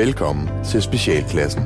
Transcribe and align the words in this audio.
Velkommen 0.00 0.48
til 0.64 0.82
Specialklassen. 0.82 1.62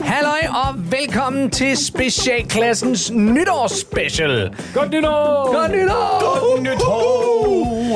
Halløj 0.00 0.40
og 0.48 0.92
velkommen 0.92 1.50
til 1.50 1.76
Specialklassens 1.76 3.10
nytårsspecial. 3.10 4.54
Godt 4.74 4.90
nytår! 4.90 5.52
Godt 5.60 5.72
nytår! 5.72 6.50
Godt 6.50 6.62
nytår! 6.62 7.29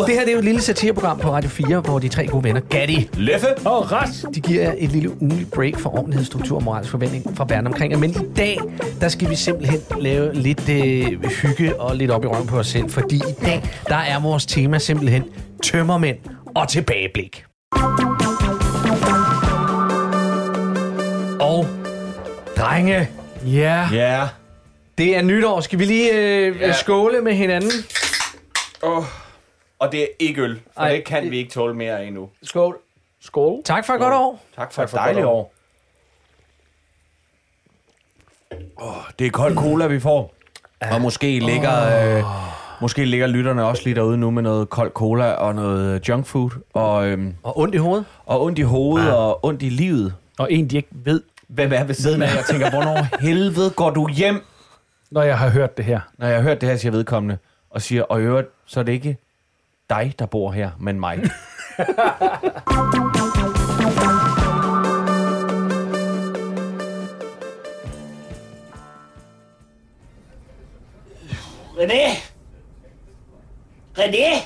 Det 0.06 0.14
her 0.14 0.20
det 0.20 0.28
er 0.28 0.32
jo 0.32 0.38
et 0.38 0.44
lille 0.44 0.60
satireprogram 0.60 1.18
på 1.18 1.30
Radio 1.32 1.50
4, 1.50 1.80
hvor 1.80 1.98
de 1.98 2.08
tre 2.08 2.26
gode 2.26 2.44
venner, 2.44 2.60
Gatti, 2.60 3.10
Leffe 3.14 3.46
og 3.64 3.92
Ras. 3.92 4.24
de 4.34 4.40
giver 4.40 4.74
et 4.78 4.90
lille 4.92 5.22
ugenligt 5.22 5.50
break 5.50 5.78
for 5.78 5.90
ordentlighed, 5.94 6.24
struktur 6.24 6.56
og 6.56 6.62
moralsk 6.62 6.90
forventning 6.90 7.36
fra 7.36 7.46
verden 7.48 7.66
omkring. 7.66 7.92
jer. 7.92 7.98
Men 7.98 8.10
i 8.10 8.34
dag, 8.36 8.58
der 9.00 9.08
skal 9.08 9.30
vi 9.30 9.34
simpelthen 9.36 9.80
lave 10.00 10.34
lidt 10.34 10.68
øh, 10.68 11.24
hygge 11.42 11.80
og 11.80 11.96
lidt 11.96 12.10
op 12.10 12.24
i 12.24 12.26
røven 12.26 12.46
på 12.46 12.58
os 12.58 12.66
selv. 12.66 12.90
Fordi 12.90 13.16
i 13.16 13.44
dag, 13.44 13.62
der 13.88 13.96
er 13.96 14.20
vores 14.20 14.46
tema 14.46 14.78
simpelthen 14.78 15.24
tømmermænd 15.62 16.16
og 16.54 16.68
tilbageblik. 16.68 17.44
Og 21.40 21.66
drenge, 22.56 23.08
Ja. 23.46 23.88
Ja. 23.92 24.22
det 24.98 25.16
er 25.16 25.22
nytår. 25.22 25.60
Skal 25.60 25.78
vi 25.78 25.84
lige 25.84 26.12
øh, 26.12 26.56
Ja. 26.60 26.72
skåle 26.72 27.20
med 27.20 27.32
hinanden? 27.34 27.70
Oh. 28.82 29.04
Og 29.84 29.92
det 29.92 30.02
er 30.02 30.06
ikke 30.18 30.42
øl, 30.42 30.60
for 30.74 30.80
Ej, 30.82 30.92
det 30.92 31.04
kan 31.04 31.30
vi 31.30 31.38
ikke 31.38 31.50
tåle 31.50 31.74
mere 31.74 32.06
endnu. 32.06 32.28
Skål. 32.42 32.78
Skål. 33.20 33.62
Tak 33.64 33.86
for 33.86 33.92
et 33.92 34.00
godt 34.00 34.14
år. 34.14 34.42
Tak 34.56 34.72
for 34.72 34.82
Tak 34.82 34.84
et 34.84 34.90
for 34.90 34.96
dejligt 34.98 35.26
år. 35.26 35.52
Oh, 38.76 38.94
det 39.18 39.26
er 39.26 39.30
kold 39.30 39.56
cola, 39.56 39.86
vi 39.86 40.00
får. 40.00 40.34
Og 40.92 41.00
måske 41.00 41.38
ligger, 41.38 42.16
øh, 42.16 42.22
måske 42.80 43.04
ligger 43.04 43.26
lytterne 43.26 43.64
også 43.64 43.82
lige 43.84 43.94
derude 43.94 44.18
nu 44.18 44.30
med 44.30 44.42
noget 44.42 44.70
kold 44.70 44.90
cola 44.92 45.32
og 45.32 45.54
noget 45.54 46.08
junk 46.08 46.26
food. 46.26 46.50
Og, 46.72 47.06
øhm, 47.06 47.34
Og 47.42 47.58
ondt 47.58 47.74
i 47.74 47.78
hovedet. 47.78 48.04
og 48.26 48.42
ondt 48.42 48.58
i 48.58 48.62
hovedet 48.62 49.16
og 49.16 49.44
ondt 49.44 49.62
i 49.62 49.68
livet. 49.68 50.14
Og 50.38 50.52
en, 50.52 50.70
de 50.70 50.76
ikke 50.76 50.88
ved, 50.92 51.22
Hvem 51.48 51.72
er 51.72 51.84
ved 51.84 51.94
siden 51.94 52.22
af? 52.22 52.26
Jeg 52.36 52.44
tænker, 52.50 52.70
hvornår 52.70 53.20
helvede 53.20 53.70
går 53.70 53.90
du 53.90 54.08
hjem? 54.08 54.44
når 55.10 55.22
jeg 55.22 55.38
har 55.38 55.48
hørt 55.48 55.76
det 55.76 55.84
her. 55.84 56.00
Når 56.18 56.26
jeg 56.26 56.36
har 56.36 56.42
hørt 56.42 56.60
det 56.60 56.68
her, 56.68 56.76
siger 56.76 56.92
vedkommende, 56.92 57.38
og 57.70 57.82
siger, 57.82 58.02
og 58.02 58.20
i 58.20 58.24
øvrigt, 58.24 58.48
så 58.66 58.80
er 58.80 58.84
det 58.84 58.92
ikke 58.92 59.16
dig, 59.90 60.14
der 60.18 60.26
bor 60.26 60.52
her, 60.52 60.70
men 60.80 61.00
mig. 61.00 61.18
René? 71.76 72.16
René? 73.96 74.42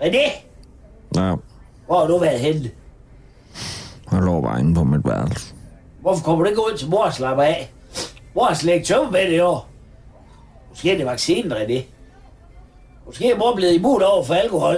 René? 0.00 0.24
Ja, 1.16 1.34
Hvor 1.86 1.98
har 2.00 2.06
du 2.06 2.18
været 2.18 2.40
henne? 2.40 2.70
jeg 4.12 4.22
lå 4.22 4.40
bare 4.40 4.60
inde 4.60 4.74
på 4.74 4.84
mit 4.84 5.04
værelse. 5.04 5.54
Hvorfor 6.00 6.24
kommer 6.24 6.44
du 6.44 6.50
ikke 6.50 6.60
ud 6.60 6.76
til 6.78 6.90
mor 6.90 7.04
og 7.04 7.12
slapper 7.14 7.42
af? 7.42 7.72
Mor 8.34 8.44
har 8.44 8.54
slet 8.54 8.74
ikke 8.74 8.86
tømme 8.86 9.10
med 9.10 9.20
det 9.26 9.32
i 9.36 9.40
år. 9.40 9.68
Måske 10.70 10.92
er 10.92 10.96
det 10.96 11.06
vaccinen, 11.06 11.52
René. 11.52 11.82
Måske 13.06 13.30
er 13.30 13.38
mor 13.38 13.54
blevet 13.54 13.72
immun 13.74 14.02
over 14.02 14.24
for 14.24 14.34
alkohol. 14.34 14.76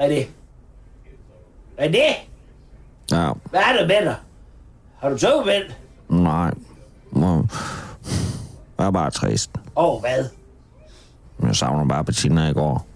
René. 0.00 0.24
René? 1.80 2.14
Ja, 3.10 3.30
Hvad 3.50 3.60
er 3.60 3.72
der 3.78 3.86
med 3.86 4.06
dig? 4.06 4.14
Har 5.00 5.08
du 5.08 5.18
tømmemænd? 5.18 5.64
nej. 6.08 6.50
Jeg 8.78 8.86
er 8.86 8.90
bare 8.90 9.10
trist. 9.10 9.50
Åh, 9.76 9.94
oh, 9.94 10.00
hvad? 10.00 10.24
Jeg 11.42 11.56
savner 11.56 11.86
bare 11.88 12.04
Bettina 12.04 12.48
i 12.48 12.52
går. 12.52 12.86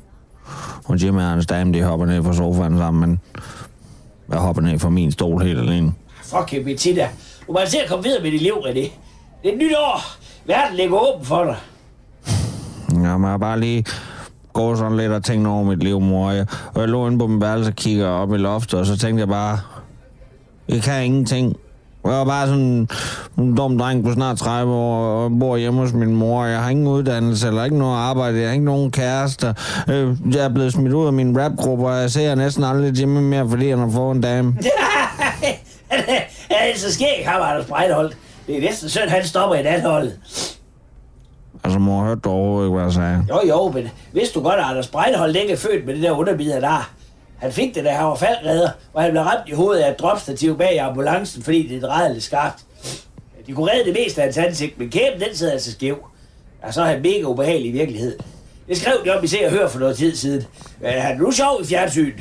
Hun 0.84 0.96
Jimmy 0.96 1.20
og 1.20 1.26
hans 1.28 1.46
dame, 1.46 1.72
de 1.72 1.82
hopper 1.82 2.06
ned 2.06 2.22
fra 2.22 2.32
sofaen 2.34 2.78
sammen, 2.78 3.00
men 3.10 3.20
jeg 4.30 4.38
hopper 4.38 4.62
ned 4.62 4.78
fra 4.78 4.88
min 4.90 5.12
stol 5.12 5.42
helt 5.42 5.58
alene. 5.58 5.94
Fuck 6.22 6.52
you, 6.54 6.64
Bettina. 6.64 7.08
Du 7.46 7.52
må 7.52 7.58
se 7.66 7.78
at 7.78 7.88
komme 7.88 8.04
videre 8.04 8.22
med 8.22 8.30
dit 8.30 8.42
liv, 8.42 8.52
René. 8.54 8.72
Det 8.74 8.90
er 9.44 9.52
et 9.52 9.58
nyt 9.58 9.74
år. 9.76 10.00
Verden 10.46 10.76
ligger 10.76 10.98
åben 11.14 11.26
for 11.26 11.44
dig. 11.44 11.56
Ja, 12.90 12.94
men 12.94 13.02
jeg 13.22 13.30
har 13.30 13.38
bare 13.38 13.60
lige 13.60 13.84
gået 14.56 14.78
sådan 14.78 14.96
lidt 14.96 15.12
og 15.12 15.24
tænkt 15.24 15.46
over 15.48 15.64
mit 15.64 15.82
liv, 15.82 16.00
mor. 16.00 16.30
Jeg, 16.30 16.46
og 16.74 16.80
jeg 16.80 16.88
lå 16.88 17.06
inde 17.06 17.18
på 17.18 17.26
min 17.26 17.40
værelse 17.40 17.70
og 17.70 17.74
kigger 17.76 18.08
op 18.08 18.34
i 18.34 18.36
loftet, 18.36 18.80
og 18.80 18.86
så 18.86 18.98
tænkte 18.98 19.20
jeg 19.20 19.28
bare, 19.28 19.58
jeg 20.68 20.82
kan 20.82 21.04
ingenting. 21.04 21.56
Jeg 22.04 22.14
var 22.14 22.24
bare 22.24 22.46
sådan 22.46 22.88
en 23.38 23.56
dum 23.56 23.78
dreng 23.78 24.04
på 24.04 24.12
snart 24.12 24.38
30 24.38 24.72
år, 24.72 25.24
og 25.24 25.30
bor 25.40 25.56
hjemme 25.56 25.80
hos 25.80 25.92
min 25.92 26.16
mor. 26.16 26.44
Jeg 26.44 26.62
har 26.62 26.70
ingen 26.70 26.86
uddannelse, 26.86 27.46
eller 27.48 27.64
ikke 27.64 27.78
noget 27.78 27.96
arbejde, 27.96 28.38
jeg 28.38 28.46
har 28.48 28.52
ikke 28.52 28.64
nogen 28.64 28.90
kærester. 28.90 29.52
Øh, 29.88 30.16
jeg 30.34 30.44
er 30.44 30.48
blevet 30.48 30.72
smidt 30.72 30.92
ud 30.92 31.06
af 31.06 31.12
min 31.12 31.40
rapgruppe, 31.40 31.86
og 31.86 32.00
jeg 32.00 32.10
ser 32.10 32.34
næsten 32.34 32.64
aldrig 32.64 33.00
Jimmy 33.00 33.20
mere, 33.20 33.48
fordi 33.48 33.70
han 33.70 33.78
har 33.78 33.90
fået 33.90 34.14
en 34.14 34.20
dame. 34.20 34.56
Ja, 34.62 34.70
det 36.48 36.74
er 36.74 36.78
så 36.78 36.92
skæg, 36.92 37.22
ham 37.26 37.42
Anders 37.42 37.66
Breitholdt. 37.66 38.16
Det 38.46 38.56
er 38.56 38.60
næsten 38.60 38.88
synd, 38.88 39.08
han 39.08 39.24
stopper 39.24 39.56
i 39.56 39.62
natholdet. 39.62 40.18
Altså, 41.66 41.78
mor, 41.78 42.04
hørte 42.04 42.20
du 42.20 42.30
overhovedet 42.30 42.66
ikke, 42.66 42.74
hvad 42.74 42.84
jeg 42.84 42.92
sagde? 42.92 43.26
Jo, 43.28 43.48
jo, 43.48 43.70
men 43.70 43.88
vidste 44.12 44.34
du 44.34 44.42
godt, 44.42 44.60
at 44.60 44.64
Anders 44.64 44.88
Breitholdt 44.88 45.36
ikke 45.36 45.52
er 45.52 45.56
født 45.56 45.86
med 45.86 45.94
det 45.94 46.02
der 46.02 46.10
underbider 46.10 46.60
der? 46.60 46.90
Han 47.38 47.52
fik 47.52 47.74
det, 47.74 47.84
da 47.84 47.90
han 47.90 48.06
var 48.06 48.14
faldredder, 48.14 48.70
og 48.94 49.02
han 49.02 49.10
blev 49.10 49.22
ramt 49.22 49.48
i 49.48 49.52
hovedet 49.52 49.82
af 49.82 49.90
et 49.90 49.98
dropstativ 49.98 50.58
bag 50.58 50.74
i 50.74 50.76
ambulancen, 50.76 51.42
fordi 51.42 51.68
det 51.68 51.82
drejede 51.82 52.12
lidt 52.12 52.24
skarpt. 52.24 52.64
De 53.46 53.52
kunne 53.52 53.70
redde 53.72 53.84
det 53.84 53.96
meste 54.04 54.20
af 54.20 54.26
hans 54.26 54.36
ansigt, 54.36 54.78
men 54.78 54.90
kæben 54.90 55.20
den 55.20 55.36
sidder 55.36 55.52
altså 55.52 55.72
skæv. 55.72 55.98
Og 56.62 56.74
så 56.74 56.82
er 56.82 56.86
han 56.86 57.02
mega 57.02 57.22
ubehagelig 57.22 57.68
i 57.68 57.72
virkeligheden. 57.72 58.20
Det 58.68 58.76
skrev 58.76 58.94
de 59.04 59.10
om 59.18 59.24
i 59.24 59.26
Se 59.26 59.38
og 59.44 59.50
Hør 59.50 59.68
for 59.68 59.78
noget 59.78 59.96
tid 59.96 60.16
siden. 60.16 60.44
Men 60.80 60.90
han 60.92 61.16
er 61.16 61.18
nu 61.18 61.32
sjov 61.32 61.58
i 61.62 61.66
fjernsyn. 61.66 62.12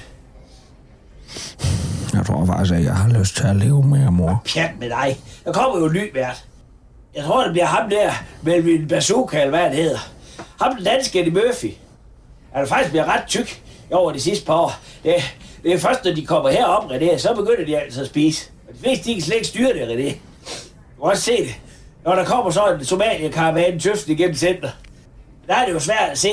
Jeg 2.13 2.25
tror 2.25 2.45
faktisk, 2.45 2.73
at 2.73 2.83
jeg 2.83 2.95
har 2.95 3.09
lyst 3.09 3.35
til 3.35 3.47
at 3.47 3.56
leve 3.56 3.83
mere, 3.83 4.12
mor. 4.12 4.41
Pjat 4.53 4.72
med 4.79 4.89
dig. 4.89 5.17
Der 5.45 5.51
kommer 5.51 5.79
jo 5.79 5.85
en 5.85 5.94
ny 5.94 6.13
vært. 6.13 6.45
Jeg 7.16 7.24
tror, 7.24 7.44
det 7.44 7.52
bliver 7.52 7.66
ham 7.66 7.90
der, 7.90 8.12
Melvin 8.42 8.88
Bazooka, 8.88 9.38
eller 9.38 9.50
hvad 9.50 9.59
han 9.59 9.74
hedder. 9.74 9.98
Ham 10.62 10.76
den 10.76 10.86
danske 10.86 11.20
Eddie 11.20 11.34
Murphy. 11.34 11.72
Han 12.53 12.64
er 12.64 12.68
faktisk 12.68 12.92
blevet 12.92 13.08
ret 13.08 13.24
tyk 13.28 13.62
over 13.92 14.12
de 14.12 14.20
sidste 14.20 14.46
par 14.46 14.53
år. 14.53 14.72
Det, 15.03 15.16
det 15.64 15.74
er 15.74 15.78
først, 15.78 16.06
når 16.06 16.14
de 16.14 16.25
kommer 16.25 16.50
herop, 16.50 16.92
René, 16.92 17.18
så 17.18 17.34
begynder 17.36 17.66
de 17.66 17.78
altså 17.78 18.02
at 18.02 18.08
spise. 18.08 18.50
Og 18.68 18.74
de 18.74 18.80
fleste, 18.80 19.06
de 19.06 19.14
kan 19.14 19.24
slet 19.24 19.36
ikke 19.36 19.48
styre 19.48 19.74
det, 19.74 19.81
René. 19.81 20.09
Du 20.98 21.02
kan 21.02 21.12
også 21.12 21.24
se 21.24 21.38
det. 21.38 21.56
Når 22.06 22.16
der 22.16 22.25
kommer 22.25 22.52
så 22.52 22.75
en 22.80 22.86
somalierkaravane 22.86 23.80
tøften 23.80 24.14
igennem 24.14 24.36
center. 24.36 24.70
Der 25.48 25.56
er 25.56 25.66
det 25.66 25.74
jo 25.74 25.80
svært 25.80 26.09
at 26.12 26.18
se, 26.18 26.31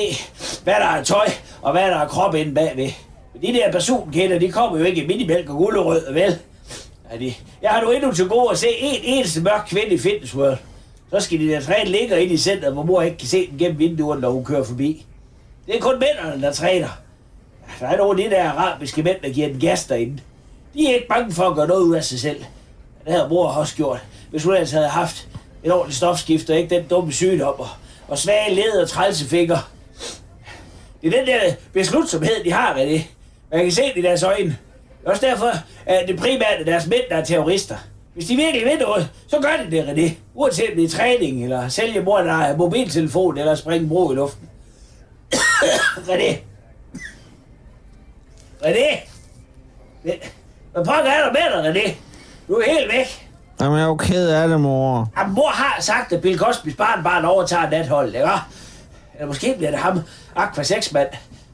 hvad 0.63 0.73
der 0.73 0.85
er 0.85 1.03
tøj, 1.03 1.27
og 1.61 1.71
hvad 1.71 1.87
der 1.91 1.97
er 1.97 2.07
krop 2.07 2.35
inde 2.35 2.53
bagved. 2.53 2.89
Men 3.33 3.41
de 3.41 3.53
der 3.53 3.71
personkender, 3.71 4.39
de 4.39 4.51
kommer 4.51 4.77
jo 4.79 4.83
ikke 4.83 5.03
i 5.03 5.07
minimælk 5.07 5.49
og 5.49 5.55
gulerød, 5.57 6.13
vel? 6.13 6.39
Jeg 7.61 7.71
har 7.71 7.81
nu 7.81 7.91
endnu 7.91 8.11
til 8.11 8.27
gode 8.27 8.51
at 8.51 8.57
se 8.57 8.67
en 8.69 9.01
eneste 9.03 9.41
mørk 9.41 9.65
kvinde 9.69 9.93
i 9.93 9.97
Fitness 9.97 10.35
World. 10.35 10.57
Så 11.13 11.19
skal 11.19 11.39
de 11.39 11.47
der 11.47 11.61
træne 11.61 11.89
ligger 11.89 12.17
inde 12.17 12.33
i 12.33 12.37
centret, 12.37 12.73
hvor 12.73 12.83
mor 12.83 13.01
ikke 13.01 13.17
kan 13.17 13.27
se 13.27 13.47
dem 13.47 13.57
gennem 13.57 13.79
vinduet, 13.79 14.21
når 14.21 14.31
hun 14.31 14.45
kører 14.45 14.63
forbi. 14.63 15.05
Det 15.67 15.75
er 15.75 15.79
kun 15.79 15.99
mændene, 15.99 16.43
der 16.47 16.53
træner. 16.53 16.87
Der 17.79 17.87
er 17.87 17.97
nogle 17.97 18.23
af 18.23 18.29
de 18.29 18.35
der 18.35 18.49
arabiske 18.49 19.03
mænd, 19.03 19.17
der 19.23 19.29
giver 19.29 19.47
den 19.47 19.59
gas 19.59 19.85
derinde. 19.85 20.21
De 20.73 20.89
er 20.89 20.93
ikke 20.93 21.07
bange 21.07 21.31
for 21.31 21.43
at 21.43 21.55
gøre 21.55 21.67
noget 21.67 21.81
ud 21.81 21.95
af 21.95 22.03
sig 22.03 22.19
selv. 22.19 22.39
Det 23.05 23.13
havde 23.13 23.27
mor 23.29 23.47
også 23.47 23.75
gjort, 23.75 23.99
hvis 24.31 24.43
hun 24.43 24.53
ellers 24.53 24.71
havde 24.71 24.87
haft 24.87 25.27
et 25.63 25.73
ordentligt 25.73 25.97
stofskift, 25.97 26.49
og 26.49 26.57
ikke 26.57 26.75
den 26.75 26.87
dumme 26.87 27.11
sygdom, 27.11 27.59
og, 27.59 27.67
og 28.07 28.17
svage 28.17 28.55
led 28.55 28.81
og 28.81 28.89
trælsefinger. 28.89 29.71
Det 31.01 31.13
er 31.13 31.17
den 31.17 31.27
der 31.27 31.39
beslutsomhed, 31.73 32.43
de 32.43 32.51
har 32.51 32.75
med 32.75 32.87
det. 32.87 33.07
Man 33.51 33.63
kan 33.63 33.71
se 33.71 33.81
det 33.81 33.97
i 33.97 34.01
deres 34.01 34.23
øjne. 34.23 34.57
Det 35.01 35.07
er 35.07 35.11
også 35.11 35.25
derfor, 35.25 35.51
at 35.85 36.07
det 36.07 36.19
primært 36.19 36.59
er 36.59 36.65
deres 36.65 36.87
mænd, 36.87 37.03
der 37.09 37.15
er 37.15 37.23
terrorister. 37.23 37.77
Hvis 38.13 38.25
de 38.25 38.35
virkelig 38.35 38.65
vil 38.65 38.79
noget, 38.79 39.09
så 39.27 39.39
gør 39.39 39.63
de 39.65 39.71
det, 39.71 39.83
René. 39.83 40.13
Uanset 40.33 40.69
om 40.69 40.75
det 40.75 40.83
er 40.83 40.89
træning, 40.89 41.43
eller 41.43 41.67
sælge 41.69 42.01
mor, 42.01 42.17
der 42.17 42.33
er 42.33 42.57
mobiltelefon, 42.57 43.37
eller 43.37 43.55
springe 43.55 43.87
bro 43.87 44.11
i 44.11 44.15
luften. 44.15 44.49
René. 46.09 46.35
René. 48.61 49.09
Hvad 50.71 50.85
pokker 50.85 51.11
er 51.11 51.25
der 51.25 51.31
med 51.31 51.73
dig, 51.73 51.83
René? 51.85 51.91
Du 52.47 52.53
er 52.53 52.71
helt 52.71 52.91
væk. 52.93 53.29
Jamen, 53.61 53.77
jeg 53.77 53.83
er 53.83 53.87
jo 53.87 53.95
ked 53.95 54.29
af 54.29 54.47
det, 54.47 54.61
mor. 54.61 55.11
Jamen, 55.17 55.35
mor 55.35 55.49
har 55.49 55.81
sagt, 55.81 56.13
at 56.13 56.21
Bill 56.21 56.39
Cosbys 56.39 56.75
barn 56.75 57.25
overtager 57.25 57.69
natholdet, 57.69 58.13
ikke? 58.13 58.29
Eller 59.15 59.27
måske 59.27 59.53
bliver 59.57 59.71
det 59.71 59.79
ham, 59.79 59.99
Aqua 60.35 60.63
6 60.63 60.91
mand. 60.93 61.07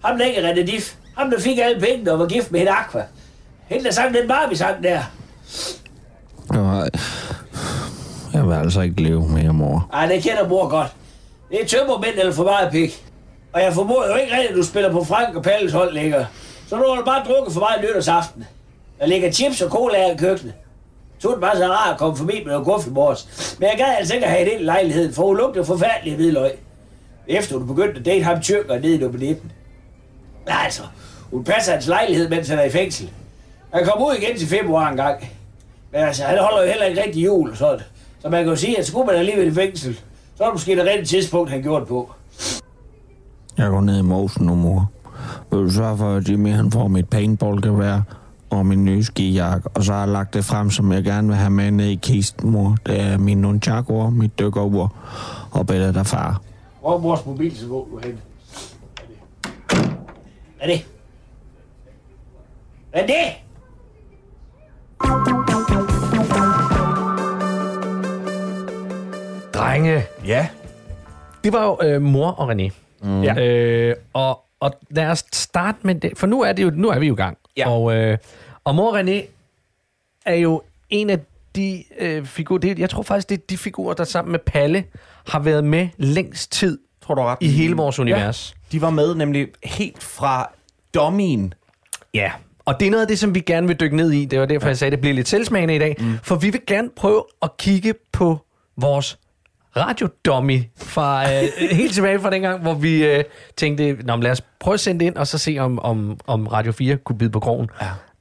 Ham 0.06 0.18
der 0.18 0.26
ikke 0.26 0.42
er 0.42 0.54
René 0.54 0.66
Diff. 0.66 0.94
Ham 1.18 1.30
der 1.32 1.40
fik 1.40 1.58
alle 1.58 1.82
pengene 1.82 2.12
og 2.12 2.20
var 2.20 2.28
gift 2.28 2.52
med 2.52 2.60
hende 2.60 2.72
Aqua. 2.72 3.04
Hende 3.68 3.84
der 3.84 3.92
sang 3.92 4.14
den 4.14 4.28
Barbie-sang 4.28 4.84
der. 4.84 5.02
Jeg, 6.54 6.90
jeg 8.34 8.48
vil 8.48 8.54
altså 8.54 8.82
ikke 8.82 9.04
leve 9.04 9.30
mere, 9.30 9.54
mor. 9.54 9.90
Ej, 9.94 10.06
det 10.06 10.24
kender 10.24 10.48
mor 10.50 10.70
godt. 10.70 10.94
Det 11.52 11.62
er 11.62 11.66
tømmermænd 11.66 12.16
eller 12.18 12.34
for 12.34 12.44
meget 12.44 12.72
pik. 12.72 13.06
Og 13.54 13.62
jeg 13.62 13.74
formoder 13.74 14.08
jo 14.10 14.16
ikke 14.16 14.34
rigtigt, 14.34 14.52
at 14.52 14.58
du 14.58 14.64
spiller 14.64 14.92
på 14.92 15.04
Frank 15.04 15.36
og 15.36 15.44
Palles 15.44 15.74
hold 15.74 15.94
længere. 15.94 16.26
Så 16.68 16.76
nu 16.76 16.84
har 16.88 16.96
du 16.96 17.06
bare 17.06 17.24
drukket 17.28 17.54
for 17.54 17.60
meget 17.60 17.82
nytårsaften. 17.82 18.44
Der 19.00 19.06
ligger 19.06 19.32
chips 19.32 19.62
og 19.62 19.72
cola 19.72 20.12
i 20.14 20.18
køkkenet. 20.18 20.54
Så 21.20 21.32
det 21.32 21.42
bare 21.42 21.58
så 21.58 21.68
rart 21.68 21.94
at 21.94 22.00
komme 22.00 22.18
forbi 22.18 22.34
med 22.46 22.52
noget 22.52 22.66
guf 22.66 22.88
i 22.88 22.90
morges. 22.90 23.56
Men 23.60 23.70
jeg 23.70 23.78
gad 23.78 23.96
altså 23.98 24.14
ikke 24.14 24.26
at 24.26 24.32
have 24.32 24.46
det 24.46 24.60
i 24.60 24.64
lejligheden, 24.64 25.14
for 25.14 25.24
hun 25.24 25.38
lugter 25.38 25.64
forfærdelig 25.64 26.16
hvidløg. 26.16 26.52
efter 27.28 27.58
hun 27.58 27.68
begyndte 27.68 28.00
at 28.00 28.06
date 28.06 28.24
ham 28.24 28.42
tyrker 28.42 28.80
nede 28.80 28.96
i 28.96 28.98
nummer 28.98 29.20
19. 29.20 29.52
Nej, 30.46 30.56
altså, 30.64 30.82
hun 31.32 31.44
passer 31.44 31.72
hans 31.72 31.88
lejlighed, 31.88 32.30
mens 32.30 32.48
han 32.48 32.60
er 32.60 32.64
i 32.64 32.70
fængsel. 32.70 33.12
Han 33.74 33.86
kom 33.86 34.04
ud 34.04 34.16
igen 34.22 34.38
til 34.38 34.48
februar 34.48 34.90
en 34.90 34.98
gang. 34.98 35.30
Men 35.92 36.02
altså, 36.02 36.24
han 36.24 36.38
holder 36.40 36.62
jo 36.62 36.70
heller 36.70 36.86
ikke 36.86 37.04
rigtig 37.04 37.26
jul, 37.26 37.56
så, 37.56 37.80
så 38.20 38.30
man 38.30 38.44
kan 38.44 38.50
jo 38.50 38.56
sige, 38.56 38.80
at 38.80 38.86
skulle 38.86 39.06
man 39.06 39.16
alligevel 39.16 39.48
i 39.48 39.54
fængsel, 39.54 40.00
så 40.36 40.44
er 40.44 40.48
det 40.48 40.54
måske 40.54 40.76
det 40.76 40.86
rigtige 40.86 41.06
tidspunkt, 41.06 41.52
han 41.52 41.62
gjorde 41.62 41.80
det 41.80 41.88
på. 41.88 42.12
Jeg 43.58 43.70
går 43.70 43.82
ned 43.82 44.00
i 44.00 44.02
mosen 44.02 44.46
nu, 44.46 44.56
mor. 44.56 44.92
Vil 45.52 45.60
du 45.60 45.70
sørge 45.70 45.98
for, 45.98 46.16
at 46.16 46.30
Jimmy 46.30 46.54
han 46.54 46.72
får 46.72 46.88
mit 46.88 47.10
paintballgevær 47.10 48.02
og 48.50 48.66
min 48.66 48.86
nye 48.86 49.04
skijakke, 49.04 49.70
og 49.74 49.84
så 49.84 49.94
har 49.94 50.00
jeg 50.00 50.10
lagt 50.10 50.34
det 50.34 50.46
frem, 50.46 50.70
som 50.70 50.92
jeg 50.92 51.04
gerne 51.04 51.28
vil 51.28 51.36
have 51.36 51.50
med 51.50 51.72
ned 51.72 51.86
i 51.86 51.96
kisten, 51.96 52.50
mor. 52.50 52.78
Det 52.86 53.02
er 53.02 53.18
min 53.18 53.38
nunchaku 53.38 54.10
mit 54.10 54.40
dykkerur 54.40 54.96
og 55.52 55.68
billedet 55.68 55.98
af 55.98 56.06
far. 56.06 56.42
Hvor 56.80 56.96
er 56.96 56.98
vores 56.98 57.26
mobiltelefon 57.26 57.90
du 57.92 57.98
hen? 57.98 58.20
Er 60.60 60.68
det? 60.68 60.86
Hvad 62.92 63.02
er 63.02 63.08
det? 63.08 63.36
Drenge, 69.60 70.04
Ja. 70.26 70.48
det 71.44 71.54
var 71.54 71.66
jo 71.66 71.78
øh, 71.84 72.02
mor 72.02 72.28
og 72.32 72.52
René. 72.52 72.70
Mm. 73.04 73.24
Ja. 73.24 73.36
Øh, 73.46 73.96
og, 74.14 74.46
og 74.60 74.74
lad 74.90 75.08
os 75.08 75.26
starte 75.34 75.78
med 75.82 75.96
det, 75.96 76.12
for 76.18 76.28
nu 76.28 76.42
er, 76.42 76.54
det 76.54 76.64
jo, 76.64 76.72
nu 76.74 76.90
er 76.90 77.00
vi 77.00 77.08
jo 77.08 77.14
i 77.14 77.18
gang. 77.18 77.38
Ja. 77.58 77.70
Og, 77.70 77.96
øh, 77.96 78.18
og 78.64 78.76
mor 78.76 78.92
og 78.92 79.00
René 79.00 79.22
er 80.26 80.36
jo 80.36 80.62
en 80.90 81.10
af 81.10 81.20
de 81.56 81.84
øh, 82.00 82.26
figurer, 82.26 82.60
det, 82.60 82.80
jeg 82.80 82.90
tror 82.90 83.04
faktisk, 83.04 83.30
det 83.30 83.38
er 83.38 83.42
de 83.50 83.58
figurer, 83.58 83.94
der 83.94 84.04
sammen 84.04 84.32
med 84.32 84.40
Palle 84.40 84.84
har 85.28 85.40
været 85.40 85.64
med 85.64 85.88
længst 85.98 86.52
tid 86.52 86.80
Tror 87.02 87.16
du 87.16 87.22
ret? 87.22 87.38
i 87.42 87.48
hele 87.48 87.76
vores 87.76 88.00
univers. 88.00 88.56
De 88.72 88.82
var 88.82 88.90
med 88.90 89.16
nemlig 89.16 89.48
helt 89.64 90.04
fra 90.04 90.50
Dommien. 90.94 91.54
Ja, 92.14 92.32
og 92.66 92.80
det 92.80 92.86
er 92.88 92.92
noget 92.92 93.02
af 93.02 93.08
det, 93.08 93.20
som 93.20 93.36
vi 93.36 93.40
gerne 93.40 93.68
vil 93.68 93.80
dykke 93.80 93.96
ned 93.96 94.12
i. 94.12 94.26
Det 94.26 94.40
var 94.40 94.46
derfor, 94.46 94.68
jeg 94.68 94.78
sagde, 94.78 94.90
at 94.90 94.92
det 94.92 95.00
bliver 95.02 95.14
lidt 95.14 95.28
selvsmagende 95.28 95.76
i 95.76 95.80
dag. 95.80 95.96
Mm. 96.00 96.18
For 96.24 96.36
vi 96.36 96.50
vil 96.50 96.62
gerne 96.68 96.90
prøve 96.96 97.24
at 97.42 97.58
kigge 97.58 97.94
på 98.12 98.38
vores 98.78 99.20
radiodummy 99.78 100.62
fra 100.78 101.24
øh, 101.24 101.50
helt 101.72 101.94
tilbage 101.94 102.20
fra 102.20 102.30
dengang, 102.30 102.62
hvor 102.62 102.74
vi 102.74 103.06
øh, 103.06 103.24
tænkte, 103.58 103.94
Nå, 104.04 104.16
lad 104.16 104.32
os 104.32 104.42
prøve 104.60 104.74
at 104.74 104.80
sende 104.80 105.00
det 105.00 105.06
ind, 105.06 105.16
og 105.16 105.28
så 105.28 105.38
se, 105.38 105.58
om, 105.60 105.80
om, 105.80 106.20
om 106.28 106.48
Radio 106.48 106.72
4 106.72 106.98
kunne 106.98 107.18
bide 107.18 107.30
på 107.30 107.40
krogen. 107.40 107.70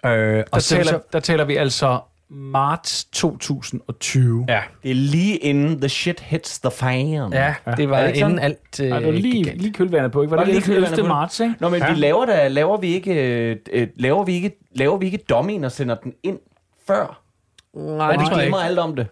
Ja. 0.05 0.11
Øh, 0.11 0.37
Der, 0.37 0.45
og 0.53 0.63
så, 0.63 0.69
taler, 0.77 0.85
så, 0.91 1.01
der 1.13 1.21
taler 1.21 1.45
vi 1.45 1.57
altså 1.57 2.01
marts 2.31 3.05
2020. 3.05 4.45
ja, 4.49 4.61
Det 4.83 4.91
er 4.91 4.95
lige 4.95 5.37
inden 5.37 5.81
the 5.81 5.89
shit 5.89 6.21
hits 6.21 6.59
the 6.61 6.71
fan. 6.71 7.33
ja, 7.33 7.55
det 7.77 7.91
var 7.91 8.01
det 8.01 8.07
ikke 8.09 8.19
inden 8.19 8.37
sådan? 8.37 8.39
alt 8.39 8.81
øh, 8.81 8.89
Nej, 8.89 8.99
det 8.99 9.07
var 9.07 9.13
lige, 9.13 9.43
lige 9.57 9.73
kølvandet 9.73 10.13
på, 10.13 10.23
ikke? 10.23 10.31
Var 10.31 10.37
Var 10.37 10.45
det 10.45 10.55
det 10.55 10.67
lige 10.67 10.75
kølvandet 10.75 10.93
11. 10.99 11.09
på? 11.09 11.15
marts, 11.15 11.41
ikke? 11.41 11.55
Nå, 11.61 11.69
men 11.69 11.81
ja. 11.81 11.93
vi 11.93 11.99
laver, 12.01 12.27
da, 12.27 12.49
laver 12.49 12.77
vi 12.77 12.87
ikke, 12.95 13.15
øh, 13.51 13.57
øh, 13.73 13.89
laver 13.97 14.25
vi 14.25 14.33
ikke, 14.35 14.59
laver 14.75 14.97
vi 14.97 15.07
ikke 15.07 15.19
Dommien 15.29 15.65
og 15.65 15.73
sender 15.73 15.95
den 15.95 16.13
ind 16.23 16.39
før? 16.87 17.21
Nej, 17.75 18.07
Og 18.07 18.19
det 18.19 18.27
tror 18.27 18.37
jeg 18.37 18.41
glemmer 18.43 18.59
ikke. 18.59 18.69
alt 18.69 18.79
om 18.79 18.97
det. 18.97 19.07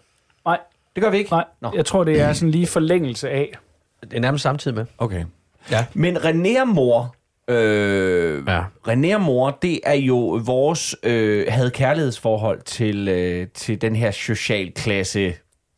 Det 0.97 1.03
gør 1.03 1.09
vi 1.09 1.17
ikke? 1.17 1.31
nej. 1.31 1.45
Nå. 1.61 1.71
Jeg 1.75 1.85
tror, 1.85 2.03
det 2.03 2.21
er 2.21 2.33
sådan 2.33 2.51
lige 2.51 2.67
forlængelse 2.67 3.29
af. 3.29 3.57
Det 4.01 4.13
er 4.13 4.19
nærmest 4.19 4.41
samtidig 4.41 4.77
med. 4.77 4.85
Okay. 4.97 5.25
Ja. 5.71 5.85
Men 5.93 6.17
René 6.17 6.61
og 6.61 6.67
mor, 6.67 7.15
øh, 7.47 8.43
Ja. 8.47 8.63
René 8.87 9.15
og 9.15 9.21
mor, 9.21 9.57
det 9.61 9.79
er 9.83 9.93
jo 9.93 10.41
vores 10.45 10.95
øh, 11.03 11.45
havde 11.49 11.71
kærlighedsforhold 11.71 12.61
til, 12.61 13.07
øh, 13.07 13.47
til 13.53 13.81
den 13.81 13.95
her 13.95 14.11
socialklasse 14.11 15.33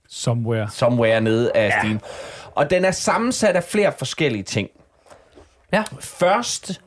Somewhere. 0.10 0.70
somewhere 0.72 1.22
nede 1.22 1.52
af 1.56 1.70
ja. 1.70 1.80
stien. 1.82 2.02
Og 2.56 2.70
den 2.70 2.86
er 2.86 2.92
sammensat 2.92 3.56
af 3.56 3.64
flere 3.64 3.94
forskellige 3.98 4.44
ting. 4.44 4.70
Ja. 5.74 5.84
Først, 6.00 6.82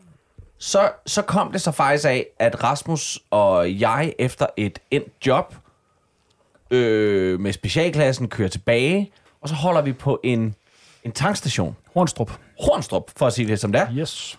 så, 0.59 0.91
så 1.07 1.23
kom 1.23 1.53
det 1.53 1.61
så 1.61 1.71
faktisk 1.71 2.09
af, 2.09 2.27
at 2.39 2.65
Rasmus 2.65 3.19
og 3.31 3.81
jeg 3.81 4.13
efter 4.19 4.47
et 4.57 4.79
endt 4.91 5.27
job 5.27 5.55
øh, 6.73 7.41
med 7.41 7.53
specialklassen 7.53 8.29
kører 8.29 8.49
tilbage, 8.49 9.13
og 9.41 9.49
så 9.49 9.55
holder 9.55 9.83
vi 9.83 9.93
på 9.93 10.21
en, 10.25 10.55
en 11.05 11.13
tankstation. 11.13 11.77
Hornstrup. 11.95 12.33
Hornstrup, 12.61 13.11
for 13.17 13.27
at 13.27 13.33
sige 13.33 13.49
det 13.49 13.61
som 13.61 13.73
det 13.73 13.81
er. 13.81 13.87
Yes. 13.95 14.39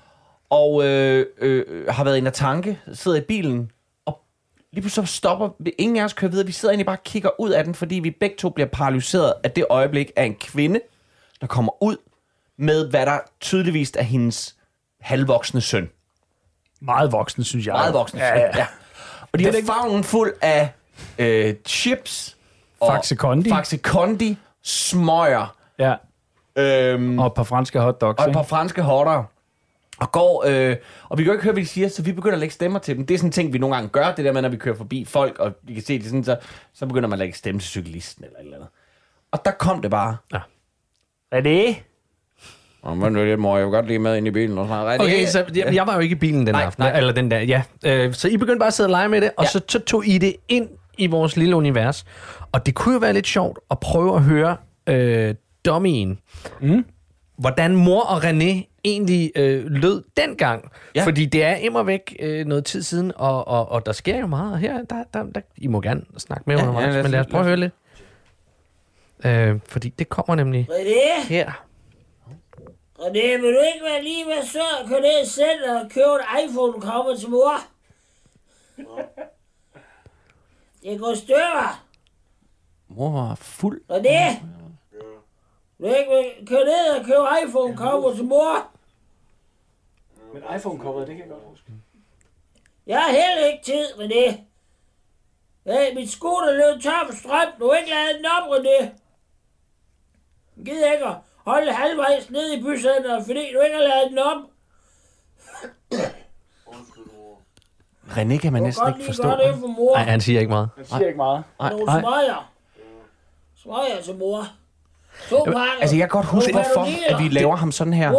Og 0.50 0.86
øh, 0.86 1.26
øh, 1.38 1.88
har 1.90 2.04
været 2.04 2.18
inde 2.18 2.30
og 2.30 2.34
tanke, 2.34 2.80
sidder 2.94 3.18
i 3.18 3.22
bilen, 3.22 3.72
og 4.06 4.22
lige 4.72 4.82
pludselig 4.82 5.08
stopper, 5.08 5.50
ingen 5.78 5.98
af 5.98 6.04
os 6.04 6.14
kører 6.14 6.32
videre, 6.32 6.46
vi 6.46 6.52
sidder 6.52 6.72
egentlig 6.72 6.86
bare 6.86 6.98
og 6.98 7.04
kigger 7.04 7.30
ud 7.40 7.50
af 7.50 7.64
den, 7.64 7.76
fordi 7.76 7.96
vi 7.96 8.12
begge 8.12 8.36
to 8.40 8.50
bliver 8.50 8.68
paralyseret 8.68 9.34
af 9.44 9.52
det 9.52 9.66
øjeblik 9.70 10.12
af 10.16 10.24
en 10.24 10.36
kvinde, 10.36 10.80
der 11.42 11.48
kommer 11.48 11.84
ud 11.84 11.98
med, 12.58 12.90
hvad 12.90 13.06
der 13.06 13.20
tydeligvis 13.42 13.92
er 13.98 14.04
hendes 14.04 14.56
halvvoksne 15.02 15.62
søn. 15.62 15.90
Meget 16.82 17.12
voksen, 17.12 17.44
synes 17.44 17.66
jeg. 17.66 17.74
Meget 17.74 17.94
voksne 17.94 18.20
Ja, 18.20 18.30
søn, 18.30 18.38
ja. 18.40 18.58
ja. 18.58 18.68
Og 19.32 19.40
de 19.40 19.44
Det 19.44 19.60
er 19.60 19.66
favnen 19.66 20.04
fuld 20.04 20.34
af 20.42 20.70
øh, 21.20 21.54
chips, 21.68 22.38
og 22.80 22.94
Faxe 22.94 23.16
Kondi. 23.16 23.50
Faxe 23.50 23.78
Kondi, 23.78 24.38
smøger, 24.64 25.56
ja. 25.80 25.96
øhm, 26.58 27.20
Og 27.20 27.28
et 27.28 27.34
par 27.34 27.44
franske 27.44 27.80
hotdogs, 27.80 28.20
og 28.24 28.28
et 28.28 28.34
par 28.34 28.44
franske 28.44 28.82
hotter. 28.82 29.24
Og 29.98 30.12
går, 30.12 30.44
øh, 30.48 30.76
og 31.10 31.18
vi 31.18 31.24
kan 31.24 31.28
jo 31.28 31.34
ikke 31.34 31.44
høre, 31.44 31.54
hvad 31.54 31.64
de 31.64 31.68
siger, 31.68 31.88
så 31.88 32.02
vi 32.02 32.12
begynder 32.12 32.34
at 32.36 32.40
lægge 32.40 32.54
stemmer 32.54 32.80
til 32.80 32.98
dem. 32.98 33.06
Det 33.06 33.14
er 33.14 33.18
sådan 33.18 33.28
en 33.28 33.32
ting, 33.32 33.54
vi 33.54 33.58
nogle 33.58 33.76
gange 33.76 33.90
gør, 33.90 34.12
det 34.16 34.26
der 34.26 34.32
med, 34.32 34.42
når 34.42 34.50
vi 34.50 34.58
kører 34.58 34.76
forbi 34.76 35.06
folk, 35.06 35.40
og 35.40 35.52
vi 35.64 35.74
kan 35.74 35.84
se 35.84 35.98
det 36.00 36.06
sådan, 36.06 36.24
så, 36.24 36.38
så 36.74 36.86
begynder 36.86 37.10
man 37.10 37.14
at 37.16 37.20
lægge 37.20 37.38
stemme 37.38 37.62
til 37.62 37.70
cyklisten 37.70 38.26
eller 38.26 38.38
et 38.40 38.44
eller 38.44 38.56
andet. 38.58 38.70
Og 39.32 39.46
der 39.46 39.52
kom 39.52 39.82
det 39.82 39.92
bare. 39.92 40.18
Er 41.32 41.42
det? 41.42 41.76
Og 42.82 42.98
man 42.98 43.16
er 43.16 43.26
lidt 43.26 43.40
mor, 43.40 43.58
jeg 43.58 43.66
vil 43.66 43.72
godt 43.72 43.88
lige 43.88 44.00
med 44.00 44.18
ind 44.18 44.28
i 44.28 44.32
bilen 44.32 44.58
og 44.58 44.68
sådan 44.68 44.84
noget. 44.84 45.02
Okay, 45.02 45.26
så 45.26 45.46
jeg, 45.56 45.76
jeg 45.76 45.88
var 45.88 45.94
jo 45.94 46.00
ikke 46.00 46.14
i 46.16 46.20
bilen 46.20 46.48
den 46.48 46.56
Nej, 46.56 46.64
aften, 46.64 46.84
nej. 46.84 46.98
eller 46.98 47.14
den 47.14 47.32
der, 47.32 47.40
ja. 47.40 47.64
Øh, 47.86 48.14
så 48.14 48.28
I 48.28 48.38
begyndte 48.38 48.60
bare 48.60 48.68
at 48.68 48.74
sidde 48.74 48.88
og 48.88 48.92
lege 48.92 49.10
med 49.10 49.22
det, 49.22 49.32
og 49.38 49.44
Ja. 49.44 49.50
så, 49.50 49.62
så 49.70 49.80
tog 49.80 50.08
I 50.08 50.18
det 50.18 50.36
ind 50.48 50.70
i 50.98 51.08
vores 51.08 51.38
lille 51.38 51.56
univers. 51.56 52.06
Og 52.52 52.66
det 52.66 52.76
kunne 52.76 52.94
jo 52.94 53.00
være 53.00 53.14
lidt 53.14 53.28
sjovt 53.28 53.60
at 53.72 53.80
prøve 53.80 54.16
at 54.16 54.22
høre 54.22 54.58
øh, 54.88 55.36
dummyen. 55.66 56.20
Mm. 56.62 56.86
Hvordan 57.38 57.76
mor 57.76 58.02
og 58.02 58.24
René 58.24 58.70
egentlig 58.84 59.32
øh, 59.36 59.66
lød 59.66 60.04
dengang. 60.18 60.72
Ja. 60.96 61.04
Fordi 61.06 61.26
det 61.26 61.44
er 61.44 61.56
immer 61.56 61.84
væk 61.84 62.16
øh, 62.20 62.46
noget 62.46 62.66
tid 62.66 62.82
siden, 62.82 63.12
og, 63.16 63.48
og, 63.48 63.70
og 63.70 63.86
der 63.86 63.92
sker 63.92 64.20
jo 64.20 64.28
meget. 64.28 64.52
Og 64.54 64.58
her, 64.60 64.84
der, 64.90 65.04
der, 65.14 65.24
der, 65.24 65.42
I 65.58 65.68
må 65.68 65.82
gerne 65.82 66.02
snakke 66.18 66.44
med 66.48 66.56
Ja, 66.56 66.62
undervejs, 66.62 66.86
ja, 66.88 66.92
lad 66.92 67.00
os- 67.00 67.04
men 67.04 67.12
lad 67.12 67.20
os 67.20 67.28
prøve 67.28 67.40
at 67.42 67.46
høre 67.48 67.58
lidt. 67.58 67.74
Øh, 69.26 69.60
fordi 69.68 69.90
det 69.90 70.10
kommer 70.10 70.36
nemlig 70.36 70.68
René? 70.72 71.28
her. 71.28 71.64
René, 73.00 73.14
vil 73.42 73.54
du 73.54 73.60
ikke 73.74 73.84
være 73.86 74.04
lige 74.04 74.26
med 74.26 74.48
så 74.48 74.60
at 74.84 74.90
køre 74.90 75.02
ned 75.02 75.26
center 75.26 75.80
og 75.84 75.90
købe 75.90 76.06
en 76.06 76.50
iPhone, 76.50 76.82
kommer 76.82 77.16
til 77.16 77.30
mor? 77.30 77.54
Det 80.84 81.00
går 81.00 81.16
stykker. 81.16 81.86
Mor 82.88 83.12
var 83.12 83.36
fuld. 83.36 83.82
René? 83.92 84.40
Vil 85.78 85.92
du 85.92 85.96
ikke 85.96 86.12
vil 86.12 86.48
køre 86.48 86.66
ned 86.66 87.00
og 87.00 87.06
købe 87.06 87.28
iPhone, 87.48 87.78
kommer 87.78 88.14
til 88.16 88.24
mor? 88.26 88.72
Men 90.34 90.44
iPhone-coveret, 90.56 91.08
det 91.08 91.16
kan 91.16 91.26
jeg 91.26 91.30
godt 91.30 91.44
huske. 91.44 91.72
Jeg 92.88 93.02
har 93.02 93.12
heller 93.12 93.48
ikke 93.48 93.64
tid, 93.64 93.86
René. 93.86 94.42
Hey, 95.66 95.96
mit 95.96 96.10
scooter 96.10 96.52
løb 96.52 96.82
tør 96.82 97.06
for 97.10 97.16
strøm. 97.16 97.48
Du 97.60 97.70
har 97.70 97.78
ikke 97.78 97.90
lavet 97.90 98.16
den 98.18 98.26
op, 98.26 98.50
René. 98.50 98.82
Jeg 100.58 100.66
gider 100.66 100.92
ikke 100.92 101.06
at 101.06 101.16
holde 101.46 101.74
halvvejs 101.74 102.30
ned 102.30 102.52
i 102.52 102.62
bycenteret, 102.62 103.26
fordi 103.26 103.54
du 103.54 103.62
ikke 103.62 103.76
har 103.76 103.84
lavet 103.84 104.10
den 104.10 104.18
op. 104.20 104.38
René 108.10 108.38
kan 108.38 108.54
man 108.54 108.62
Du 108.62 108.64
kan 108.64 108.64
næsten 108.64 108.84
godt 108.86 108.90
ikke 108.96 108.98
lige 109.00 109.06
forstå. 109.08 109.24
gøre 109.24 109.48
det 109.52 109.60
for 109.60 109.68
mor. 109.68 109.96
Nej, 109.96 110.04
han 110.06 110.22
siger 110.22 110.40
ikke 110.40 110.50
meget. 110.50 110.70
Jeg 110.78 110.86
siger 110.86 111.08
ikke 111.08 111.18
meget. 111.18 111.44
Nogle 111.60 111.86
nej. 111.86 112.02
smøger. 112.02 112.52
Smøger 113.64 114.02
til 114.06 114.16
mor. 114.16 114.48
To 115.30 115.44
pakker. 115.44 115.62
Altså, 115.82 115.96
jeg 115.96 116.02
kan 116.04 116.10
godt 116.10 116.26
huske, 116.26 116.52
hvorfor 116.52 116.88
at 117.14 117.24
vi 117.24 117.28
laver 117.30 117.56
ham 117.56 117.72
sådan 117.72 117.94
her. 117.94 118.10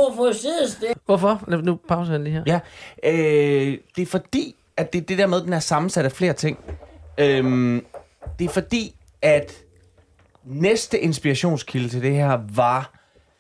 Hvorfor? 1.07 1.43
Lad- 1.49 1.63
Nu 1.63 1.79
pauser 1.89 2.13
jeg 2.13 2.21
lige 2.21 2.33
her. 2.33 2.43
Ja, 2.47 2.61
øh, 3.13 3.79
det 3.97 4.03
er 4.03 4.07
fordi, 4.07 4.55
at 4.77 4.93
det, 4.93 5.09
det 5.09 5.19
der 5.19 5.27
med, 5.27 5.39
at 5.39 5.45
den 5.45 5.53
er 5.53 5.59
sammensat 5.61 6.05
af 6.05 6.13
flere 6.13 6.33
ting. 6.33 6.59
Øhm, 7.19 7.87
det 8.39 8.45
er 8.45 8.49
fordi, 8.49 8.95
at 9.23 9.53
næste 10.45 10.99
inspirationskilde 11.01 11.89
til 11.89 12.03
det 12.03 12.15
her 12.15 12.39
var 12.55 12.91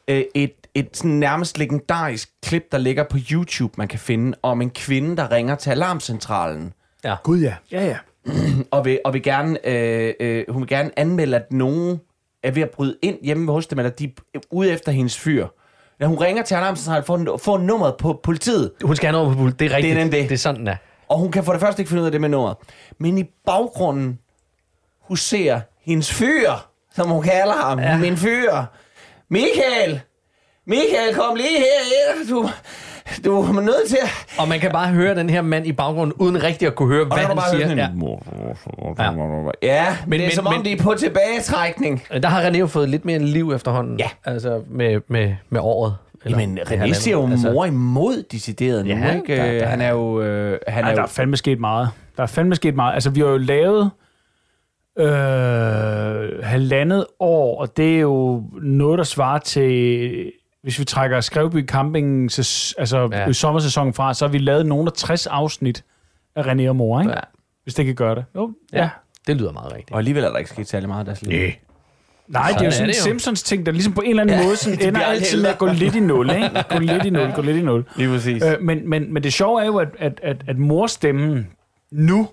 øh, 0.08 0.24
et, 0.34 0.52
et 0.74 0.96
sådan 0.96 1.10
nærmest 1.10 1.58
legendarisk 1.58 2.30
klip, 2.42 2.72
der 2.72 2.78
ligger 2.78 3.04
på 3.10 3.18
YouTube, 3.32 3.74
man 3.78 3.88
kan 3.88 3.98
finde, 3.98 4.38
om 4.42 4.62
en 4.62 4.70
kvinde, 4.70 5.16
der 5.16 5.30
ringer 5.30 5.54
til 5.54 5.70
alarmcentralen. 5.70 6.72
Gud 7.22 7.40
ja. 7.40 7.54
Ja, 7.72 7.86
ja. 7.86 7.96
og 8.70 8.84
vil, 8.84 9.00
og 9.04 9.12
vil 9.12 9.22
gerne, 9.22 9.68
øh, 9.68 10.14
øh, 10.20 10.44
hun 10.48 10.62
vil 10.62 10.68
gerne 10.68 10.98
anmelde, 10.98 11.36
at 11.36 11.52
nogen 11.52 12.00
er 12.42 12.50
ved 12.50 12.62
at 12.62 12.70
bryde 12.70 12.96
ind 13.02 13.18
hjemme 13.22 13.52
hos 13.52 13.66
dem, 13.66 13.78
eller 13.78 13.90
de 13.90 14.12
er 14.34 14.38
ude 14.50 14.72
efter 14.72 14.92
hendes 14.92 15.18
fyr. 15.18 15.46
Ja, 16.00 16.06
hun 16.06 16.18
ringer 16.18 16.42
til 16.42 16.54
alarmcentralen 16.54 17.04
for, 17.04 17.34
at 17.34 17.40
få 17.40 17.56
nummeret 17.56 17.94
på 17.96 18.20
politiet. 18.22 18.72
Hun 18.84 18.96
skal 18.96 19.06
have 19.06 19.12
noget 19.22 19.36
på 19.36 19.42
pult. 19.42 19.58
Det 19.58 19.72
er 19.72 19.76
rigtigt. 19.76 19.96
Det 19.96 20.02
er 20.02 20.10
det. 20.10 20.28
det 20.28 20.32
er 20.32 20.38
sådan, 20.38 20.60
den 20.60 20.68
er. 20.68 20.76
Og 21.08 21.18
hun 21.18 21.32
kan 21.32 21.44
for 21.44 21.52
det 21.52 21.60
første 21.60 21.80
ikke 21.80 21.88
finde 21.88 22.00
ud 22.00 22.06
af 22.06 22.12
det 22.12 22.20
med 22.20 22.28
nummeret. 22.28 22.56
Men 22.98 23.18
i 23.18 23.24
baggrunden 23.46 24.18
huserer 25.00 25.60
hendes 25.80 26.12
fyr, 26.12 26.50
som 26.94 27.08
hun 27.08 27.22
kalder 27.22 27.54
ham. 27.54 27.78
Ja. 27.78 27.98
Min 27.98 28.16
fyr. 28.16 28.64
Michael, 29.28 30.00
Michael, 30.66 31.14
kom 31.14 31.36
lige 31.36 31.58
her. 31.58 32.30
Du, 32.30 32.48
du 33.24 33.40
er 33.42 33.60
nødt 33.60 33.88
til 33.88 33.98
at... 34.02 34.08
Og 34.38 34.48
man 34.48 34.60
kan 34.60 34.70
bare 34.70 34.88
høre 34.88 35.14
den 35.14 35.30
her 35.30 35.42
mand 35.42 35.66
i 35.66 35.72
baggrunden, 35.72 36.12
uden 36.18 36.42
rigtig 36.42 36.66
at 36.68 36.74
kunne 36.74 36.88
høre, 36.88 37.04
hvad 37.04 37.18
han 37.18 37.38
siger. 37.52 37.74
Ja. 37.74 37.88
men, 37.88 38.00
Men- 40.06 40.20
det 40.20 40.24
er 40.24 40.28
men- 40.28 40.30
som 40.30 40.46
om, 40.46 40.54
men- 40.54 40.64
de 40.64 40.72
er 40.72 40.76
på 40.82 40.94
tilbagetrækning. 40.98 42.02
Der 42.22 42.28
har 42.28 42.42
René 42.42 42.56
jo 42.56 42.66
fået 42.66 42.88
lidt 42.88 43.04
mere 43.04 43.18
liv 43.18 43.52
efterhånden. 43.52 43.98
Ja. 43.98 44.08
Altså 44.24 44.60
med, 44.70 45.00
med, 45.08 45.34
med 45.50 45.60
året. 45.60 45.96
Eller 46.24 46.38
Jamen, 46.40 46.56
det 46.56 46.62
René 46.62 46.92
siger 46.92 47.16
jo 47.16 47.30
Altså, 47.30 47.52
mor 47.52 47.64
imod 47.64 48.22
decideret 48.32 48.86
nu, 48.86 48.90
Ja, 48.90 49.14
ikke? 49.14 49.36
der- 49.36 49.46
Øh, 49.52 49.60
der- 49.60 49.66
Han 49.66 49.80
er 49.80 49.90
jo... 49.90 50.20
Øh, 50.22 50.58
han 50.68 50.84
Ej, 50.84 50.90
er 50.90 50.94
der 50.94 51.00
jo 51.02 51.04
er 51.04 51.10
fandme 51.10 51.36
sket 51.36 51.60
meget. 51.60 51.88
Der 52.16 52.22
er 52.22 52.26
fandme 52.26 52.54
sket 52.54 52.74
meget. 52.74 52.94
Altså, 52.94 53.10
vi 53.10 53.20
har 53.20 53.26
jo 53.26 53.36
lavet 53.36 53.90
øh, 54.98 56.44
halvandet 56.44 57.06
år, 57.20 57.60
og 57.60 57.76
det 57.76 57.96
er 57.96 58.00
jo 58.00 58.42
noget, 58.62 58.98
der 58.98 59.04
svarer 59.04 59.38
til... 59.38 60.32
Hvis 60.64 60.78
vi 60.78 60.84
trækker 60.84 61.20
Skrevby 61.20 61.66
Camping, 61.66 62.22
altså 62.24 63.08
Ja. 63.12 63.18
ja. 63.18 63.32
sommersæsonen 63.32 63.94
fra, 63.94 64.14
så 64.14 64.26
har 64.26 64.32
vi 64.32 64.38
lavet 64.38 64.66
nogle 64.66 64.86
af 64.86 64.92
60 64.92 65.26
afsnit 65.26 65.84
af 66.36 66.42
René 66.42 66.68
og 66.68 66.76
Mor, 66.76 67.00
ikke? 67.00 67.12
Ja. 67.12 67.20
Hvis 67.62 67.74
det 67.74 67.84
kan 67.86 67.94
gøre 67.94 68.14
det. 68.14 68.24
Jo, 68.36 68.52
ja. 68.72 68.78
ja. 68.82 68.88
Det 69.26 69.36
lyder 69.36 69.52
meget 69.52 69.72
rigtigt. 69.72 69.90
Og 69.90 69.98
alligevel 69.98 70.24
er 70.24 70.30
der 70.30 70.38
ikke 70.38 70.50
sket 70.50 70.68
særlig 70.68 70.88
meget 70.88 71.04
i 71.04 71.06
deres 71.06 71.22
liv. 71.22 71.50
Nej, 72.28 72.50
det 72.50 72.60
er 72.60 72.64
jo 72.64 72.70
sådan 72.70 72.88
en. 72.88 72.94
Simpsons-ting, 72.94 73.66
der 73.66 73.72
ligesom 73.72 73.92
på 73.92 74.00
en 74.00 74.10
eller 74.10 74.22
anden 74.22 74.38
ja, 74.38 74.44
måde 74.44 74.56
sådan 74.64 74.88
ender 74.88 75.00
altid 75.00 75.42
med 75.42 75.50
at 75.50 75.58
gå 75.58 75.66
lidt 75.66 75.94
i 75.94 76.00
nul, 76.00 76.30
ikke? 76.30 76.50
Gå 76.70 76.78
lidt 76.78 77.04
i 77.04 77.10
nul, 77.10 77.32
gå 77.32 77.42
lidt 77.42 77.56
i 77.56 77.62
nul. 77.62 77.84
Lige 77.96 78.08
præcis. 78.08 78.42
Øh, 78.44 78.62
men, 78.62 78.88
men, 78.90 79.12
men 79.14 79.22
det 79.22 79.32
sjove 79.32 79.62
er 79.62 79.66
jo, 79.66 79.76
at, 79.76 79.88
at, 79.98 80.20
at, 80.22 80.36
at 80.46 80.58
morstemmen 80.58 81.48
nu 81.90 82.28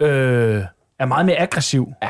øh, 0.00 0.62
er 0.98 1.04
meget 1.06 1.26
mere 1.26 1.36
aggressiv. 1.36 1.92
Ja. 2.02 2.08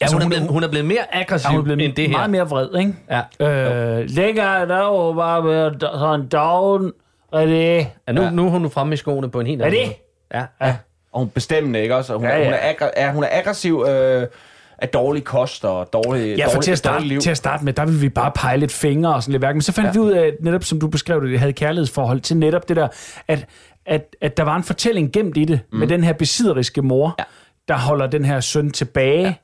Ja, 0.00 0.06
hun, 0.12 0.22
er 0.22 0.26
blevet, 0.28 0.48
hun 0.48 0.62
er 0.62 0.68
blevet 0.68 0.86
mere 0.86 1.14
aggressiv 1.14 1.48
Ja, 1.48 1.50
hun 1.50 1.60
er 1.60 1.64
blevet 1.64 1.84
end 1.84 1.94
det 1.96 2.04
her. 2.06 2.12
meget 2.12 2.30
mere 2.30 2.48
vred, 2.48 2.68
ikke? 2.78 2.94
Ja. 3.40 4.00
Øh, 4.00 4.04
lægger 4.10 4.64
der 4.64 4.78
jo 4.78 5.12
bare 5.12 5.42
med 5.42 5.80
sådan 5.80 6.28
down, 6.28 6.92
René. 7.34 7.86
Ja, 8.08 8.12
nu, 8.12 8.30
nu 8.30 8.46
er 8.46 8.50
hun 8.50 8.70
fremme 8.70 8.94
i 8.94 8.96
skoene 8.96 9.30
på 9.30 9.40
en 9.40 9.46
helt 9.46 9.62
Er 9.62 9.66
anden 9.66 9.80
det? 9.80 9.86
måde. 9.88 10.42
Ja. 10.60 10.66
ja. 10.66 10.76
Og 11.12 11.18
hun 11.20 11.26
er 11.28 11.30
bestemmende, 11.30 11.80
ikke 11.82 11.96
også? 11.96 12.12
Og 12.12 12.18
hun, 12.18 12.28
Ja, 12.28 12.36
ja, 12.38 12.42
ja. 12.42 12.44
ja. 12.44 12.50
Hun, 12.50 12.54
er 12.62 12.72
aggra- 12.72 12.90
ja, 13.02 13.12
hun 13.12 13.24
er 13.24 13.28
aggressiv 13.32 13.84
øh, 13.88 14.26
af 14.78 14.88
dårlig 14.88 15.24
kost 15.24 15.64
og 15.64 15.92
dårlig, 15.92 16.36
Ja, 16.36 16.44
for 16.46 16.50
dårlig, 16.50 16.64
til 16.64 16.72
at, 16.72 16.78
starte, 16.78 16.94
dårlig 16.94 17.08
liv. 17.08 17.20
til 17.20 17.30
at 17.30 17.36
starte 17.36 17.64
med, 17.64 17.72
der 17.72 17.84
ville 17.84 18.00
vi 18.00 18.08
bare 18.08 18.32
pege 18.34 18.56
lidt 18.58 18.72
fingre 18.72 19.14
og 19.14 19.22
sådan 19.22 19.32
lidt 19.32 19.42
værk. 19.42 19.54
Men 19.54 19.62
så 19.62 19.72
fandt 19.72 19.86
ja. 19.88 19.92
vi 19.92 19.98
ud 19.98 20.10
af, 20.12 20.32
netop 20.40 20.64
som 20.64 20.80
du 20.80 20.88
beskrev 20.88 21.20
det, 21.22 21.30
det 21.30 21.38
havde 21.38 21.52
kærlighedsforhold 21.52 22.20
til 22.20 22.36
netop 22.36 22.68
det 22.68 22.76
der, 22.76 22.88
at, 23.28 23.46
at, 23.86 24.16
at 24.20 24.36
der 24.36 24.42
var 24.42 24.56
en 24.56 24.62
fortælling 24.62 25.12
gemt 25.12 25.36
i 25.36 25.44
det, 25.44 25.60
mm. 25.72 25.78
med 25.78 25.86
den 25.88 26.04
her 26.04 26.12
besidderiske 26.12 26.82
mor, 26.82 27.14
ja. 27.18 27.24
der 27.68 27.74
holder 27.78 28.06
den 28.06 28.24
her 28.24 28.40
søn 28.40 28.70
tilbage. 28.70 29.22
Ja. 29.26 29.34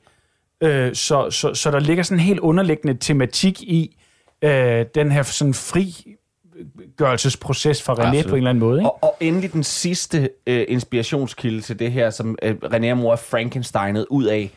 Øh, 0.63 0.95
så, 0.95 1.29
så, 1.29 1.53
så 1.53 1.71
der 1.71 1.79
ligger 1.79 2.03
sådan 2.03 2.19
en 2.19 2.25
helt 2.25 2.39
underliggende 2.39 2.97
tematik 2.99 3.61
i 3.61 3.97
øh, 4.41 4.85
den 4.95 5.11
her 5.11 5.23
sådan 5.23 5.53
frigørelsesproces 5.53 7.81
for 7.81 7.95
René 7.95 8.07
Absolut. 8.07 8.25
på 8.25 8.35
en 8.35 8.37
eller 8.37 8.49
anden 8.49 8.63
måde. 8.63 8.79
Ikke? 8.79 8.91
Og, 8.91 9.03
og 9.03 9.17
endelig 9.19 9.53
den 9.53 9.63
sidste 9.63 10.29
øh, 10.47 10.65
inspirationskilde 10.67 11.61
til 11.61 11.79
det 11.79 11.91
her, 11.91 12.09
som 12.09 12.37
øh, 12.41 12.55
René 12.63 12.93
mor 12.93 13.11
er 13.11 13.15
Frankensteinet 13.15 14.05
ud 14.09 14.25
af, 14.25 14.51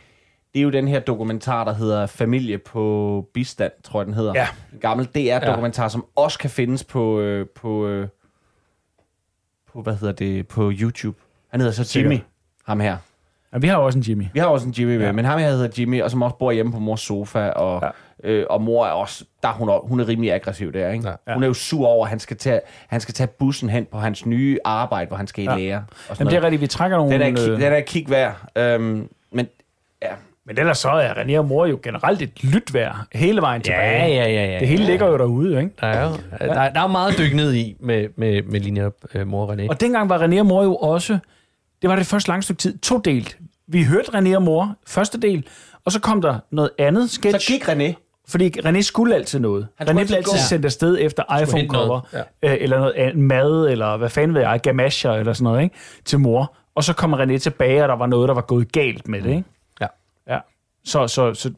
det 0.55 0.61
er 0.61 0.65
jo 0.65 0.71
den 0.71 0.89
her 0.89 1.01
dokumentar, 1.01 1.65
der 1.65 1.75
hedder 1.75 2.07
Familie 2.07 2.59
på 2.59 3.25
bistand, 3.35 3.73
tror 3.85 4.01
jeg 4.01 4.07
den 4.07 4.15
hedder. 4.15 4.33
Ja. 4.35 4.49
En 4.73 4.79
gammel 4.79 5.07
DR-dokumentar, 5.07 5.83
ja. 5.83 5.89
som 5.89 6.07
også 6.17 6.39
kan 6.39 6.51
findes 6.51 6.85
på, 6.85 7.21
øh, 7.21 7.47
på, 7.49 7.87
øh, 7.87 8.09
på, 9.73 9.83
hvad 9.83 9.95
hedder 9.95 10.15
det, 10.15 10.49
på 10.49 10.73
YouTube. 10.75 11.19
Han 11.51 11.61
hedder 11.61 11.73
så 11.73 11.99
Jimmy, 11.99 12.13
Sikkert. 12.13 12.29
ham 12.67 12.81
her. 12.81 12.97
Ja, 13.57 13.61
vi 13.61 13.69
har 13.69 13.77
også 13.77 13.99
en 13.99 14.03
Jimmy. 14.09 14.25
Vi 14.33 14.39
har 14.39 14.47
også 14.47 14.67
en 14.67 14.75
Jimmy 14.79 14.97
med, 14.97 15.07
ja. 15.07 15.13
men 15.13 15.25
ham 15.25 15.39
her 15.39 15.51
hedder 15.51 15.69
Jimmy, 15.79 16.03
og 16.03 16.11
som 16.11 16.23
også 16.23 16.37
bor 16.37 16.53
hjemme 16.53 16.73
på 16.73 16.79
mors 16.79 17.01
sofa, 17.01 17.49
og, 17.49 17.83
ja. 18.25 18.31
øh, 18.31 18.47
og 18.51 18.63
mor 18.63 18.87
er 18.87 18.91
også, 18.91 19.25
der 19.43 19.49
er 19.49 19.53
hun, 19.53 19.69
er- 19.69 19.89
hun 19.89 20.01
er 20.01 20.09
rimelig 20.09 20.33
aggressiv 20.33 20.73
der, 20.73 20.91
ikke? 20.91 21.09
Ja. 21.09 21.15
Ja. 21.29 21.35
Hun 21.35 21.43
er 21.43 21.47
jo 21.47 21.55
sur 21.55 21.87
over, 21.87 22.05
at 22.07 22.11
han 22.11 22.19
skal, 22.19 22.37
tage, 22.37 22.61
han 22.89 23.01
skal 23.01 23.15
tage 23.15 23.27
bussen 23.27 23.71
hen 23.71 23.87
på 23.93 23.99
hans 23.99 24.27
nye 24.27 24.59
arbejde, 24.65 25.09
hvor 25.09 25.17
han 25.17 25.27
skal 25.27 25.45
i 25.45 25.49
Ja. 25.51 25.57
lære. 25.57 25.85
Og 26.09 26.17
Jamen, 26.19 26.31
det 26.31 26.37
er 26.39 26.43
rigtigt, 26.43 26.63
vi 26.63 26.67
trækker 26.67 26.97
nogle... 26.97 27.13
den 27.13 27.23
er, 27.23 27.41
ki- 27.41 27.51
øh, 27.51 27.61
den 27.61 27.73
er 27.73 27.81
kig 27.81 28.11
værd. 28.11 28.37
Øhm, 28.59 29.09
men 29.33 29.49
ja, 30.03 30.09
Men 30.47 30.59
ellers 30.59 30.79
så 30.79 30.89
er 30.91 31.13
René 31.15 31.39
og 31.39 31.45
mor 31.47 31.67
jo 31.67 31.79
generelt 31.83 32.23
et 32.23 32.45
lytvær 32.45 33.07
hele 33.13 33.41
vejen 33.41 33.63
tilbage. 33.63 34.07
Ja, 34.07 34.07
ja, 34.25 34.29
ja, 34.33 34.53
ja. 34.53 34.59
Det 34.61 34.69
hele 34.69 34.85
ligger 34.85 35.07
jo 35.07 35.19
derude, 35.19 35.59
ikke? 35.59 35.71
Der 35.81 35.87
er 35.87 36.09
jo 36.09 36.17
der, 36.39 36.61
er- 36.61 36.73
der 36.73 36.81
er 36.81 36.87
meget 36.87 37.19
dyk 37.19 37.35
ned 37.35 37.55
i 37.55 37.77
med, 37.81 38.09
med, 38.17 38.43
med 38.43 38.61
linjer 38.61 38.91
øh, 39.15 39.27
mor 39.27 39.47
og 39.47 39.53
René. 39.55 39.69
Og 39.69 39.81
dengang 39.81 40.09
var 40.09 40.19
René 40.19 40.39
og 40.39 40.47
mor 40.47 40.63
jo 40.63 40.77
også, 40.77 41.19
det 41.83 41.91
var 41.91 41.97
det 41.97 42.07
første 42.07 42.29
lange 42.29 42.43
stykke 42.43 42.61
tid, 42.61 42.79
to 42.79 42.99
delt. 42.99 43.39
Vi 43.69 43.85
hørte 43.85 44.11
René 44.19 44.37
og 44.37 44.43
mor, 44.43 44.77
første 44.87 45.21
del, 45.21 45.47
og 45.85 45.93
så 45.93 46.01
kom 46.01 46.23
der 46.23 46.39
noget 46.51 46.71
andet 46.79 47.11
så 47.11 47.15
sketch. 47.15 47.53
gik 47.53 47.69
René. 47.69 47.95
Fordi 48.29 48.61
René 48.61 48.81
skulle 48.81 49.15
altid 49.15 49.39
noget. 49.39 49.69
Han 49.79 49.89
René 49.89 49.93
blev 49.93 50.17
altid 50.17 50.23
gå. 50.23 50.37
sendt 50.49 50.65
afsted 50.65 50.99
efter 51.01 51.23
iPhone-cover, 51.43 52.01
noget, 52.13 52.27
øh, 52.43 52.57
eller 52.61 52.79
noget 52.79 52.93
andet, 52.93 53.17
mad, 53.19 53.69
eller 53.69 53.97
hvad 53.97 54.09
fanden 54.11 54.35
ved 54.35 54.41
jeg, 54.41 54.61
gamasher, 54.63 55.11
eller 55.13 55.33
sådan 55.33 55.45
noget, 55.45 55.63
ikke? 55.63 55.75
til 56.05 56.21
mor. 56.21 56.57
Og 56.75 56.85
så 56.85 56.93
kom 56.93 57.15
René 57.15 57.39
tilbage, 57.39 57.83
og 57.83 57.89
der 57.89 57.97
var 57.97 58.07
noget, 58.07 58.29
der 58.29 58.35
var 58.35 58.43
gået 58.43 58.73
galt 58.73 59.09
med 59.09 59.23
det. 59.23 59.31
Ikke? 59.31 59.45
Ja. 59.81 59.87
Ja. 60.29 60.39
Så, 60.85 61.09
så, 61.09 61.35
så 61.35 61.51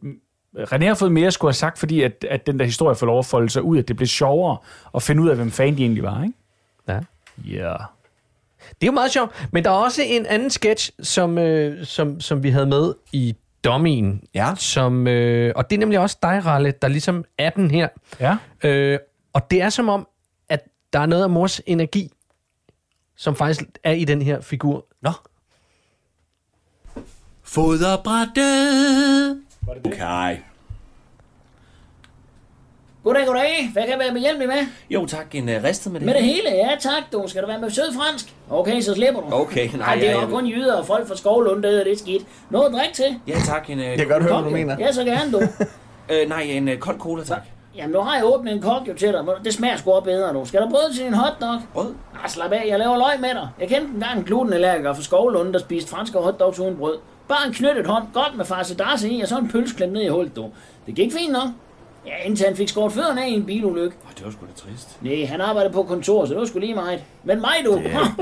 René 0.59 0.85
har 0.85 0.95
fået 0.95 1.13
mere 1.13 1.27
at 1.27 1.33
skulle 1.33 1.49
have 1.49 1.55
sagt, 1.55 1.79
fordi 1.79 2.03
at, 2.03 2.25
at 2.31 2.47
den 2.47 2.59
der 2.59 2.65
historie 2.65 2.97
får 2.97 3.07
lov 3.07 3.19
at 3.19 3.27
folde 3.27 3.51
sig 3.51 3.63
ud, 3.63 3.79
at 3.79 3.89
det 3.89 3.97
blev 3.97 4.07
sjovere 4.07 4.57
at 4.95 5.03
finde 5.03 5.23
ud 5.23 5.29
af, 5.29 5.37
hvem 5.37 5.51
fanden 5.51 5.77
de 5.77 5.83
egentlig 5.83 6.03
var. 6.03 6.23
Ikke? 6.23 6.35
Ja. 6.89 7.01
Ja. 7.45 7.75
Det 8.69 8.83
er 8.83 8.87
jo 8.87 8.93
meget 8.93 9.13
sjovt. 9.13 9.49
Men 9.53 9.65
der 9.65 9.71
er 9.71 9.75
også 9.75 10.03
en 10.07 10.27
anden 10.27 10.51
sketch, 10.51 10.91
som, 11.03 11.39
øh, 11.39 11.87
som, 11.87 12.21
som 12.21 12.43
vi 12.43 12.51
havde 12.51 12.67
med 12.67 12.95
i 13.13 13.37
Dommien. 13.65 14.23
Ja. 14.35 14.55
Som, 14.57 15.07
øh, 15.07 15.53
og 15.57 15.71
det 15.71 15.77
er 15.77 15.81
nemlig 15.81 15.99
også 15.99 16.19
dig, 16.23 16.47
Ralle, 16.47 16.75
der 16.83 16.89
ligesom 16.89 17.25
er 17.39 17.51
den 17.51 17.71
her. 17.71 17.89
Ja. 18.21 18.37
Øh, 18.65 18.99
og 19.33 19.51
det 19.51 19.63
er 19.63 19.69
som 19.69 19.89
om, 19.89 20.09
at 20.49 20.65
der 20.93 20.99
er 20.99 21.07
noget 21.07 21.23
af 21.23 21.31
mors 21.31 21.61
energi, 21.67 22.11
som 23.17 23.37
faktisk 23.37 23.65
er 23.85 23.93
i 23.93 24.05
den 24.05 24.23
her 24.23 24.41
figur. 24.41 24.87
Nå. 25.03 25.13
Foderbrættet. 27.43 29.43
Okay. 29.87 30.37
Goddag, 33.05 33.27
goddag. 33.27 33.71
Hvad 33.73 33.83
kan 33.83 33.91
jeg 33.91 33.99
være 33.99 34.13
behjælpelig 34.13 34.49
med? 34.49 34.57
Jo 34.91 35.07
tak, 35.07 35.35
en 35.35 35.49
uh, 35.49 35.55
ristet 35.65 35.93
med 35.93 36.01
det. 36.01 36.07
Med 36.07 36.15
det 36.15 36.23
hele? 36.23 36.51
Ja, 36.51 36.69
tak, 36.81 37.03
du. 37.13 37.25
Skal 37.27 37.43
du 37.43 37.47
være 37.47 37.61
med 37.61 37.71
sød 37.71 37.95
fransk? 37.95 38.35
Okay, 38.51 38.81
så 38.81 38.95
slipper 38.95 39.21
du. 39.21 39.27
Okay, 39.33 39.69
nej, 39.69 39.77
Nej, 39.77 39.95
det 39.95 40.09
er 40.09 40.13
jo 40.13 40.21
ja. 40.21 40.27
kun 40.27 40.47
jyder 40.47 40.77
og 40.77 40.87
folk 40.87 41.09
fra 41.09 41.17
Skovlund, 41.17 41.63
der 41.63 41.71
det 41.71 41.93
er 41.93 41.97
skidt. 41.99 42.23
Noget 42.51 42.67
at 42.67 42.73
drikke 42.73 42.95
til? 42.95 43.21
Ja 43.27 43.39
tak, 43.45 43.71
en... 43.71 43.79
Uh, 43.79 43.85
Jeg 43.85 43.99
kan 43.99 44.09
godt 44.09 44.23
høre, 44.23 44.35
hvad 44.35 44.51
du 44.51 44.57
mener. 44.57 44.77
Ja, 44.79 44.93
så 44.93 45.05
gerne 45.05 45.33
du. 45.33 45.41
øh, 46.13 46.29
nej, 46.29 46.41
en 46.41 46.69
uh, 46.69 46.75
kold 46.77 46.99
cola 46.99 47.25
tak. 47.25 47.43
Jamen, 47.77 47.91
nu 47.93 48.01
har 48.01 48.15
jeg 48.17 48.25
åbnet 48.25 48.53
en 48.53 48.63
kok 48.63 48.89
jo 48.89 48.95
til 48.95 49.09
dig. 49.13 49.25
Det 49.45 49.55
smager 49.55 49.77
sgu 49.77 50.01
bedre 50.01 50.33
nu. 50.33 50.45
Skal 50.45 50.61
der 50.61 50.71
brød 50.71 50.95
til 50.95 51.05
din 51.05 51.15
hotdog? 51.15 51.61
Brød? 51.73 51.95
Ah, 52.25 52.31
slap 52.31 52.53
af, 52.53 52.65
jeg 52.69 52.79
laver 52.79 52.97
løg 52.97 53.21
med 53.21 53.29
dig. 53.29 53.49
Jeg 53.61 53.69
kendte 53.69 53.91
engang 53.95 54.19
en 54.19 54.25
glutenallergiker 54.25 54.95
fra 54.95 55.03
Skovlund, 55.03 55.53
der 55.53 55.59
spiste 55.59 55.91
franske 55.91 56.19
hotdogs 56.19 56.59
uden 56.59 56.77
brød. 56.77 56.99
Bare 57.29 57.47
en 57.47 57.53
knyttet 57.53 57.87
hånd, 57.87 58.05
godt 58.15 58.37
med 58.37 58.45
farsedarse 58.45 59.09
i, 59.11 59.21
og 59.21 59.29
så 59.29 59.39
en 59.39 59.49
pølse 59.49 59.75
klemt 59.75 59.93
ned 59.93 60.03
i 60.03 60.09
hullet, 60.09 60.37
du. 60.37 60.47
Det 60.87 60.95
gik 60.95 61.13
fint 61.13 61.33
nok. 61.33 61.49
Ja, 62.07 62.13
indtil 62.25 62.47
han 62.47 62.57
fik 62.57 62.69
skåret 62.69 62.93
fødderne 62.93 63.25
af 63.25 63.29
i 63.29 63.33
en 63.35 63.45
bilulykke. 63.47 63.97
Oh, 64.07 64.11
det 64.17 64.25
var 64.25 64.31
sgu 64.31 64.41
da 64.47 64.53
trist. 64.71 64.99
Nej, 65.03 65.25
han 65.27 65.41
arbejdede 65.41 65.73
på 65.73 65.83
kontor, 65.83 66.25
så 66.27 66.33
det 66.33 66.41
var 66.41 66.47
sgu 66.47 66.59
lige 66.59 66.75
meget. 66.75 67.01
Men 67.25 67.41
mig, 67.41 67.55
du, 67.67 67.75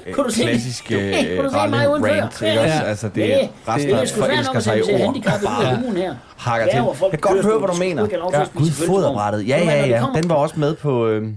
det 0.06 0.14
kunne 0.14 0.24
du 0.26 0.30
se, 0.32 0.42
Klassisk 0.42 0.84
kunne 0.88 1.42
du 1.42 1.50
se 1.50 1.64
øh, 1.64 1.70
mig 1.70 1.90
uden 1.90 2.04
rant, 2.06 2.42
ikke 2.42 2.60
også? 2.60 2.82
Altså, 2.86 3.08
det 3.14 3.34
er 3.34 3.48
resten 3.68 3.90
det 3.90 3.96
er 3.96 4.00
af 4.00 4.08
forelsker 4.08 4.60
sig 4.60 4.78
i 4.78 4.82
ord. 4.82 5.16
af 5.64 5.82
ugen 5.84 5.96
her. 5.96 6.14
Hakker 6.36 6.66
Ja, 6.66 6.72
til. 6.72 6.84
Jeg 7.02 7.10
kan 7.10 7.18
godt 7.20 7.44
høre, 7.44 7.58
hvad 7.58 7.68
du 7.68 7.74
mener. 7.78 8.06
spise 8.06 8.52
Gud, 8.54 8.86
foderbrættet. 8.86 9.48
Ja, 9.48 9.64
ja, 9.64 9.86
ja. 9.86 10.04
Den 10.14 10.28
var 10.30 10.34
også 10.36 10.60
med 10.60 10.74
på... 10.74 11.06
Øh, 11.06 11.28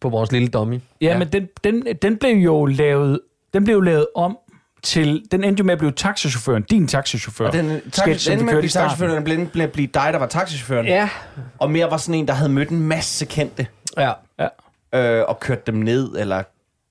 På 0.00 0.08
vores 0.08 0.32
lille 0.32 0.48
dummy. 0.48 0.74
Ja, 0.74 0.80
Ja. 1.06 1.12
ja. 1.12 1.18
men 1.18 1.28
den, 1.28 1.48
den, 1.64 1.86
den 2.02 2.16
blev 2.16 2.36
jo 2.36 2.66
lavet, 2.66 3.20
den 3.54 3.64
blev 3.64 3.82
lavet 3.82 4.06
om 4.14 4.38
til, 4.82 5.22
den 5.32 5.44
endte 5.44 5.60
jo 5.60 5.64
med 5.64 5.72
at 5.72 5.78
blive 5.78 5.92
taxachaufføren, 5.92 6.62
din 6.62 6.88
taxachauffør. 6.88 7.46
og 7.46 7.52
den 7.52 7.80
sketch, 7.92 8.24
som 8.24 8.30
den 8.32 8.40
vi 8.40 8.44
med 8.44 8.52
at 8.54 8.58
blive 8.58 9.16
den 9.16 9.24
blev, 9.24 9.46
blev 9.48 9.68
blive 9.68 9.86
dig, 9.94 10.08
der 10.12 10.18
var 10.18 10.26
taxichaufføren. 10.26 10.86
Ja. 10.86 11.08
Og 11.58 11.70
mere 11.70 11.90
var 11.90 11.96
sådan 11.96 12.14
en, 12.14 12.28
der 12.28 12.34
havde 12.34 12.48
mødt 12.50 12.68
en 12.68 12.80
masse 12.80 13.24
kendte, 13.24 13.66
Ja. 13.98 14.12
Ja. 14.38 14.48
øh, 15.20 15.24
og 15.28 15.40
kørt 15.40 15.66
dem 15.66 15.74
ned, 15.74 16.16
eller... 16.18 16.42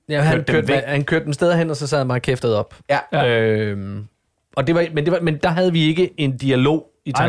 ja 0.10 0.22
han, 0.22 0.32
Kørte 0.38 0.38
dem 0.48 0.54
kørte, 0.56 0.68
væk. 0.68 0.84
han 0.86 1.04
kørte 1.04 1.26
dem 1.26 1.34
steder 1.34 1.56
hen, 1.56 1.70
og 1.70 1.76
så 1.76 1.88
sad 1.88 2.06
bare 2.06 2.20
kæftet 2.20 2.56
op. 2.56 2.76
Ja, 2.90 3.00
Ja. 3.14 3.28
Øhm, 3.40 4.08
og 4.56 4.68
det 4.68 4.76
var, 4.76 4.86
men, 4.94 5.06
det 5.06 5.14
var, 5.14 5.20
men 5.22 5.38
der 5.38 5.50
havde 5.50 5.72
vi 5.72 5.84
ikke 5.84 6.10
en 6.18 6.38
dialog 6.38 6.86
i 7.06 7.12
Nej, 7.12 7.28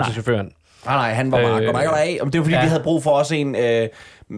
nej. 0.86 0.94
Nej, 0.96 1.12
han 1.12 1.32
var 1.32 1.38
bare, 1.42 1.46
Øh, 1.60 1.66
goddag, 1.66 1.86
goddag. 1.88 2.22
Om 2.22 2.30
det 2.30 2.38
var 2.38 2.44
fordi, 2.44 2.54
ja. 2.54 2.58
ja. 2.60 2.64
vi 2.64 2.68
havde 2.70 2.82
brug 2.82 3.02
for 3.02 3.10
også 3.10 3.34
en, 3.34 3.56
øh, 3.56 3.88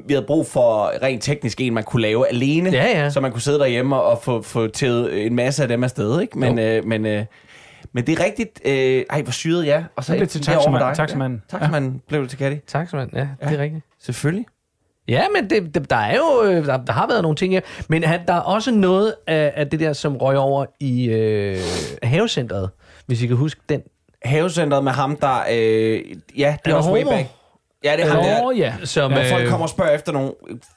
vi 0.07 0.15
havde 0.15 0.27
brug 0.27 0.47
for 0.47 0.93
rent 1.03 1.23
teknisk 1.23 1.61
en, 1.61 1.75
man 1.75 1.85
kunne 1.85 2.03
lave 2.03 2.29
alene. 2.29 2.71
Ja, 2.71 3.01
ja. 3.03 3.11
Så 3.11 3.21
man 3.21 3.33
kunne 3.33 3.41
sidde 3.43 3.59
derhjemme 3.59 3.97
og 4.01 4.23
få, 4.23 4.43
få 4.43 4.67
tævet 4.69 5.27
en 5.27 5.35
masse 5.35 5.63
af 5.63 5.69
dem 5.69 5.85
afsted, 5.85 6.21
ikke? 6.21 6.39
Men, 6.39 6.59
øh, 6.59 6.85
men, 6.85 7.07
øh, 7.07 7.25
men 7.93 8.07
det 8.07 8.19
er 8.21 8.25
rigtigt, 8.25 8.61
øh, 8.65 9.05
ej, 9.11 9.23
hvor 9.23 9.33
syret, 9.33 9.67
ja. 9.67 9.85
Og 9.97 10.05
så 10.05 10.13
Det 10.13 10.19
blev 10.19 10.29
til 10.29 10.47
derovre 10.47 10.71
med 10.73 10.81
taxamand- 10.81 10.89
dig. 10.91 10.97
taxamanden. 10.97 11.43
Ja. 11.53 11.59
Taxamanden 11.59 12.03
blev 12.09 12.21
det 12.23 12.31
til 12.31 12.39
Katti. 12.39 12.59
Tak, 12.67 12.91
Svend. 12.91 13.11
Ja, 13.13 13.19
ja, 13.43 13.49
det 13.49 13.59
er 13.59 13.63
rigtigt. 13.63 13.85
Selvfølgelig. 14.03 14.47
Ja, 15.09 15.23
men 15.35 15.51
det, 15.51 15.75
det, 15.75 15.91
der 15.91 15.97
er 15.97 16.17
jo, 16.17 16.43
øh, 16.51 16.67
der, 16.67 16.77
der 16.85 16.93
har 16.93 17.07
været 17.09 17.23
nogle 17.23 17.37
ting 17.37 17.53
her. 17.55 17.61
Men 17.89 18.05
han, 18.05 18.21
der 18.29 18.35
er 18.35 18.41
også 18.41 18.71
noget 18.71 19.15
af, 19.27 19.53
af 19.57 19.67
det 19.71 19.81
der, 19.81 19.93
som 19.93 20.17
røg 20.17 20.39
over 20.39 20.65
i 20.81 21.05
øh, 21.09 21.57
havecentret, 22.03 22.71
hvis 23.07 23.23
I 23.23 23.27
kan 23.27 23.37
huske 23.37 23.61
den. 23.69 23.81
Havecentret 24.25 24.85
med 24.85 24.93
ham, 24.93 25.17
der, 25.17 25.45
øh, 25.51 26.03
ja, 26.37 26.57
det 26.65 26.73
er 26.73 26.77
også 26.77 26.89
homo. 26.89 27.11
back. 27.11 27.29
Ja, 27.85 27.97
det 27.97 28.05
er 28.05 28.09
ham 28.09 28.25
der. 28.25 28.43
Nå 28.43 28.51
ja. 28.51 28.75
Som, 28.85 29.13
Hvor 29.13 29.23
folk 29.31 29.43
øh, 29.43 29.49
kommer 29.49 29.65
og 29.67 29.71
spørger 29.71 29.91
efter 29.95 30.13
nogle 30.13 30.33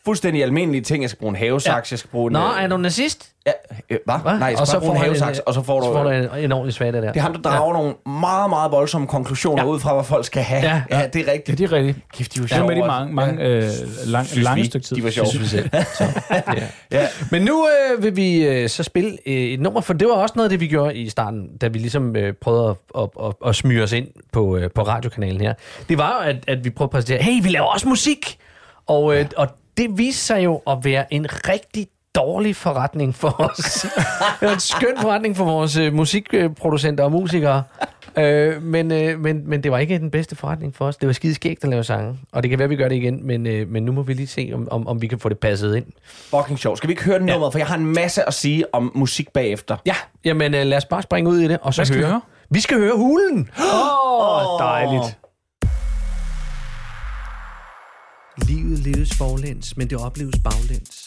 fuldstændig 0.05 0.43
almindelige 0.43 0.81
ting. 0.81 1.01
Jeg 1.01 1.09
skal 1.09 1.19
bruge 1.19 1.29
en 1.29 1.35
havesaks, 1.35 1.91
jeg 1.91 1.99
skal 1.99 2.09
bruge 2.11 2.27
en... 2.27 2.33
Nå, 2.33 2.39
øh, 2.39 2.63
er 2.63 2.67
du 2.67 2.77
nazist? 2.77 3.32
Ja, 3.47 3.51
øh, 3.89 3.97
hvad? 4.05 4.15
Hva? 4.21 4.37
Nej, 4.37 4.55
skal 4.55 4.67
bare 4.71 4.79
bruge 4.81 4.95
en 4.95 5.01
havesaks, 5.01 5.39
og 5.39 5.53
så 5.53 5.61
får 5.63 5.79
du... 5.79 5.85
så 5.85 5.93
får 5.93 6.03
du 6.03 6.09
en, 6.09 6.43
en 6.43 6.51
ordentlig 6.51 6.73
svag 6.73 6.93
der. 6.93 7.01
Det 7.01 7.17
er 7.17 7.21
ham, 7.21 7.33
der 7.33 7.41
drager 7.41 7.67
ja. 7.67 7.73
nogle 7.73 8.19
meget, 8.19 8.49
meget 8.49 8.71
voldsomme 8.71 9.07
konklusioner 9.07 9.63
ja. 9.63 9.69
ud 9.69 9.79
fra, 9.79 9.93
hvad 9.93 10.03
folk 10.03 10.25
skal 10.25 10.43
have. 10.43 10.61
Ja. 10.61 10.81
Ja, 10.89 10.99
ja 10.99 11.07
det 11.07 11.21
er 11.21 11.25
Ja, 11.25 11.31
rigtigt. 11.31 11.57
det 11.57 11.63
er 11.65 11.71
rigtigt. 11.71 11.97
Kæft, 12.13 12.35
de 12.35 12.39
var 12.39 12.45
Det 12.47 12.51
var 12.51 12.57
sjove. 12.57 12.67
med 12.67 12.75
de 12.81 12.87
mange, 12.87 13.13
mange 13.13 13.43
øh, 13.43 13.63
lang, 14.05 14.25
Synes 14.27 14.43
lange 14.43 14.61
vi, 14.61 14.67
stykke 14.67 14.85
tid. 14.87 14.95
De 14.95 15.03
var 15.03 15.09
sjove. 15.09 15.27
Synes 15.27 15.53
vi. 15.53 15.59
Så, 15.97 16.03
ja. 16.31 16.41
Ja. 16.91 17.07
Men 17.31 17.41
nu 17.41 17.67
øh, 17.97 18.03
vil 18.03 18.15
vi 18.15 18.47
øh, 18.47 18.69
så 18.69 18.83
spille 18.83 19.17
øh, 19.25 19.33
et 19.33 19.59
nummer, 19.59 19.81
for 19.81 19.93
det 19.93 20.07
var 20.07 20.13
også 20.13 20.33
noget 20.35 20.45
af 20.45 20.49
det, 20.49 20.59
vi 20.59 20.67
gjorde 20.67 20.95
i 20.95 21.09
starten, 21.09 21.57
da 21.57 21.67
vi 21.67 21.79
ligesom 21.79 22.15
øh, 22.15 22.33
prøvede 22.33 22.69
at, 22.69 23.01
at, 23.03 23.09
at, 23.27 23.33
at 23.45 23.55
smyge 23.55 23.83
os 23.83 23.91
ind 23.91 24.07
på, 24.31 24.57
øh, 24.57 24.71
på 24.75 24.81
radiokanalen 24.81 25.41
her. 25.41 25.53
Det 25.89 25.97
var 25.97 26.23
jo, 26.23 26.29
at, 26.29 26.35
at 26.47 26.65
vi 26.65 26.69
prøvede 26.69 26.87
at 26.87 26.91
præsentere, 26.91 27.23
hey, 27.23 27.43
vi 27.43 27.49
laver 27.49 27.65
også 27.65 27.87
musik! 27.87 28.37
Og, 28.87 29.13
øh, 29.13 29.19
ja. 29.19 29.25
og 29.37 29.47
det 29.77 29.97
viste 29.97 30.21
sig 30.21 30.43
jo 30.43 30.61
at 30.67 30.77
være 30.83 31.13
en 31.13 31.25
rigtig 31.49 31.87
dårlig 32.15 32.55
forretning 32.55 33.15
for 33.15 33.41
os. 33.41 33.85
det 34.39 34.47
var 34.47 34.53
en 34.53 34.59
skøn 34.59 34.97
forretning 35.01 35.37
for 35.37 35.45
vores 35.45 35.77
øh, 35.77 35.93
musikproducenter 35.93 37.03
og 37.03 37.11
musikere. 37.11 37.63
Øh, 38.17 38.63
men, 38.63 38.91
øh, 38.91 39.19
men, 39.19 39.49
men 39.49 39.63
det 39.63 39.71
var 39.71 39.77
ikke 39.77 39.99
den 39.99 40.11
bedste 40.11 40.35
forretning 40.35 40.75
for 40.75 40.85
os. 40.85 40.97
Det 40.97 41.07
var 41.07 41.13
skide 41.13 41.35
skægt 41.35 41.63
at 41.63 41.69
lave 41.69 41.83
sange. 41.83 42.19
Og 42.31 42.43
det 42.43 42.49
kan 42.49 42.59
være, 42.59 42.63
at 42.63 42.69
vi 42.69 42.75
gør 42.75 42.87
det 42.89 42.95
igen, 42.95 43.27
men, 43.27 43.47
øh, 43.47 43.67
men 43.69 43.83
nu 43.83 43.91
må 43.91 44.01
vi 44.01 44.13
lige 44.13 44.27
se, 44.27 44.51
om, 44.53 44.67
om, 44.71 44.87
om 44.87 45.01
vi 45.01 45.07
kan 45.07 45.19
få 45.19 45.29
det 45.29 45.39
passet 45.39 45.75
ind. 45.75 45.85
Fucking 46.05 46.59
sjov. 46.59 46.77
Skal 46.77 46.87
vi 46.87 46.91
ikke 46.91 47.03
høre 47.03 47.19
den 47.19 47.25
nummeret? 47.25 47.51
For 47.53 47.59
jeg 47.59 47.67
har 47.67 47.75
en 47.75 47.85
masse 47.85 48.27
at 48.27 48.33
sige 48.33 48.73
om 48.73 48.91
musik 48.95 49.33
bagefter. 49.33 49.77
Ja, 49.85 49.95
jamen 50.25 50.53
øh, 50.55 50.65
lad 50.65 50.77
os 50.77 50.85
bare 50.85 51.01
springe 51.01 51.29
ud 51.29 51.39
i 51.39 51.47
det, 51.47 51.57
og 51.61 51.73
så 51.73 51.79
Hvad 51.79 51.85
skal 51.85 51.97
vi 51.97 52.03
høre. 52.03 52.11
høre? 52.11 52.21
Vi 52.49 52.59
skal 52.61 52.77
høre 52.77 52.95
hulen. 52.95 53.49
Åh, 53.57 54.53
oh, 54.53 54.59
dejligt. 54.59 55.17
Livet 58.47 58.79
leves 58.79 59.17
forlæns, 59.17 59.77
men 59.77 59.89
det 59.89 59.97
opleves 59.97 60.35
baglæns. 60.43 61.02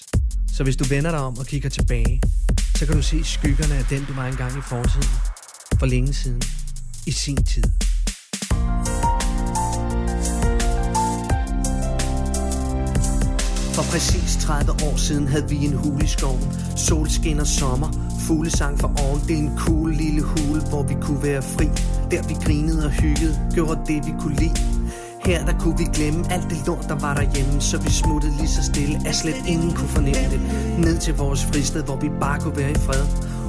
Så 0.56 0.64
hvis 0.64 0.76
du 0.76 0.84
vender 0.84 1.10
dig 1.10 1.20
om 1.20 1.38
og 1.38 1.46
kigger 1.46 1.68
tilbage, 1.68 2.22
så 2.76 2.86
kan 2.86 2.94
du 2.94 3.02
se 3.02 3.24
skyggerne 3.24 3.74
af 3.74 3.84
den, 3.90 4.04
du 4.04 4.12
var 4.14 4.26
engang 4.26 4.58
i 4.58 4.60
fortiden. 4.60 5.08
For 5.78 5.86
længe 5.86 6.12
siden. 6.12 6.42
I 7.06 7.10
sin 7.10 7.44
tid. 7.44 7.62
For 13.74 13.82
præcis 13.92 14.36
30 14.40 14.72
år 14.72 14.96
siden 14.96 15.28
havde 15.28 15.48
vi 15.48 15.56
en 15.56 15.72
hul 15.72 16.02
i 16.02 16.06
skoven. 16.06 16.52
Solskin 16.76 17.40
og 17.40 17.46
sommer, 17.46 17.90
fuglesang 18.26 18.80
for 18.80 18.90
oven. 19.04 19.20
Det 19.28 19.34
er 19.38 19.42
en 19.48 19.58
cool 19.58 19.94
lille 19.94 20.22
hule, 20.22 20.60
hvor 20.70 20.82
vi 20.82 20.94
kunne 21.02 21.22
være 21.22 21.42
fri. 21.42 21.66
Der 22.10 22.28
vi 22.28 22.34
grinede 22.44 22.84
og 22.86 22.92
hyggede, 22.92 23.50
gjorde 23.54 23.80
det 23.86 24.06
vi 24.06 24.12
kunne 24.20 24.36
lide. 24.36 24.56
Her 25.26 25.44
der 25.44 25.58
kunne 25.58 25.78
vi 25.78 25.84
glemme 25.84 26.24
alt 26.30 26.50
det 26.50 26.66
lort, 26.66 26.84
der 26.88 26.94
var 26.94 27.14
derhjemme. 27.14 27.60
Så 27.60 27.76
vi 27.78 27.90
smuttede 27.90 28.32
lige 28.36 28.48
så 28.48 28.62
stille, 28.64 29.08
at 29.08 29.14
slet 29.14 29.40
ingen 29.46 29.72
kunne 29.72 29.88
fornemme 29.88 30.26
det. 30.30 30.40
Ned 30.78 30.98
til 30.98 31.16
vores 31.16 31.44
fristed, 31.44 31.82
hvor 31.84 31.96
vi 31.96 32.08
bare 32.20 32.40
kunne 32.40 32.56
være 32.56 32.70
i 32.70 32.74
fred. 32.74 33.02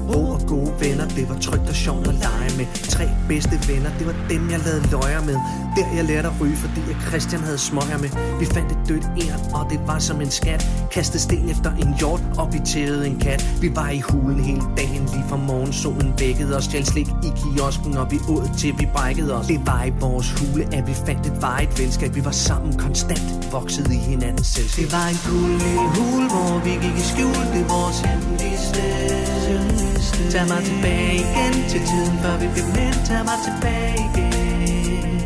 Ro 0.10 0.30
og 0.30 0.42
gode 0.48 0.74
venner, 0.80 1.08
det 1.08 1.30
var 1.30 1.36
trygt 1.36 1.70
og 1.70 1.76
sjovt 1.76 2.08
at 2.08 2.14
lege 2.14 2.52
med. 2.58 2.66
Tre 2.90 3.10
bedste 3.28 3.56
venner, 3.68 3.90
det 4.00 4.08
var 4.08 4.16
dem 4.30 4.50
jeg 4.50 4.60
lavede 4.66 4.88
løjer 4.92 5.22
med. 5.26 5.38
Der 5.76 5.96
jeg 5.96 6.06
lærte 6.06 6.28
at 6.28 6.34
ryge, 6.42 6.56
fordi 6.56 6.82
jeg 6.88 6.96
Christian 7.08 7.42
havde 7.42 7.58
smøger 7.58 7.98
med. 7.98 8.10
Vi 8.40 8.46
fandt 8.46 8.72
et 8.72 8.78
dødt 8.90 9.06
æren, 9.24 9.42
og 9.54 9.68
det 9.72 9.80
var 9.88 10.00
som 10.00 10.22
en 10.22 10.32
skat. 10.32 10.68
Kastede 10.92 11.24
sten 11.24 11.50
efter 11.50 11.72
en 11.72 11.96
hjort, 12.00 12.22
og 12.38 12.54
vi 12.54 12.60
tævede 12.66 13.08
en 13.08 13.20
kat. 13.20 13.46
Vi 13.62 13.76
var 13.76 13.90
i 13.90 14.00
hulen 14.00 14.40
hele 14.44 14.62
dagen, 14.78 15.04
lige 15.14 15.26
fra 15.30 15.38
morgensolen 15.38 16.14
vækkede 16.20 16.58
os. 16.58 16.64
Stjæl 16.64 16.86
slik 16.86 17.08
i 17.08 17.30
kiosken, 17.40 17.98
og 17.98 18.12
vi 18.12 18.18
åd 18.30 18.50
til 18.58 18.74
vi 18.80 18.88
brækkede 18.94 19.36
os. 19.40 19.48
Det 19.48 19.60
var 19.66 19.84
i 19.84 19.94
vores 20.00 20.32
hule, 20.40 20.64
at 20.76 20.88
vi 20.88 20.94
fandt 21.06 21.28
et 21.28 21.42
varigt 21.42 21.80
venskab. 21.80 22.16
Vi 22.16 22.26
var 22.26 22.32
sammen 22.32 22.78
konstant, 22.78 23.52
voksede 23.52 23.94
i 23.94 23.98
hinandens 23.98 24.48
selskab. 24.48 24.84
Det 24.86 24.94
var 24.94 25.08
en 25.08 25.20
cool 25.28 25.52
lille 25.64 25.88
hule, 25.96 26.28
hvor 26.30 26.62
vi 26.66 26.70
gik 26.70 26.98
i 27.04 27.06
skjul. 27.12 27.38
Det 27.54 27.62
var 27.62 27.76
vores 27.76 28.00
hemmelige 28.00 28.58
sted. 28.58 29.97
Tag 30.32 30.48
mig 30.48 30.64
tilbage 30.64 31.14
igen 31.14 31.54
til 31.70 31.80
tiden, 31.80 32.20
før 32.24 32.38
vi 32.38 32.48
blev 32.54 32.66
mænd 32.66 32.98
Tag 33.06 33.26
mig 33.26 33.40
tilbage 33.48 33.96
igen. 34.10 35.22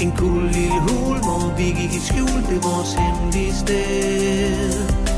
En 0.00 0.12
cool 0.16 0.42
lille 0.42 0.80
hul, 0.86 1.16
hvor 1.26 1.54
vi 1.56 1.64
gik 1.64 1.92
i 1.98 2.00
skjul 2.08 2.40
Det 2.48 2.56
er 2.56 2.64
vores 2.70 2.92
hemmelige 2.94 3.54
sted. 3.54 4.72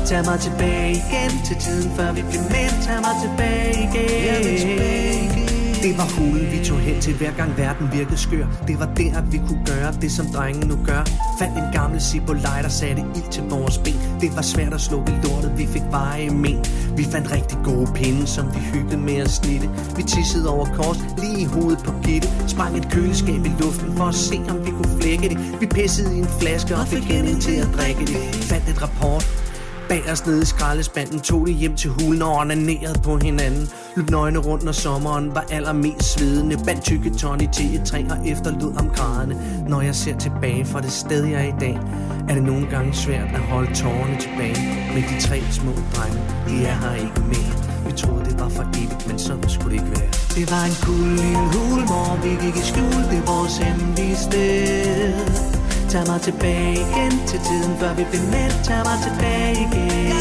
Tag 0.05 0.25
mig 0.25 0.39
tilbage 0.39 0.91
igen 0.91 1.31
til 1.45 1.55
tiden, 1.55 1.91
før 1.95 2.11
vi 2.11 2.21
blev 2.21 2.41
mænd 2.41 2.75
Tag 2.85 2.99
mig 3.05 3.15
tilbage 3.23 3.73
igen 3.87 5.46
det 5.83 5.97
var 5.97 6.09
hulen, 6.17 6.51
vi 6.51 6.65
tog 6.65 6.79
hen 6.79 7.01
til 7.01 7.13
hver 7.13 7.31
gang 7.31 7.57
verden 7.57 7.87
virkede 7.93 8.17
skør. 8.17 8.45
Det 8.67 8.79
var 8.79 8.89
der, 8.97 9.21
vi 9.21 9.37
kunne 9.37 9.63
gøre 9.65 9.91
det, 10.01 10.11
som 10.11 10.25
drengen 10.35 10.67
nu 10.67 10.77
gør. 10.85 11.03
Fandt 11.39 11.57
en 11.57 11.69
gammel 11.73 12.01
Zippo 12.01 12.33
lighter, 12.33 12.69
satte 12.69 13.01
ild 13.15 13.31
til 13.31 13.43
vores 13.43 13.77
ben. 13.77 13.99
Det 14.21 14.35
var 14.35 14.41
svært 14.41 14.73
at 14.73 14.81
slukke 14.81 15.11
lortet, 15.23 15.57
vi 15.57 15.65
fik 15.65 15.81
veje 15.91 16.29
men. 16.29 16.57
Vi 16.97 17.03
fandt 17.03 17.31
rigtig 17.31 17.57
gode 17.63 17.87
pinde, 17.95 18.27
som 18.27 18.45
vi 18.55 18.59
hyggede 18.73 18.97
med 18.97 19.15
at 19.15 19.29
snitte 19.29 19.69
Vi 19.97 20.03
tissede 20.03 20.49
over 20.49 20.65
kors, 20.65 20.99
lige 21.21 21.39
i 21.41 21.45
hovedet 21.45 21.79
på 21.85 21.91
Gitte. 22.03 22.27
Sprang 22.47 22.77
et 22.77 22.87
køleskab 22.91 23.45
i 23.45 23.51
luften 23.59 23.97
for 23.97 24.03
at 24.03 24.15
se, 24.15 24.37
om 24.49 24.65
vi 24.65 24.71
kunne 24.71 25.01
flække 25.01 25.29
det. 25.29 25.37
Vi 25.61 25.65
pissede 25.65 26.15
i 26.15 26.19
en 26.19 26.29
flaske 26.39 26.75
og 26.75 26.87
fik 26.87 27.03
hende 27.03 27.39
til 27.39 27.55
at 27.55 27.69
drikke 27.77 28.01
det. 28.11 28.17
Fandt 28.49 28.69
et 28.69 28.81
rapport 28.81 29.46
Bagerst 29.89 30.27
nede 30.27 30.41
i 30.41 30.45
skraldespanden 30.45 31.19
tog 31.19 31.47
de 31.47 31.51
hjem 31.51 31.75
til 31.75 31.89
hulen 31.89 32.21
og 32.21 32.35
onanerede 32.35 32.99
på 33.03 33.17
hinanden. 33.17 33.69
Løb 33.95 34.09
nøgne 34.09 34.39
rundt, 34.39 34.63
når 34.63 34.71
sommeren 34.71 35.35
var 35.35 35.45
allermest 35.51 36.13
svedende. 36.13 36.57
Bandt 36.65 36.83
tykke 36.83 37.09
i 37.09 37.47
til 37.53 37.75
et 37.75 37.85
træ 37.85 38.03
og 38.09 38.27
efterlod 38.27 38.73
om 38.79 38.89
grædende. 38.89 39.35
Når 39.69 39.81
jeg 39.81 39.95
ser 39.95 40.17
tilbage 40.17 40.65
fra 40.65 40.81
det 40.81 40.91
sted, 40.91 41.25
jeg 41.25 41.41
er 41.41 41.47
i 41.47 41.59
dag 41.59 41.79
Er 42.29 42.33
det 42.33 42.43
nogle 42.43 42.67
gange 42.67 42.93
svært 42.93 43.27
at 43.33 43.39
holde 43.39 43.73
tårerne 43.75 44.17
tilbage. 44.19 44.57
Men 44.93 45.03
de 45.03 45.21
tre 45.21 45.41
små 45.51 45.71
drenge, 45.95 46.21
de 46.47 46.65
er 46.65 46.75
her 46.75 46.95
ikke 46.95 47.21
mere. 47.27 47.53
Vi 47.85 47.91
troede, 47.91 48.25
det 48.25 48.39
var 48.39 48.49
for 48.49 48.63
evigt, 48.63 49.07
men 49.07 49.19
sådan 49.19 49.49
skulle 49.49 49.77
det 49.77 49.83
ikke 49.83 49.99
være. 49.99 50.09
Det 50.35 50.51
var 50.51 50.63
en 50.65 50.77
cool 50.85 51.09
lille 51.21 51.45
hul, 51.53 51.81
hvor 51.89 52.09
vi 52.23 52.29
gik 52.45 52.55
i 52.55 52.65
skjul. 52.69 53.03
Det 53.11 53.17
er 53.17 53.25
vores 53.33 53.57
hemmelige 53.57 54.15
sted. 54.15 55.56
Tag 55.89 56.03
mig 56.07 56.21
tilbage 56.21 56.73
igen 56.73 57.13
til 57.27 57.39
tiden, 57.47 57.77
før 57.79 57.93
vi 57.93 58.03
blev 58.11 58.21
mænd 58.33 58.55
Tag 58.67 58.81
mig 58.89 58.97
tilbage 59.07 59.51
igen 59.65 60.11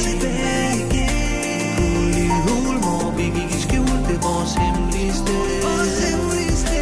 Cool 1.77 2.05
lille 2.17 2.39
hul, 2.47 2.77
hvor 2.85 3.11
vi 3.17 3.23
gik 3.37 3.51
i 3.57 3.61
skjul 3.65 3.97
Det 4.09 4.17
er 4.19 4.23
vores 4.29 4.53
hemmelige 4.63 5.13
sted 5.21 5.47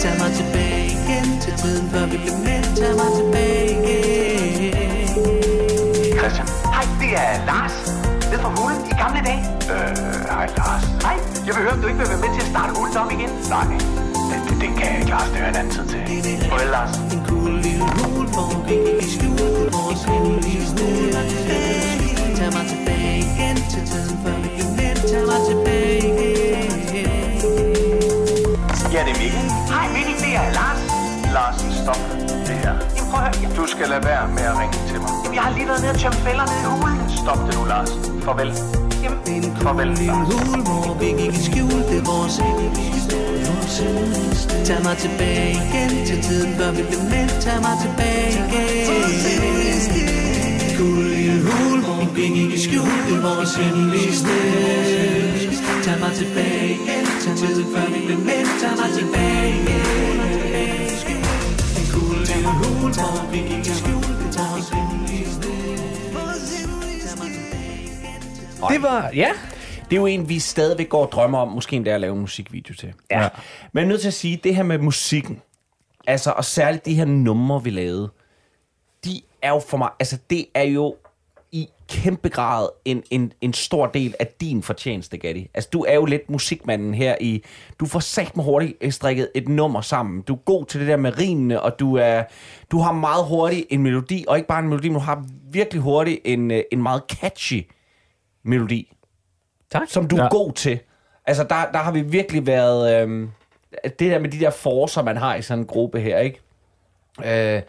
Tag 0.02 0.14
mig 0.22 0.32
tilbage 0.40 0.84
igen 0.96 1.28
til 1.44 1.52
tiden, 1.62 1.90
før 1.92 2.04
vi 2.12 2.16
blev 2.24 2.36
mænd 2.46 2.66
Tag 2.80 2.92
mig 3.00 3.10
tilbage 3.18 3.70
igen 3.70 4.74
Christian. 6.18 6.48
Hej, 6.76 6.84
det 7.00 7.10
er 7.24 7.30
Lars. 7.50 7.76
Nede 8.30 8.40
fra 8.44 8.50
hulen 8.58 8.80
i 8.92 8.94
gamle 9.02 9.20
dage. 9.28 9.42
Øh, 9.74 9.96
hej 10.34 10.46
Lars. 10.58 10.84
Hej, 11.06 11.16
jeg 11.46 11.52
vil 11.54 11.62
høre, 11.64 11.74
om 11.76 11.80
du 11.82 11.86
ikke 11.90 12.00
vil 12.02 12.08
være 12.12 12.22
med 12.24 12.30
til 12.36 12.42
at 12.46 12.50
starte 12.54 12.70
hulen 12.78 12.96
op 13.02 13.10
igen. 13.16 13.30
Nej, 13.54 13.66
det, 14.46 14.54
det, 14.62 14.70
kan 14.78 14.86
jeg 14.92 14.98
ikke, 15.00 15.10
Lars. 15.10 15.28
Det 15.30 15.36
hører 15.40 15.48
en 15.48 15.56
anden 15.56 15.72
tid 15.76 15.86
til. 15.92 16.00
Farvel, 16.50 16.70
Lars. 16.76 16.92
En 17.14 17.20
cool 17.28 17.52
lille 17.66 17.84
hul, 17.96 18.26
hvor 18.34 18.50
vi 18.68 18.76
i 19.04 19.06
skjul 19.14 19.66
vores 19.76 20.02
hemmelige 20.10 20.66
sted 20.66 21.12
Tag 22.38 22.50
mig 22.56 22.64
tilbage 22.72 23.18
igen 23.28 23.56
til 23.72 23.82
tiden, 23.90 24.16
før 24.22 24.34
vi 24.42 24.48
blev 24.56 24.68
mænd 24.78 24.98
Tag 25.10 25.22
mig 25.30 25.40
tilbage 25.50 25.98
igen 25.98 26.70
Ja, 28.94 29.00
det 29.06 29.12
er 29.16 29.20
Mikkel. 29.22 29.40
Hej 29.74 29.86
Mikkel, 29.96 30.16
det 30.24 30.32
er 30.40 30.46
Lars. 30.58 30.80
Lars, 31.36 31.56
stop 31.82 32.02
det 32.48 32.56
her. 32.64 32.74
Jamen 32.96 33.10
prøv 33.10 33.20
at 33.20 33.36
høre. 33.36 33.56
Du 33.56 33.66
skal 33.66 33.88
lade 33.88 34.04
være 34.04 34.28
med 34.28 34.42
at 34.42 34.58
ringe 34.60 34.78
til 34.88 35.00
mig. 35.00 35.10
Jamen, 35.24 35.34
jeg 35.34 35.42
har 35.42 35.52
lige 35.58 35.68
været 35.68 35.80
nede 35.80 35.92
og 35.92 35.98
tømme 35.98 36.18
fælder 36.26 36.46
nede 36.52 36.60
i 36.62 36.68
hulen. 36.74 37.10
Stop 37.22 37.38
det 37.46 37.54
nu, 37.58 37.64
Lars. 37.64 37.90
Farvel. 38.24 38.83
Jamen, 39.04 39.88
En 39.88 40.06
Lars. 40.06 40.28
hul, 40.28 40.60
hvor 40.66 40.96
vi 41.00 41.08
gik 41.20 41.34
i 41.40 41.42
skjul. 41.48 41.78
Det 41.90 41.98
er 42.02 42.04
vores 42.12 42.32
sted. 42.32 43.24
Tag 44.66 44.78
mig 44.84 44.96
tilbage 44.96 45.50
igen 45.66 45.90
til 46.06 46.18
tiden, 46.22 46.50
før 46.58 46.70
vi 46.70 46.82
blev 46.90 47.00
mænd. 47.12 47.30
Tag 47.44 47.58
mig 47.66 47.76
tilbage 47.84 48.32
igen. 48.44 48.86
Cool 50.78 51.04
lille 51.16 51.40
hul, 51.50 51.78
hvor 51.86 52.02
vi 52.14 52.22
gik 52.36 52.50
i 52.54 52.60
skjul. 52.66 52.92
Det 53.08 53.16
er 53.18 53.22
vores 53.28 53.52
hemmelige 53.60 54.12
sted 54.20 55.54
Tag 55.84 55.96
mig 56.00 56.12
tilbage 56.20 56.68
igen 56.74 57.04
til 57.22 57.32
tiden, 57.40 57.66
før 57.74 57.86
vi 57.94 58.00
blev 58.06 58.18
mænd. 58.28 58.48
Tag 58.60 58.72
mig 58.80 58.90
tilbage 58.98 59.48
igen. 59.60 60.18
En 61.78 61.86
cool 61.94 62.18
lille 62.30 62.52
hul, 62.60 62.90
hvor 62.98 63.16
vi 63.32 63.38
gik 63.50 63.66
i 63.72 63.74
skjul. 63.80 64.02
Det 64.32 64.38
er 64.42 64.46
vores 64.50 64.68
hemmelige 64.76 65.13
Det 68.68 68.82
var, 68.82 69.10
ja. 69.14 69.30
Det 69.90 69.96
er 69.96 70.00
jo 70.00 70.06
en, 70.06 70.28
vi 70.28 70.38
stadigvæk 70.38 70.88
går 70.88 71.06
og 71.06 71.12
drømmer 71.12 71.38
om, 71.38 71.48
måske 71.48 71.76
endda 71.76 71.90
at 71.90 72.00
lave 72.00 72.14
en 72.14 72.20
musikvideo 72.20 72.74
til. 72.74 72.92
Ja. 73.10 73.28
Men 73.72 73.80
jeg 73.80 73.84
er 73.84 73.88
nødt 73.88 74.00
til 74.00 74.08
at 74.08 74.14
sige, 74.14 74.40
det 74.44 74.56
her 74.56 74.62
med 74.62 74.78
musikken, 74.78 75.42
altså, 76.06 76.30
og 76.30 76.44
særligt 76.44 76.86
de 76.86 76.94
her 76.94 77.04
numre, 77.04 77.64
vi 77.64 77.70
lavede, 77.70 78.10
de 79.04 79.20
er 79.42 79.50
jo 79.50 79.62
for 79.68 79.76
mig, 79.76 79.88
altså 80.00 80.18
det 80.30 80.46
er 80.54 80.62
jo, 80.62 80.96
i 81.54 81.68
kæmpe 81.88 82.28
grad 82.28 82.68
en, 82.84 83.02
en, 83.10 83.32
en 83.40 83.52
stor 83.52 83.86
del 83.86 84.14
af 84.20 84.26
din 84.26 84.62
fortjeneste, 84.62 85.18
Gatti. 85.18 85.50
Altså, 85.54 85.70
du 85.72 85.84
er 85.84 85.94
jo 85.94 86.04
lidt 86.04 86.30
musikmanden 86.30 86.94
her 86.94 87.16
i... 87.20 87.44
Du 87.80 87.86
får 87.86 88.00
sagt 88.00 88.36
med 88.36 88.44
hurtigt 88.44 88.76
øh, 88.80 88.92
strikket 88.92 89.30
et 89.34 89.48
nummer 89.48 89.80
sammen. 89.80 90.22
Du 90.22 90.34
er 90.34 90.38
god 90.38 90.66
til 90.66 90.80
det 90.80 90.88
der 90.88 90.96
med 90.96 91.18
rimene, 91.18 91.62
og 91.62 91.80
du, 91.80 91.96
er, 91.96 92.22
du 92.70 92.78
har 92.78 92.92
meget 92.92 93.24
hurtigt 93.24 93.66
en 93.70 93.82
melodi, 93.82 94.24
og 94.28 94.36
ikke 94.36 94.48
bare 94.48 94.58
en 94.58 94.68
melodi, 94.68 94.88
men 94.88 94.94
du 94.94 95.00
har 95.00 95.24
virkelig 95.50 95.82
hurtigt 95.82 96.20
en, 96.24 96.50
øh, 96.50 96.62
en 96.72 96.82
meget 96.82 97.02
catchy 97.08 97.66
melodi. 98.44 98.92
Tak. 99.72 99.82
Som 99.88 100.08
du 100.08 100.16
er 100.16 100.22
Ja. 100.22 100.28
god 100.28 100.52
til. 100.52 100.80
Altså, 101.26 101.42
der, 101.44 101.70
der 101.72 101.78
har 101.78 101.92
vi 101.92 102.00
virkelig 102.00 102.46
været... 102.46 103.02
Øhm, 103.02 103.30
det 103.84 104.00
der 104.00 104.18
med 104.18 104.28
de 104.30 104.40
der 104.40 104.50
forser, 104.50 105.02
man 105.02 105.16
har 105.16 105.34
i 105.34 105.42
sådan 105.42 105.58
en 105.62 105.66
gruppe 105.66 106.00
her, 106.00 106.18
ikke? 106.18 106.40
Øh, 107.24 107.62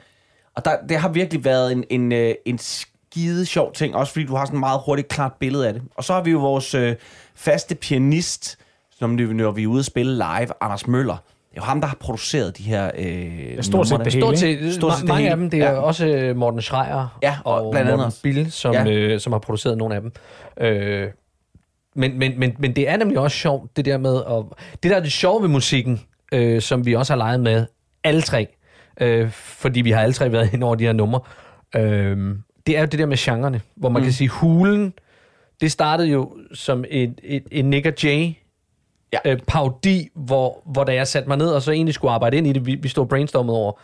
og 0.56 0.66
der, 0.66 0.78
det 0.90 0.98
har 0.98 1.10
virkelig 1.10 1.46
været 1.46 1.72
en, 1.72 1.84
en, 1.90 2.12
øh, 2.12 2.36
en 2.46 2.58
skide 2.58 3.46
sjov 3.46 3.74
ting, 3.74 3.96
også 3.96 4.14
fordi 4.14 4.26
du 4.26 4.36
har 4.36 4.46
sådan 4.46 4.58
et 4.58 4.60
meget 4.60 4.82
hurtigt 4.86 5.08
klart 5.08 5.34
billede 5.40 5.68
af 5.68 5.74
det. 5.74 5.84
Og 5.96 6.04
så 6.04 6.14
har 6.14 6.22
vi 6.22 6.32
jo 6.32 6.40
vores 6.40 6.74
øh, 6.76 6.96
faste 7.36 7.76
pianist, 7.76 8.58
som 8.92 9.10
nu- 9.10 9.34
når 9.34 9.52
vi 9.52 9.64
er 9.64 9.68
ude 9.68 9.80
at 9.80 9.86
spille 9.86 10.14
live, 10.14 10.48
Anders 10.62 10.88
Møller. 10.88 11.18
Det 11.56 11.62
er 11.62 11.66
jo 11.66 11.68
ham, 11.68 11.82
der 11.82 11.88
har 11.88 11.98
produceret 12.00 12.58
de 12.58 12.64
her 12.64 12.92
øh, 12.98 13.64
stort 13.64 13.88
set 13.88 13.92
numre 13.94 14.06
det 14.06 14.14
hele. 14.14 14.22
Stort 14.26 14.38
set, 14.38 14.74
Stort 14.74 14.94
set 14.94 14.98
ma- 14.98 15.02
det 15.02 15.08
mange 15.08 15.22
hele. 15.22 15.32
af 15.32 15.38
dem, 15.38 15.50
det 15.50 15.60
er 15.62 15.72
Ja. 15.72 15.80
også 15.80 16.08
øh, 16.08 16.36
Morten 16.36 16.62
Schreier 16.62 17.18
Ja, 17.24 17.38
og 17.44 17.66
og 17.66 17.72
blandt 17.72 17.88
andet 17.88 17.98
Morten 17.98 18.06
også. 18.06 18.22
Bill, 18.22 18.52
som, 18.52 18.74
Ja. 18.74 18.86
øh, 18.92 19.20
som 19.20 19.34
har 19.34 19.40
produceret 19.40 19.78
nogle 19.78 19.96
af 19.96 20.02
dem. 20.02 20.12
Øh, 20.60 21.08
men, 21.96 22.20
men, 22.20 22.40
men, 22.40 22.56
men 22.60 22.76
det 22.76 22.90
er 22.90 22.98
nemlig 22.98 23.20
også 23.20 23.38
sjovt, 23.38 23.78
det 23.78 23.86
der 23.86 23.98
med, 23.98 24.16
at, 24.16 24.58
det 24.84 24.92
der 24.92 24.98
er 24.98 25.02
det 25.02 25.12
sjove 25.12 25.42
ved 25.42 25.50
musikken, 25.50 26.02
øh, 26.34 26.62
som 26.62 26.86
vi 26.86 26.94
også 26.96 27.14
har 27.14 27.18
leget 27.18 27.40
med, 27.40 27.66
alle 28.04 28.22
tre, 28.22 28.48
øh, 29.02 29.30
fordi 29.32 29.82
vi 29.82 29.92
har 29.92 30.02
alle 30.02 30.14
tre 30.14 30.32
været 30.32 30.50
ind 30.54 30.64
over 30.64 30.76
de 30.76 30.84
her 30.84 30.94
numre, 30.94 31.20
øh, 31.76 32.36
det 32.68 32.78
er 32.78 32.80
jo 32.80 32.86
det 32.86 33.00
der 33.00 33.06
med 33.06 33.18
genrerne, 33.18 33.62
hvor 33.76 33.90
man 33.90 34.00
mm. 34.02 34.04
kan 34.06 34.14
sige, 34.14 34.28
hulen, 34.28 34.94
det 35.62 35.72
startede 35.72 36.08
jo 36.10 36.38
som 36.54 36.86
et, 36.90 37.20
et, 37.24 37.44
et 37.52 37.66
Nick 37.66 37.86
og 37.86 37.94
Jay 38.04 38.32
Ja. 39.26 39.32
øh, 39.32 39.40
parodi, 39.48 40.10
hvor, 40.16 40.62
hvor 40.66 40.84
da 40.84 40.94
jeg 40.94 41.08
satte 41.08 41.30
mig 41.30 41.38
ned 41.38 41.48
og 41.48 41.62
så 41.62 41.72
egentlig 41.72 41.94
skulle 41.94 42.12
arbejde 42.12 42.38
ind 42.38 42.48
i 42.48 42.54
det, 42.54 42.66
vi, 42.66 42.76
vi 42.76 42.88
stod 42.88 43.06
brainstormet 43.06 43.56
over 43.56 43.80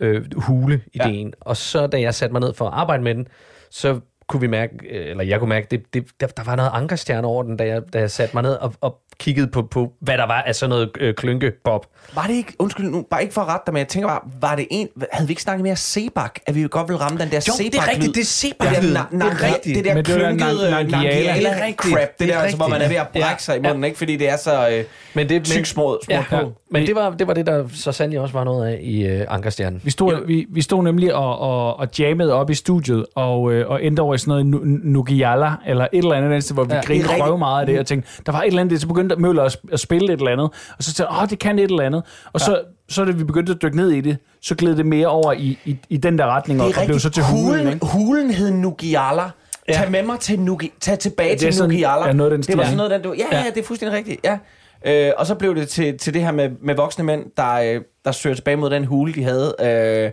øh, 0.00 0.24
hule-ideen, 0.36 1.26
ja. 1.26 1.32
og 1.40 1.56
så 1.56 1.86
da 1.86 2.00
jeg 2.00 2.14
satte 2.14 2.32
mig 2.32 2.40
ned 2.40 2.54
for 2.54 2.66
at 2.66 2.72
arbejde 2.74 3.02
med 3.02 3.14
den, 3.14 3.26
så 3.70 4.00
kunne 4.28 4.40
vi 4.40 4.46
mærke, 4.46 4.72
øh, 4.90 5.10
eller 5.10 5.24
jeg 5.24 5.38
kunne 5.38 5.48
mærke, 5.48 5.66
det, 5.70 5.82
det, 5.94 6.04
der, 6.20 6.26
der 6.26 6.44
var 6.44 6.56
noget 6.56 6.70
ankerstjerne 6.74 7.26
over 7.26 7.42
den, 7.42 7.56
da 7.56 7.64
jeg, 7.66 7.82
da 7.92 7.98
jeg 7.98 8.10
satte 8.10 8.36
mig 8.36 8.42
ned 8.42 8.52
og, 8.52 8.74
og 8.80 8.98
kiggede 9.18 9.46
på, 9.46 9.62
på, 9.62 9.92
hvad 10.00 10.18
der 10.18 10.26
var 10.26 10.42
af 10.42 10.54
sådan 10.54 10.68
noget 10.70 10.90
øh, 11.00 11.14
klynkepop. 11.14 11.86
Var 12.14 12.26
det 12.26 12.34
ikke, 12.34 12.52
undskyld 12.58 12.86
nu, 12.90 13.06
bare 13.10 13.22
ikke 13.22 13.34
for 13.34 13.40
at 13.40 13.48
rette 13.48 13.62
dig, 13.66 13.72
men 13.74 13.78
jeg 13.78 13.88
tænker 13.88 14.08
bare, 14.08 14.20
var 14.40 14.56
det 14.56 14.66
en, 14.70 14.88
havde 15.12 15.28
vi 15.28 15.32
ikke 15.32 15.42
snakket 15.42 15.62
mere 15.62 15.76
Sebak, 15.76 16.38
at 16.46 16.54
vi 16.54 16.66
godt 16.70 16.88
ville 16.88 17.00
ramme 17.00 17.18
den 17.18 17.30
der 17.30 17.36
Jo, 17.36 17.40
Sebak 17.56 17.72
det 17.72 17.78
er 17.80 17.88
rigtigt, 17.90 18.14
det 18.14 18.20
er 18.20 18.24
Sebak-lyden. 18.24 18.96
Det, 18.96 19.06
Det 19.12 19.22
er 19.22 19.54
rigtigt. 19.54 19.76
det 19.76 19.84
der 19.84 20.02
klynkede 20.02 20.80
Nan- 20.80 20.90
Nangiala. 20.90 21.72
Crap, 21.76 22.08
det, 22.18 22.30
er 22.30 22.34
der, 22.34 22.38
altså, 22.40 22.56
hvor 22.56 22.68
man 22.68 22.82
er 22.82 22.88
ved 22.88 22.96
at 22.96 23.08
brække 23.08 23.26
Ja. 23.28 23.34
sig 23.38 23.56
i 23.56 23.60
munden, 23.60 23.84
ikke? 23.84 23.98
fordi 23.98 24.16
det 24.16 24.28
er 24.28 24.36
så 24.36 24.68
øh, 24.68 24.84
Men 25.14 25.28
det, 25.28 25.44
tyk 25.44 25.66
små, 25.66 25.98
små 26.04 26.14
ja, 26.14 26.24
på. 26.30 26.52
Ja. 26.74 26.80
Men 26.80 26.86
det 26.86 26.94
var, 26.96 27.10
det 27.10 27.26
var 27.26 27.34
det, 27.34 27.46
der 27.46 27.64
så 27.72 27.92
sandelig 27.92 28.20
også 28.20 28.32
var 28.32 28.44
noget 28.44 28.66
af 28.68 28.78
i 28.82 29.06
øh, 29.06 29.26
Ankerstjernen. 29.28 29.80
Vi 29.84 29.90
stod, 29.90 30.26
vi, 30.26 30.46
vi 30.50 30.62
stod 30.62 30.82
nemlig 30.82 31.14
og, 31.14 31.38
og, 31.38 31.78
og 31.78 31.88
jammede 31.98 32.32
op 32.32 32.50
i 32.50 32.54
studiet, 32.54 33.06
og, 33.14 33.52
øh, 33.52 33.68
og 33.70 33.84
endte 33.84 34.00
over 34.00 34.14
i 34.14 34.18
sådan 34.18 34.30
noget 34.30 34.46
nu- 34.46 34.60
Nugiala, 34.64 35.50
eller 35.66 35.84
et 35.92 35.98
eller 35.98 36.14
andet, 36.14 36.50
hvor 36.52 36.64
vi 36.64 36.68
Ja, 36.70 36.76
ja, 36.76 36.80
det 36.80 37.04
grinede 37.04 37.22
røv 37.30 37.38
meget 37.38 37.60
af 37.60 37.66
det, 37.66 37.78
og 37.78 37.86
tænkte, 37.86 38.08
der 38.26 38.32
var 38.32 38.40
et 38.42 38.46
eller 38.46 38.60
andet, 38.60 38.80
så 38.80 38.86
begyndte 38.88 39.16
Møller 39.16 39.42
at, 39.42 39.56
at 39.72 39.80
spille 39.80 40.12
et 40.12 40.18
eller 40.18 40.32
andet, 40.32 40.50
og 40.78 40.84
så 40.84 40.94
tænkte 40.94 41.12
jeg, 41.14 41.22
åh, 41.22 41.28
det 41.30 41.38
kan 41.38 41.58
et 41.58 41.70
eller 41.70 41.82
andet. 41.84 42.02
Og 42.32 42.40
så, 42.40 42.60
så 42.88 43.04
da 43.04 43.10
vi 43.12 43.24
begyndte 43.24 43.52
at 43.52 43.62
dykke 43.62 43.76
ned 43.76 43.90
i 43.90 44.00
det, 44.00 44.16
så 44.42 44.54
gled 44.54 44.76
det 44.76 44.86
mere 44.86 45.06
over 45.06 45.32
i, 45.32 45.58
i, 45.64 45.76
i 45.88 45.96
den 45.96 46.18
der 46.18 46.26
retning, 46.26 46.60
og, 46.62 46.68
Det 46.68 46.76
er 46.76 46.80
og 46.80 46.86
blev 46.86 46.98
så 46.98 47.10
til 47.10 47.22
hulen, 47.22 47.46
hulen, 47.58 47.72
ikke? 47.74 47.86
hulen 47.86 48.30
hed 48.30 48.50
Nugiala. 48.50 49.22
Ja. 49.68 49.72
Tag 49.72 49.90
med 49.90 50.02
mig 50.02 50.18
til 50.18 50.40
Nugi, 50.40 50.72
tag 50.80 50.98
tilbage 50.98 51.28
det 51.28 51.34
er 51.34 51.38
til 51.38 51.54
sådan- 51.54 51.70
Nugiala. 51.70 52.06
ja, 52.06 52.12
noget 52.12 52.32
den 52.32 52.42
det 52.42 52.56
var 52.56 52.62
sådan 52.64 52.76
noget, 52.76 52.90
den, 52.90 53.02
du, 53.02 53.12
ja, 53.12 53.24
ja, 53.32 53.38
Ja. 53.44 53.50
det 53.54 53.60
er 53.60 53.64
fuldstændig 53.66 53.98
rigtigt. 53.98 54.20
Ja. 54.24 54.38
Øh, 54.84 55.12
og 55.16 55.26
så 55.26 55.34
blev 55.34 55.54
det 55.54 55.68
til, 55.68 55.98
til 55.98 56.14
det 56.14 56.22
her 56.22 56.32
med, 56.32 56.50
med 56.60 56.74
voksne 56.74 57.04
mænd, 57.04 57.30
der, 57.36 57.52
øh, 57.54 57.80
der 58.04 58.12
søger 58.12 58.36
tilbage 58.36 58.56
mod 58.56 58.70
den 58.70 58.84
hule, 58.84 59.14
de 59.14 59.24
havde 59.24 59.54
øh, 59.60 60.12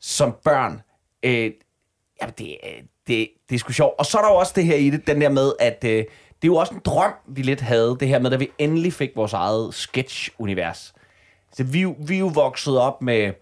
som 0.00 0.36
børn. 0.44 0.82
Øh, 1.22 1.50
jamen, 2.22 2.34
det, 2.38 2.56
øh, 2.64 2.82
det, 3.06 3.28
det 3.48 3.54
er 3.54 3.58
sgu 3.58 3.72
sjovt. 3.72 3.94
Og 3.98 4.06
så 4.06 4.18
er 4.18 4.22
der 4.22 4.28
jo 4.28 4.36
også 4.36 4.52
det 4.56 4.64
her 4.64 4.76
i 4.76 4.90
det, 4.90 5.06
den 5.06 5.20
der 5.20 5.28
med, 5.28 5.52
at 5.60 5.84
øh, 5.84 5.90
det 5.90 6.48
er 6.48 6.52
jo 6.52 6.56
også 6.56 6.74
en 6.74 6.80
drøm, 6.84 7.12
vi 7.28 7.42
lidt 7.42 7.60
havde, 7.60 7.96
det 8.00 8.08
her 8.08 8.18
med, 8.18 8.32
at 8.32 8.40
vi 8.40 8.50
endelig 8.58 8.92
fik 8.92 9.10
vores 9.16 9.32
eget 9.32 9.74
sketch-univers. 9.74 10.94
Så 11.52 11.64
vi, 11.64 11.84
vi 11.98 12.14
er 12.14 12.18
jo 12.18 12.30
vokset 12.34 12.78
op 12.78 13.02
med 13.02 13.32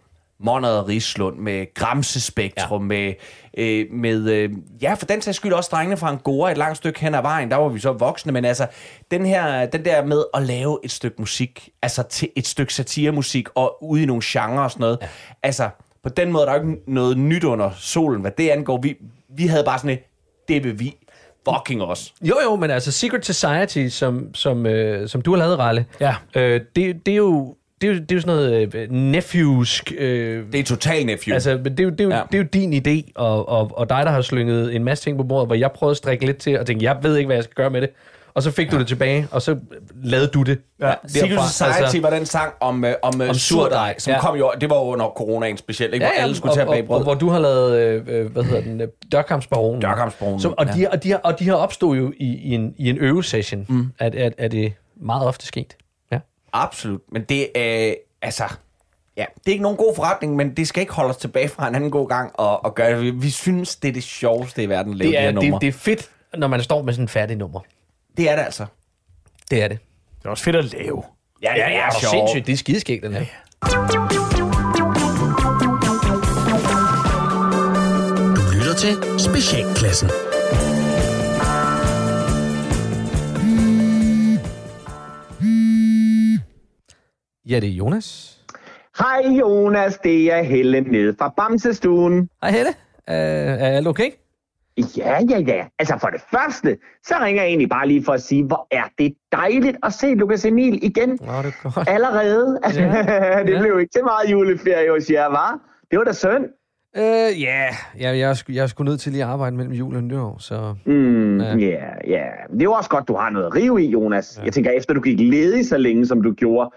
Monad 0.40 0.78
og 0.78 0.88
Rislund, 0.88 1.36
med 1.36 1.74
Gramse 1.74 2.20
Spektrum, 2.20 2.82
ja. 2.82 2.86
med, 2.86 3.14
øh, 3.58 3.86
med 3.92 4.30
øh, 4.30 4.50
ja, 4.82 4.94
for 4.94 5.06
den 5.06 5.22
sags 5.22 5.36
skyld 5.36 5.52
også 5.52 5.70
drengene 5.72 5.96
fra 5.96 6.08
Angora 6.08 6.50
et 6.50 6.58
langt 6.58 6.76
stykke 6.76 7.00
hen 7.00 7.14
ad 7.14 7.22
vejen, 7.22 7.50
der 7.50 7.56
var 7.56 7.68
vi 7.68 7.78
så 7.78 7.92
voksne, 7.92 8.32
men 8.32 8.44
altså, 8.44 8.66
den 9.10 9.26
her, 9.26 9.66
den 9.66 9.84
der 9.84 10.04
med 10.04 10.24
at 10.34 10.42
lave 10.42 10.78
et 10.84 10.90
stykke 10.90 11.16
musik, 11.18 11.68
altså 11.82 12.02
til 12.02 12.28
et 12.36 12.46
stykke 12.46 12.74
satiremusik, 12.74 13.48
og 13.54 13.84
ude 13.84 14.02
i 14.02 14.06
nogle 14.06 14.22
genrer 14.24 14.60
og 14.62 14.70
sådan 14.70 14.80
noget, 14.80 14.98
ja. 15.02 15.08
altså, 15.42 15.68
på 16.02 16.08
den 16.08 16.32
måde 16.32 16.46
er 16.46 16.52
der 16.52 16.62
jo 16.62 16.68
ikke 16.70 16.82
noget 16.92 17.18
nyt 17.18 17.44
under 17.44 17.70
solen, 17.76 18.20
hvad 18.20 18.30
det 18.30 18.50
angår. 18.50 18.80
Vi, 18.82 18.96
vi 19.36 19.46
havde 19.46 19.64
bare 19.64 19.78
sådan 19.78 19.90
et, 19.90 20.02
det 20.48 20.64
vil 20.64 20.80
vi 20.80 20.94
fucking 21.48 21.82
os. 21.82 22.14
Jo, 22.22 22.34
jo, 22.44 22.56
men 22.56 22.70
altså 22.70 22.92
Secret 22.92 23.26
Society, 23.26 23.88
som, 23.88 24.34
som, 24.34 24.66
øh, 24.66 25.08
som 25.08 25.22
du 25.22 25.30
har 25.30 25.38
lavet, 25.38 25.58
Ralle, 25.58 25.86
Ja. 26.00 26.14
øh, 26.34 26.60
det, 26.76 27.06
det, 27.06 27.12
er 27.12 27.16
jo, 27.16 27.56
det, 27.80 27.88
er 27.88 27.92
jo, 27.94 27.98
det 28.00 28.12
er 28.12 28.14
jo 28.16 28.20
sådan 28.20 28.36
noget 28.36 28.52
øh. 28.52 28.88
Øh, 29.98 30.52
Det 30.52 30.60
er 30.60 30.64
total 30.64 31.06
nephew. 31.06 31.34
Altså, 31.34 31.60
men 31.64 31.72
det 31.72 31.80
er, 31.80 31.84
jo, 31.84 31.90
det, 31.90 32.00
er 32.00 32.04
jo, 32.04 32.10
Ja. 32.10 32.16
ja. 32.16 32.22
det 32.32 32.34
er 32.34 32.38
jo 32.42 32.48
din 32.52 32.72
idé, 32.86 33.10
og, 33.14 33.48
og, 33.48 33.70
og 33.74 33.88
dig, 33.90 34.02
der 34.06 34.10
har 34.10 34.22
slynget 34.22 34.76
en 34.76 34.84
masse 34.84 35.04
ting 35.04 35.16
på 35.16 35.22
bordet, 35.24 35.48
hvor 35.48 35.54
jeg 35.54 35.72
prøvede 35.72 35.90
at 35.90 35.96
strikke 35.96 36.26
lidt 36.26 36.36
til, 36.38 36.58
og 36.58 36.66
tænkte, 36.66 36.84
jeg 36.84 36.96
ved 37.02 37.16
ikke, 37.16 37.26
hvad 37.26 37.36
jeg 37.36 37.44
skal 37.44 37.54
gøre 37.54 37.70
med 37.70 37.80
det. 37.80 37.90
Og 38.34 38.42
så 38.42 38.50
fik 38.50 38.66
ja. 38.66 38.72
du 38.72 38.78
det 38.78 38.86
tilbage, 38.88 39.28
og 39.30 39.42
så 39.42 39.56
lavede 40.02 40.26
du 40.28 40.42
det. 40.42 40.58
Ja. 40.80 40.92
Secret 41.06 41.48
Society 41.50 41.80
altså, 41.82 42.00
var 42.00 42.10
den 42.10 42.26
sang 42.26 42.52
om, 42.60 42.84
øh, 42.84 42.94
om, 43.02 43.20
om 43.20 43.28
Om 43.28 43.34
surdej, 43.34 43.94
som 43.98 44.10
ja. 44.10 44.14
ja. 44.16 44.20
kom 44.20 44.36
jo, 44.38 44.52
det 44.60 44.70
var 44.70 44.76
jo 44.76 44.82
under 44.82 45.06
coronaen 45.16 45.56
specielt, 45.56 45.94
ikke? 45.94 46.06
hvor 46.06 46.22
alle 46.22 46.36
skulle 46.36 46.50
og, 46.52 46.56
tage 46.56 46.66
og, 46.68 46.74
bagbrød. 46.74 46.96
og, 46.98 47.02
hvor 47.02 47.14
du 47.14 47.28
har 47.28 47.38
lavet, 47.38 47.78
øh, 47.78 48.02
øh, 48.08 48.32
hvad 48.32 48.42
hedder 48.44 48.60
den, 48.60 48.80
øh, 48.80 48.88
Dørkampsbaronen. 49.12 49.82
Dørkampsbaronen, 49.82 50.40
Som, 50.40 50.54
og, 50.58 50.66
ja. 50.66 50.72
de, 50.72 50.88
og, 50.90 51.02
de, 51.04 51.10
har- 51.10 51.18
og 51.24 51.38
de 51.38 51.48
har 51.48 51.54
opstået 51.54 51.98
jo 51.98 52.12
i, 52.16 52.24
i, 52.26 52.54
en, 52.54 52.74
i 52.76 52.90
en 52.90 52.98
øvesession, 52.98 53.66
mm. 53.68 53.86
at, 53.98 54.14
at, 54.14 54.32
at 54.38 54.52
det 54.52 54.72
meget 55.00 55.26
ofte 55.26 55.46
sket. 55.46 55.76
Absolut, 56.52 57.00
men 57.12 57.22
det 57.24 57.48
er, 57.54 57.88
øh, 57.88 57.94
altså, 58.22 58.44
ja, 59.16 59.24
det 59.36 59.46
er 59.46 59.50
ikke 59.52 59.62
nogen 59.62 59.76
god 59.78 59.94
forretning, 59.96 60.36
men 60.36 60.56
det 60.56 60.68
skal 60.68 60.80
ikke 60.80 60.92
holde 60.92 61.10
os 61.10 61.16
tilbage 61.16 61.48
fra 61.48 61.68
en 61.68 61.74
anden 61.74 61.90
god 61.90 62.08
gang 62.08 62.30
og, 62.34 62.64
og 62.64 62.74
gøre 62.74 62.90
det. 62.96 63.02
Vi, 63.02 63.10
vi 63.10 63.30
synes, 63.30 63.76
det 63.76 63.88
er 63.88 63.92
det 63.92 64.02
sjoveste 64.04 64.62
i 64.62 64.68
verden 64.68 64.92
at 64.92 64.98
lave 64.98 65.08
Det, 65.10 65.16
de 65.16 65.20
her 65.22 65.28
er, 65.28 65.32
numre. 65.32 65.50
det, 65.52 65.60
det 65.60 65.68
er 65.68 65.72
fedt, 65.72 66.10
når 66.36 66.46
man 66.48 66.62
står 66.62 66.82
med 66.82 66.92
sådan 66.92 67.04
en 67.04 67.08
færdig 67.08 67.36
nummer. 67.36 67.60
det 68.16 68.30
er 68.30 68.36
det 68.36 68.42
altså. 68.42 68.66
Det 69.50 69.62
er 69.62 69.68
det. 69.68 69.78
Det 70.18 70.26
er 70.26 70.30
også 70.30 70.44
fedt 70.44 70.56
at 70.56 70.64
lave. 70.64 71.02
Ja, 71.42 71.52
det 71.52 71.58
Ja, 71.58 71.66
det 71.66 71.76
er 71.76 71.90
sjovt. 72.00 72.10
sindssygt. 72.10 72.46
Det 72.46 72.52
er 72.52 72.56
skideskægt, 72.56 73.02
den 73.02 73.12
her. 73.12 73.24
Du 78.36 78.42
lytter 78.58 78.74
til 78.78 78.96
Specialklassen. 79.20 80.10
Ja, 87.48 87.60
det 87.60 87.68
er 87.68 87.72
Jonas. 87.72 88.38
Hej 88.98 89.36
Jonas, 89.40 89.98
det 89.98 90.32
er 90.32 90.42
Helle 90.42 90.80
nede 90.80 91.14
fra 91.18 91.32
Bamsestuen. 91.36 92.28
Hej 92.42 92.50
Helle. 92.50 92.68
Uh, 93.08 93.14
er 93.14 93.66
alt 93.76 93.86
okay? 93.86 94.10
Ja, 94.96 95.18
ja, 95.30 95.38
ja. 95.38 95.66
Altså 95.78 95.98
for 96.00 96.08
det 96.08 96.20
første, 96.30 96.78
så 97.06 97.14
ringer 97.20 97.42
jeg 97.42 97.48
egentlig 97.48 97.68
bare 97.68 97.88
lige 97.88 98.04
for 98.04 98.12
at 98.12 98.22
sige, 98.22 98.44
hvor 98.44 98.66
er 98.70 98.82
det 98.98 99.14
dejligt 99.32 99.76
at 99.82 99.92
se 99.92 100.14
Lukas 100.14 100.44
Emil 100.44 100.84
igen. 100.84 101.08
Nå, 101.08 101.16
det 101.16 101.54
er 101.64 101.70
godt. 101.74 101.88
Allerede. 101.88 102.58
Ja. 102.64 102.70
det 103.46 103.52
Ja. 103.54 103.60
blev 103.60 103.80
ikke 103.80 103.92
så 103.92 104.02
meget 104.04 104.32
juleferie 104.32 104.90
hos 104.90 105.10
jer, 105.10 105.26
var? 105.26 105.58
Det 105.90 105.98
var 105.98 106.04
da 106.04 106.12
synd. 106.12 106.44
Øh, 106.98 107.04
ja, 107.04 107.28
yeah. 107.48 107.72
jeg, 107.98 108.18
jeg, 108.18 108.30
er 108.30 108.42
jeg 108.48 108.62
er 108.62 108.66
sgu 108.66 108.84
nødt 108.84 109.00
til 109.00 109.12
lige 109.12 109.24
at 109.24 109.30
arbejde 109.30 109.56
mellem 109.56 109.74
jul 109.74 109.96
og 109.96 110.02
nytår, 110.02 110.36
så... 110.38 110.74
Mm, 110.86 111.40
Ja. 111.40 111.56
ja, 111.56 111.84
ja. 112.06 112.24
Det 112.52 112.60
er 112.60 112.64
jo 112.64 112.72
også 112.72 112.90
godt, 112.90 113.08
du 113.08 113.14
har 113.16 113.30
noget 113.30 113.46
at 113.46 113.54
rive 113.54 113.82
i, 113.82 113.90
Jonas. 113.90 114.40
Jeg 114.44 114.52
tænker, 114.52 114.70
efter 114.70 114.94
du 114.94 115.00
gik 115.00 115.20
ledig 115.20 115.66
så 115.68 115.76
længe, 115.76 116.06
som 116.06 116.22
du 116.22 116.32
gjorde. 116.32 116.70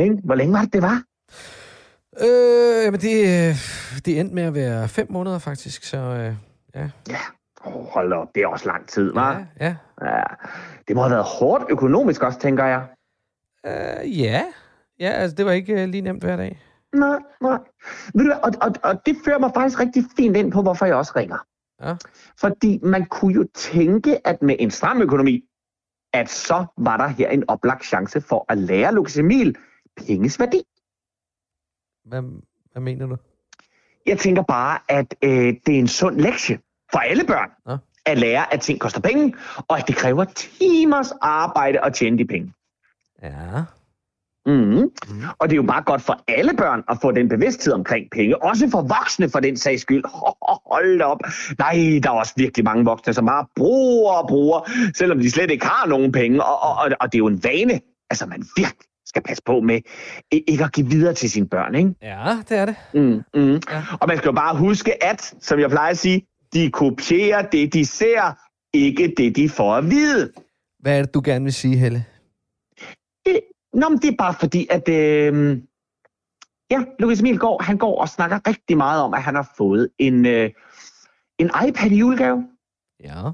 Ikke? 0.00 0.16
Hvor 0.24 0.34
længe 0.34 0.52
var 0.52 0.60
det, 0.62 0.72
det 0.72 0.82
var? 0.82 1.02
Øh, 2.20 2.84
jamen 2.84 3.00
det, 3.00 3.54
det 4.06 4.20
endte 4.20 4.34
med 4.34 4.42
at 4.42 4.54
være 4.54 4.88
fem 4.88 5.06
måneder 5.10 5.38
faktisk, 5.38 5.84
så 5.84 5.96
øh, 5.98 6.34
ja. 6.74 6.88
Ja. 7.08 7.16
Oh, 7.64 7.86
hold 7.86 8.12
op, 8.12 8.28
det 8.34 8.42
er 8.42 8.46
også 8.46 8.66
lang 8.66 8.88
tid, 8.88 9.12
hva'? 9.12 9.20
Ja, 9.20 9.36
ja. 9.60 9.74
Ja. 10.02 10.22
Det 10.88 10.96
må 10.96 11.02
have 11.02 11.10
været 11.10 11.24
hårdt 11.40 11.64
økonomisk 11.70 12.22
også, 12.22 12.38
tænker 12.38 12.64
jeg. 12.64 12.82
Øh, 13.66 14.20
ja. 14.20 14.42
Ja, 15.00 15.08
altså 15.10 15.34
det 15.36 15.46
var 15.46 15.52
ikke 15.52 15.82
øh, 15.82 15.88
lige 15.88 16.00
nemt 16.00 16.22
hver 16.22 16.36
dag. 16.36 16.60
Nej, 16.92 17.18
nej. 17.40 17.58
Ved 18.14 18.24
du, 18.24 18.32
hvad, 18.32 18.36
og, 18.42 18.52
og, 18.60 18.74
og 18.82 19.06
det 19.06 19.16
fører 19.24 19.38
mig 19.38 19.50
faktisk 19.54 19.80
rigtig 19.80 20.04
fint 20.16 20.36
ind 20.36 20.52
på, 20.52 20.62
hvorfor 20.62 20.86
jeg 20.86 20.94
også 20.94 21.12
ringer. 21.16 21.38
Ja. 21.82 21.96
Fordi 22.40 22.78
man 22.82 23.06
kunne 23.06 23.34
jo 23.34 23.46
tænke, 23.54 24.26
at 24.26 24.42
med 24.42 24.56
en 24.58 24.70
stram 24.70 25.02
økonomi, 25.02 25.44
at 26.12 26.30
så 26.30 26.66
var 26.78 26.96
der 26.96 27.06
her 27.08 27.28
en 27.30 27.44
oplagt 27.48 27.84
chance 27.84 28.20
for 28.20 28.44
at 28.48 28.58
lære 28.58 28.94
Lukas 28.94 29.18
Emil 29.18 29.56
penges 29.96 30.40
værdi. 30.40 30.62
Hvad, 32.04 32.22
hvad 32.72 32.82
mener 32.82 33.06
du? 33.06 33.16
Jeg 34.06 34.18
tænker 34.18 34.42
bare, 34.42 34.78
at 34.88 35.14
øh, 35.22 35.54
det 35.66 35.74
er 35.74 35.78
en 35.78 35.88
sund 35.88 36.20
lektie 36.20 36.58
for 36.92 36.98
alle 36.98 37.24
børn. 37.26 37.50
Ja. 37.68 37.76
at 38.06 38.18
lære, 38.18 38.54
at 38.54 38.60
ting 38.60 38.80
koster 38.80 39.00
penge, 39.00 39.34
og 39.68 39.78
at 39.78 39.88
det 39.88 39.96
kræver 39.96 40.24
timers 40.24 41.12
arbejde 41.20 41.84
at 41.84 41.94
tjene 41.94 42.18
de 42.18 42.24
penge. 42.26 42.52
Ja. 43.22 43.64
Mm. 44.46 44.52
Mm. 44.52 44.90
Og 45.38 45.48
det 45.48 45.52
er 45.52 45.56
jo 45.56 45.62
bare 45.62 45.82
godt 45.82 46.02
for 46.02 46.24
alle 46.28 46.52
børn 46.56 46.82
at 46.88 46.98
få 47.02 47.12
den 47.12 47.28
bevidsthed 47.28 47.72
omkring 47.72 48.06
penge. 48.12 48.42
Også 48.42 48.68
for 48.70 48.82
voksne 48.82 49.28
for 49.28 49.40
den 49.40 49.56
sags 49.56 49.82
skyld. 49.82 50.04
Hold 50.72 51.00
op. 51.00 51.18
Nej, 51.58 52.00
der 52.02 52.10
er 52.10 52.14
også 52.14 52.32
virkelig 52.36 52.64
mange 52.64 52.84
voksne, 52.84 53.12
som 53.12 53.26
bare 53.26 53.46
bruger 53.56 54.12
og 54.12 54.28
bruger, 54.28 54.70
selvom 54.94 55.18
de 55.18 55.30
slet 55.30 55.50
ikke 55.50 55.66
har 55.66 55.86
nogen 55.86 56.12
penge. 56.12 56.44
Og, 56.44 56.62
og, 56.62 56.76
og, 56.76 56.90
og 57.00 57.12
det 57.12 57.14
er 57.16 57.18
jo 57.18 57.26
en 57.26 57.44
vane, 57.44 57.80
altså 58.10 58.26
man 58.26 58.44
virkelig 58.56 58.86
skal 59.06 59.22
passe 59.22 59.42
på 59.46 59.60
med 59.60 59.80
ikke 60.30 60.64
at 60.64 60.72
give 60.72 60.86
videre 60.86 61.14
til 61.14 61.30
sine 61.30 61.48
børn. 61.48 61.74
Ikke? 61.74 61.94
Ja, 62.02 62.36
det 62.48 62.58
er 62.58 62.64
det. 62.64 62.74
Mm, 62.94 63.22
mm. 63.34 63.60
Ja. 63.70 63.82
Og 64.00 64.08
man 64.08 64.16
skal 64.16 64.28
jo 64.28 64.32
bare 64.32 64.56
huske, 64.56 65.04
at, 65.04 65.34
som 65.40 65.58
jeg 65.58 65.70
plejer 65.70 65.90
at 65.90 65.98
sige, 65.98 66.22
de 66.52 66.70
kopierer 66.70 67.42
det, 67.42 67.72
de 67.72 67.84
ser, 67.84 68.38
ikke 68.74 69.14
det, 69.16 69.36
de 69.36 69.48
får 69.48 69.74
at 69.74 69.90
vide. 69.90 70.32
Hvad 70.80 70.98
er 70.98 71.02
det, 71.02 71.14
du 71.14 71.22
gerne 71.24 71.44
vil 71.44 71.52
sige, 71.52 71.76
Helle? 71.76 72.04
Nå, 73.72 73.88
men 73.88 73.98
det 73.98 74.08
er 74.08 74.16
bare 74.18 74.34
fordi, 74.40 74.66
at... 74.70 74.88
Øh, 74.88 75.58
ja, 76.70 76.84
Lukas 76.98 77.20
Emil 77.20 77.38
går, 77.38 77.62
han 77.62 77.78
går 77.78 78.00
og 78.00 78.08
snakker 78.08 78.38
rigtig 78.48 78.76
meget 78.76 79.02
om, 79.02 79.14
at 79.14 79.22
han 79.22 79.34
har 79.34 79.52
fået 79.56 79.88
en, 79.98 80.26
øh, 80.26 80.50
en 81.38 81.50
iPad 81.68 81.90
i 81.90 81.96
julegave. 81.96 82.48
Ja. 83.04 83.30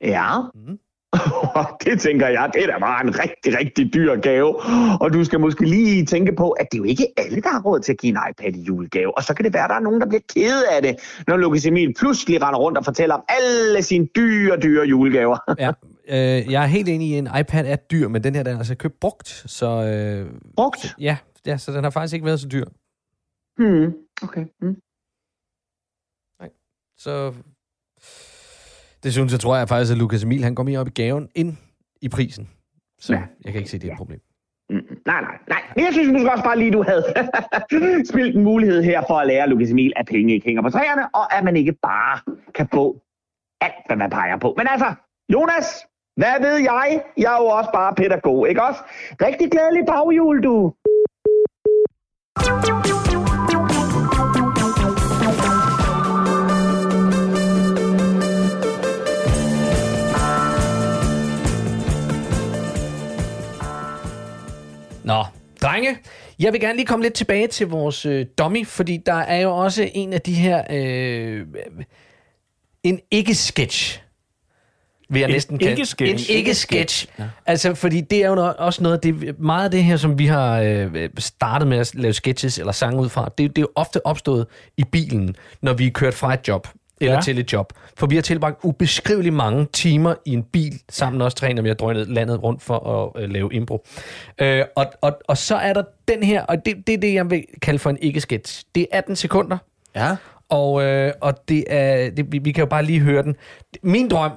Ja. 0.00 0.40
Mm. 0.54 0.78
det 1.84 2.00
tænker 2.00 2.28
jeg, 2.28 2.50
det 2.54 2.62
er 2.62 2.66
da 2.66 2.78
bare 2.78 3.04
en 3.04 3.18
rigtig, 3.18 3.58
rigtig 3.58 3.94
dyr 3.94 4.16
gave. 4.16 4.56
Og 5.00 5.12
du 5.12 5.24
skal 5.24 5.40
måske 5.40 5.64
lige 5.64 6.06
tænke 6.06 6.32
på, 6.36 6.50
at 6.50 6.66
det 6.72 6.78
er 6.78 6.82
jo 6.82 6.84
ikke 6.84 7.06
alle, 7.16 7.42
der 7.42 7.48
har 7.48 7.62
råd 7.62 7.80
til 7.80 7.92
at 7.92 7.98
give 7.98 8.10
en 8.10 8.18
iPad 8.30 8.54
i 8.54 8.62
julegave. 8.62 9.16
Og 9.16 9.24
så 9.24 9.34
kan 9.34 9.44
det 9.44 9.54
være, 9.54 9.64
at 9.64 9.70
der 9.70 9.76
er 9.76 9.80
nogen, 9.80 10.00
der 10.00 10.06
bliver 10.06 10.22
ked 10.34 10.62
af 10.70 10.82
det, 10.82 10.96
når 11.26 11.36
Lukas 11.36 11.66
Emil 11.66 11.94
pludselig 11.98 12.42
render 12.42 12.58
rundt 12.58 12.78
og 12.78 12.84
fortæller 12.84 13.14
om 13.14 13.24
alle 13.28 13.82
sine 13.82 14.06
dyre, 14.16 14.56
dyre 14.56 14.86
julegaver. 14.86 15.38
Ja, 15.58 15.72
øh, 16.10 16.52
jeg 16.52 16.62
er 16.62 16.66
helt 16.66 16.88
enig 16.88 17.08
i, 17.08 17.14
en 17.18 17.28
iPad 17.40 17.66
er 17.66 17.76
dyr, 17.76 18.08
men 18.08 18.24
den 18.24 18.34
her, 18.34 18.42
den 18.42 18.54
er 18.54 18.58
altså 18.58 18.74
købt 18.74 19.00
brugt. 19.00 19.28
Så, 19.28 19.66
øh, 19.66 20.40
Brugt? 20.56 20.78
Så, 20.80 20.94
ja, 21.00 21.16
ja, 21.46 21.56
så 21.56 21.72
den 21.72 21.84
har 21.84 21.90
faktisk 21.90 22.14
ikke 22.14 22.26
været 22.26 22.40
så 22.40 22.48
dyr. 22.48 22.64
Hmm. 23.56 23.94
Okay. 24.22 24.44
Hmm. 24.60 24.76
Så 26.98 27.34
det 29.02 29.12
synes 29.12 29.32
jeg, 29.32 29.40
tror 29.40 29.56
jeg 29.56 29.68
faktisk, 29.68 29.92
at 29.92 29.98
Lukas 29.98 30.24
Emil, 30.24 30.42
han 30.44 30.54
går 30.54 30.62
mere 30.62 30.78
op 30.80 30.86
i 30.88 30.90
gaven 30.90 31.28
end 31.34 31.56
i 32.02 32.08
prisen. 32.08 32.50
Så 32.98 33.12
Ja. 33.12 33.22
jeg 33.44 33.52
kan 33.52 33.58
ikke 33.58 33.70
se, 33.70 33.78
det 33.78 33.88
er 33.88 33.92
et 33.92 33.98
problem. 33.98 34.20
Mm, 34.70 34.76
nej, 35.06 35.20
nej, 35.20 35.36
nej. 35.48 35.62
Men 35.76 35.84
jeg 35.84 35.92
synes 35.92 36.12
måske 36.12 36.30
også 36.30 36.44
bare 36.44 36.58
lige, 36.58 36.72
du 36.72 36.82
havde 36.82 37.04
spillet 38.12 38.36
en 38.36 38.42
mulighed 38.44 38.82
her 38.82 39.02
for 39.08 39.18
at 39.18 39.26
lære 39.26 39.48
Lukas 39.48 39.70
Emil, 39.70 39.92
at 39.96 40.06
penge 40.06 40.34
ikke 40.34 40.46
hænger 40.46 40.62
på 40.62 40.70
træerne, 40.70 41.14
og 41.14 41.36
at 41.36 41.44
man 41.44 41.56
ikke 41.56 41.72
bare 41.72 42.20
kan 42.54 42.68
få 42.74 43.00
alt, 43.60 43.74
hvad 43.86 43.96
man 43.96 44.10
peger 44.10 44.36
på. 44.38 44.54
Men 44.56 44.66
altså, 44.70 44.94
Jonas, 45.32 45.66
hvad 46.16 46.40
ved 46.40 46.56
jeg? 46.56 47.02
Jeg 47.16 47.34
er 47.34 47.42
jo 47.42 47.46
også 47.46 47.70
bare 47.74 47.94
pædagog, 47.94 48.48
ikke 48.48 48.62
også? 48.62 48.80
Rigtig 49.22 49.50
glædelig 49.50 49.82
baghjul, 49.86 50.42
du. 50.42 50.72
Nå, 65.04 65.24
drenge, 65.62 65.98
jeg 66.38 66.52
vil 66.52 66.60
gerne 66.60 66.76
lige 66.76 66.86
komme 66.86 67.02
lidt 67.02 67.14
tilbage 67.14 67.46
til 67.46 67.66
vores 67.66 68.06
øh, 68.06 68.26
dummy, 68.38 68.66
fordi 68.66 69.02
der 69.06 69.14
er 69.14 69.40
jo 69.40 69.56
også 69.56 69.90
en 69.94 70.12
af 70.12 70.20
de 70.20 70.34
her... 70.34 70.64
Øh, 70.70 71.46
en 72.82 73.00
ikke-sketch, 73.10 74.02
vil 75.10 75.20
jeg 75.20 75.28
En 75.28 75.32
næsten 75.34 75.58
kalde 75.58 75.72
ikke-sketch? 75.72 76.30
En 76.30 76.36
ikke-sketch. 76.36 77.06
Ja. 77.18 77.24
Altså, 77.46 77.74
fordi 77.74 78.00
det 78.00 78.24
er 78.24 78.28
jo 78.28 78.54
også 78.58 78.82
noget 78.82 78.94
af 78.96 79.00
det... 79.00 79.40
Meget 79.40 79.64
af 79.64 79.70
det 79.70 79.84
her, 79.84 79.96
som 79.96 80.18
vi 80.18 80.26
har 80.26 80.60
øh, 80.60 81.08
startet 81.18 81.68
med 81.68 81.78
at 81.78 81.94
lave 81.94 82.12
sketches 82.12 82.58
eller 82.58 82.72
sange 82.72 83.00
ud 83.02 83.08
fra, 83.08 83.24
det, 83.38 83.56
det 83.56 83.58
er 83.58 83.62
jo 83.62 83.68
ofte 83.74 84.06
opstået 84.06 84.46
i 84.76 84.84
bilen, 84.84 85.36
når 85.62 85.72
vi 85.72 85.86
er 85.86 85.90
kørt 85.90 86.14
fra 86.14 86.34
et 86.34 86.48
job 86.48 86.68
eller 87.00 87.12
Ja. 87.12 87.16
ja. 87.16 87.22
til 87.22 87.38
et 87.38 87.52
job. 87.52 87.72
For 87.98 88.06
vi 88.06 88.14
har 88.14 88.22
tilbragt 88.22 88.56
ubeskriveligt 88.62 89.34
mange 89.34 89.66
timer 89.72 90.14
i 90.24 90.32
en 90.32 90.42
bil, 90.42 90.80
sammen 90.90 91.18
med 91.18 91.26
os 91.26 91.34
tre, 91.34 91.54
når 91.54 91.62
vi 91.62 91.68
har 91.68 91.74
drønet 91.74 92.08
landet 92.08 92.42
rundt 92.42 92.62
for 92.62 93.12
at 93.16 93.22
øh, 93.22 93.30
lave 93.30 93.54
impro. 93.54 93.86
Øh, 94.38 94.64
og, 94.76 94.86
og, 95.00 95.18
og 95.28 95.36
så 95.38 95.56
er 95.56 95.72
der 95.72 95.82
den 96.08 96.22
her, 96.22 96.42
og 96.42 96.56
det, 96.66 96.86
det 96.86 96.92
er 96.94 96.98
det, 96.98 97.14
jeg 97.14 97.30
vil 97.30 97.44
kalde 97.62 97.78
for 97.78 97.90
en 97.90 97.98
ikke-sketch. 98.00 98.64
Det 98.74 98.82
er 98.92 98.98
18 98.98 99.16
sekunder, 99.16 99.58
Ja. 99.96 100.16
og, 100.48 100.82
øh, 100.82 101.12
og 101.20 101.48
det 101.48 101.64
er, 101.68 102.10
det, 102.10 102.32
vi, 102.32 102.38
vi 102.38 102.52
kan 102.52 102.62
jo 102.62 102.66
bare 102.66 102.82
lige 102.84 103.00
høre 103.00 103.22
den. 103.22 103.36
Min 103.82 104.08
drøm 104.08 104.30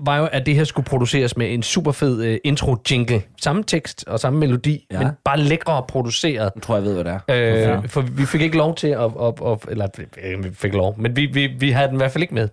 var 0.00 0.16
jo, 0.18 0.26
at 0.32 0.46
det 0.46 0.54
her 0.54 0.64
skulle 0.64 0.84
produceres 0.86 1.36
med 1.36 1.54
en 1.54 1.62
super 1.62 1.92
fed 1.92 2.24
øh, 2.24 2.38
intro-jingle. 2.44 3.22
Samme 3.42 3.62
tekst 3.64 4.04
og 4.06 4.20
samme 4.20 4.38
melodi, 4.38 4.86
Ja. 4.90 4.96
ja. 4.96 5.02
men 5.04 5.12
bare 5.24 5.38
lækre 5.40 5.84
produceret. 5.88 6.52
Nu 6.56 6.60
tror 6.60 6.76
jeg, 6.76 6.84
jeg 6.84 6.94
ved, 6.94 7.02
hvad 7.02 7.12
det 7.12 7.20
er. 7.28 7.74
Øh, 7.76 7.88
For 7.88 8.00
vi 8.00 8.26
fik 8.26 8.40
ikke 8.40 8.56
lov 8.56 8.74
til 8.74 8.88
at... 8.88 9.00
at, 9.00 9.34
at 9.46 9.58
eller 9.68 9.88
vi 10.42 10.54
fik 10.54 10.72
lov, 10.74 10.98
men 10.98 11.16
vi, 11.16 11.26
vi, 11.26 11.46
vi 11.46 11.70
havde 11.70 11.88
den 11.88 11.96
i 11.96 11.98
hvert 11.98 12.12
fald 12.12 12.22
ikke 12.22 12.34
med. 12.34 12.48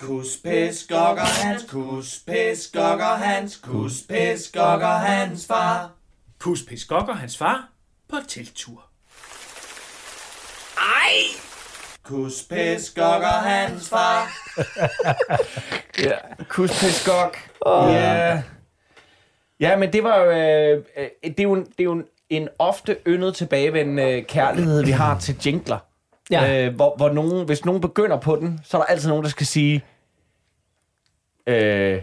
Kus, 0.00 0.26
pis, 0.44 0.86
gokker 0.88 1.22
hans, 1.22 1.62
kus, 1.70 2.22
pis, 2.26 2.70
gokker 2.72 3.04
hans, 3.16 3.56
kus, 3.56 3.92
pis, 4.08 4.50
gokker 4.54 4.86
hans 4.98 5.46
far. 5.46 5.90
Pus 6.40 6.62
Pis 6.68 6.84
Gokker, 6.84 7.14
hans 7.14 7.38
far, 7.38 7.68
på 8.08 8.16
teltur. 8.28 8.82
Kus, 12.10 12.42
pis, 12.42 12.90
gokker 12.90 13.28
hans 13.28 13.88
far. 13.88 14.26
Ja, 16.04 16.16
kuspeskok. 16.48 17.36
Ja. 17.66 18.42
Ja, 19.60 19.76
men 19.76 19.92
det 19.92 20.04
var 20.04 20.18
jo, 20.18 20.30
øh, 20.30 20.84
øh, 20.96 21.08
det 21.22 21.40
er 21.40 21.42
jo, 21.42 21.52
en, 21.52 21.64
det 21.64 21.80
er 21.80 21.84
jo 21.84 21.92
en, 21.92 22.04
en 22.30 22.48
ofte 22.58 22.96
yndet 23.06 23.34
tilbagevendende 23.34 24.02
øh, 24.02 24.24
kærlighed, 24.24 24.84
vi 24.84 24.90
har 24.90 25.18
til 25.18 25.36
jingler. 25.46 25.78
Ja. 26.30 26.66
Øh, 26.66 26.74
hvor, 26.74 26.96
hvor 26.96 27.10
nogen, 27.10 27.46
hvis 27.46 27.64
nogen 27.64 27.80
begynder 27.80 28.20
på 28.20 28.36
den, 28.36 28.60
så 28.64 28.76
er 28.76 28.80
der 28.80 28.86
altid 28.86 29.08
nogen, 29.08 29.24
der 29.24 29.30
skal 29.30 29.46
sige, 29.46 29.84
øh, 31.46 32.02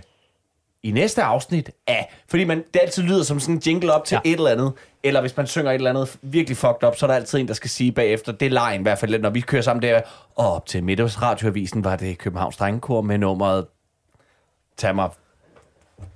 i 0.87 0.91
næste 0.91 1.23
afsnit 1.23 1.69
af, 1.87 2.15
fordi 2.29 2.43
man, 2.43 2.63
det 2.73 2.79
altid 2.81 3.03
lyder 3.03 3.23
som 3.23 3.39
sådan 3.39 3.55
en 3.55 3.61
jingle 3.65 3.93
op 3.93 4.05
til 4.05 4.19
ja. 4.25 4.31
et 4.31 4.37
eller 4.37 4.51
andet, 4.51 4.73
eller 5.03 5.21
hvis 5.21 5.37
man 5.37 5.47
synger 5.47 5.71
et 5.71 5.75
eller 5.75 5.89
andet 5.89 6.17
virkelig 6.21 6.57
fucked 6.57 6.83
up, 6.87 6.95
så 6.95 7.05
er 7.05 7.07
der 7.07 7.15
altid 7.15 7.39
en, 7.39 7.47
der 7.47 7.53
skal 7.53 7.69
sige 7.69 7.91
bagefter, 7.91 8.31
det 8.31 8.45
er 8.45 8.49
lejen 8.49 8.81
i 8.81 8.83
hvert 8.83 8.99
fald, 8.99 9.19
når 9.19 9.29
vi 9.29 9.41
kører 9.41 9.61
sammen 9.61 9.81
der, 9.81 10.01
og 10.35 10.53
op 10.53 10.65
til 10.65 10.83
middagsradioavisen 10.83 11.83
var 11.83 11.95
det 11.95 12.17
Københavns 12.17 12.57
Drengekor 12.57 13.01
med 13.01 13.17
nummeret 13.17 13.65
Tag 14.77 14.95
mig 14.95 15.09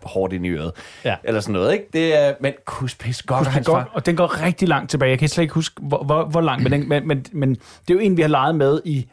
hårdt 0.04 0.34
ind 0.34 0.46
i 0.46 0.50
øret. 0.50 0.72
Ja. 1.06 1.16
Eller 1.24 1.42
sådan 1.42 1.54
noget, 1.54 1.74
ikke? 1.74 1.86
Det 1.94 2.18
er, 2.18 2.34
men 2.40 2.54
kuspis 2.66 3.24
godt, 3.24 3.48
Pis 3.48 3.66
Gokker, 3.66 3.72
far. 3.72 3.92
og 3.94 4.06
den 4.06 4.16
går 4.16 4.44
rigtig 4.44 4.68
langt 4.68 4.90
tilbage. 4.90 5.10
Jeg 5.10 5.20
kan 5.20 5.30
slet 5.30 5.42
ikke 5.42 5.54
huske, 5.54 5.82
hvor, 5.82 6.04
hvor, 6.04 6.24
hvor 6.24 6.42
langt, 6.42 6.64
men, 6.64 6.72
den, 6.72 6.90
men, 6.90 7.08
men, 7.08 7.26
men 7.32 7.50
det 7.50 7.90
er 7.90 7.94
jo 7.94 8.00
en, 8.00 8.18
vi 8.18 8.22
har 8.22 8.30
leget 8.30 8.56
med 8.56 8.82
i 8.86 9.10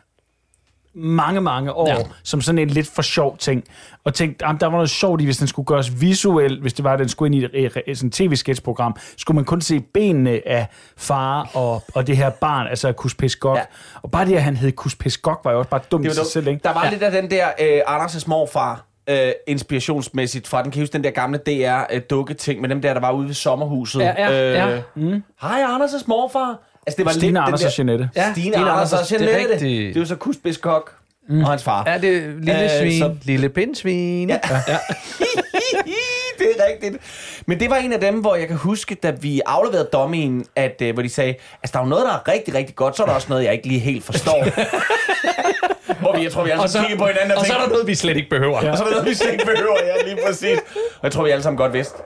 mange, 0.98 1.40
mange 1.40 1.72
år, 1.72 1.88
ja. 1.88 1.96
Som 2.22 2.40
sådan 2.40 2.58
en 2.58 2.70
lidt 2.70 2.86
for 2.86 3.02
sjov 3.02 3.36
ting. 3.38 3.64
Og 4.04 4.14
tænkte, 4.14 4.46
jamen, 4.46 4.60
der 4.60 4.66
var 4.66 4.72
noget 4.72 4.90
sjovt 4.90 5.20
i, 5.20 5.24
hvis 5.24 5.36
den 5.36 5.46
skulle 5.46 5.66
gøres 5.66 6.00
visuel, 6.00 6.60
hvis 6.60 6.72
det 6.72 6.84
var, 6.84 6.92
at 6.92 6.98
den 6.98 7.08
skulle 7.08 7.36
ind 7.36 7.54
i 7.54 7.64
et, 7.64 7.76
et, 7.86 8.02
et 8.04 8.12
tv-sketchprogram, 8.12 8.96
skulle 9.16 9.34
man 9.34 9.44
kun 9.44 9.60
se 9.60 9.80
benene 9.80 10.48
af 10.48 10.66
far 10.96 11.50
og, 11.54 11.82
og 11.94 12.06
det 12.06 12.16
her 12.16 12.30
barn, 12.30 12.66
altså 12.66 12.92
Kus 12.92 13.14
Pis 13.14 13.36
Gok. 13.36 13.56
Ja. 13.56 13.62
Og 14.02 14.10
bare 14.10 14.26
det, 14.26 14.34
at 14.34 14.42
han 14.42 14.56
hed 14.56 14.72
Kus 14.72 14.94
Pis 14.94 15.18
Gok, 15.18 15.40
var 15.44 15.52
jo 15.52 15.58
også 15.58 15.70
bare 15.70 15.80
dumt 15.90 16.06
i 16.06 16.10
sig 16.10 16.20
var 16.20 16.24
selv, 16.24 16.48
ikke? 16.48 16.60
Der 16.64 16.72
var 16.72 16.84
ja. 16.84 16.90
lidt 16.90 17.02
af 17.02 17.22
den 17.22 17.30
der 17.30 17.46
øh, 17.60 17.80
Anders' 17.80 18.24
morfar, 18.26 18.84
øh, 19.10 19.32
inspirationsmæssigt 19.46 20.48
fra 20.48 20.62
den. 20.62 20.70
Kan 20.70 20.80
I 20.80 20.82
huske 20.82 20.92
den 20.92 21.04
der 21.04 21.10
gamle 21.10 21.38
DR-dukke-ting 21.38 22.60
med 22.60 22.68
dem 22.68 22.82
der, 22.82 22.94
der 22.94 23.00
var 23.00 23.12
ude 23.12 23.26
ved 23.26 23.34
sommerhuset? 23.34 24.00
Ja, 24.00 24.14
ja, 24.18 24.72
ja. 24.74 24.80
Mm. 24.94 25.22
Hej, 25.40 25.62
Anders' 25.62 26.04
morfar. 26.06 26.58
Altså, 26.88 26.96
det 26.96 27.06
var 27.06 27.12
Stine, 27.12 27.26
lidt 27.26 27.30
den 27.34 27.36
Anders 27.36 27.60
der, 27.60 27.66
og 27.66 27.78
Jeanette. 27.78 28.10
Ja, 28.16 28.32
Stine, 28.32 28.52
Stine 28.54 28.70
Anders 28.70 28.92
og 28.92 28.98
det 29.08 29.12
er 29.12 29.24
Jeanette. 29.24 29.52
rigtigt. 29.54 29.94
Det 29.94 29.96
er 29.96 30.00
jo 30.00 30.06
så 30.06 30.16
Kusbiskok 30.16 30.92
mm. 31.28 31.40
og 31.44 31.50
hans 31.50 31.62
far. 31.64 31.84
Er 31.84 31.98
det 31.98 32.22
lille 32.40 32.64
Øh, 32.64 32.70
svin, 32.80 32.98
så- 32.98 33.14
lille 33.22 33.48
pindsvin? 33.48 34.28
Ja. 34.28 34.38
ja. 34.68 34.78
det 36.38 36.46
er 36.58 36.64
rigtigt. 36.72 36.96
Men 37.46 37.60
det 37.60 37.70
var 37.70 37.76
en 37.76 37.92
af 37.92 38.00
dem, 38.00 38.14
hvor 38.20 38.36
jeg 38.36 38.46
kan 38.48 38.56
huske, 38.56 38.94
da 38.94 39.10
vi 39.10 39.40
afleverede 39.46 39.88
dommien, 39.92 40.44
at, 40.56 40.82
uh, 40.84 40.90
hvor 40.94 41.02
de 41.02 41.08
sagde, 41.08 41.34
altså 41.62 41.72
der 41.72 41.78
er 41.78 41.82
jo 41.82 41.88
noget, 41.88 42.04
der 42.06 42.12
er 42.12 42.28
rigtig, 42.32 42.54
rigtig 42.54 42.76
godt, 42.76 42.96
så 42.96 43.02
er 43.02 43.06
der 43.06 43.14
også 43.14 43.26
noget, 43.30 43.44
jeg 43.44 43.52
ikke 43.52 43.66
lige 43.68 43.80
helt 43.80 44.04
forstår. 44.04 44.44
hvor 46.00 46.16
vi, 46.16 46.22
jeg 46.22 46.32
tror, 46.32 46.44
vi 46.44 46.50
alle 46.50 46.68
sammen 46.68 46.86
kiggede 46.88 46.98
på 46.98 47.06
hinanden 47.06 47.30
og, 47.32 47.38
og 47.38 47.46
så 47.46 47.52
er 47.52 47.56
der 47.56 47.62
tænkte, 47.62 47.72
noget, 47.74 47.86
vi 47.86 47.94
slet 47.94 48.16
ikke 48.16 48.30
behøver. 48.30 48.56
og 48.70 48.76
så 48.76 48.82
er 48.84 48.88
der 48.88 48.94
noget, 48.94 49.08
vi 49.08 49.14
slet 49.14 49.32
ikke 49.32 49.44
behøver, 49.46 49.76
ja, 49.86 50.08
lige 50.08 50.18
præcis. 50.26 50.58
Og 50.74 51.02
jeg 51.02 51.12
tror, 51.12 51.24
vi 51.24 51.30
alle 51.30 51.42
sammen 51.42 51.56
godt 51.58 51.72
vidste. 51.72 51.98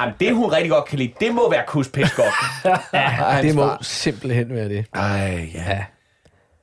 Jamen, 0.00 0.14
det 0.20 0.34
hun 0.34 0.52
rigtig 0.52 0.70
godt 0.70 0.84
kan 0.84 0.98
lide, 0.98 1.12
det 1.20 1.34
må 1.34 1.50
være 1.50 1.64
kuspiskok. 1.66 2.24
Ja, 2.92 3.38
det 3.42 3.54
må 3.54 3.70
simpelthen 3.80 4.54
være 4.54 4.68
det. 4.68 4.86
Ej, 4.94 5.50
ja. 5.54 5.62
Ja. 5.70 5.84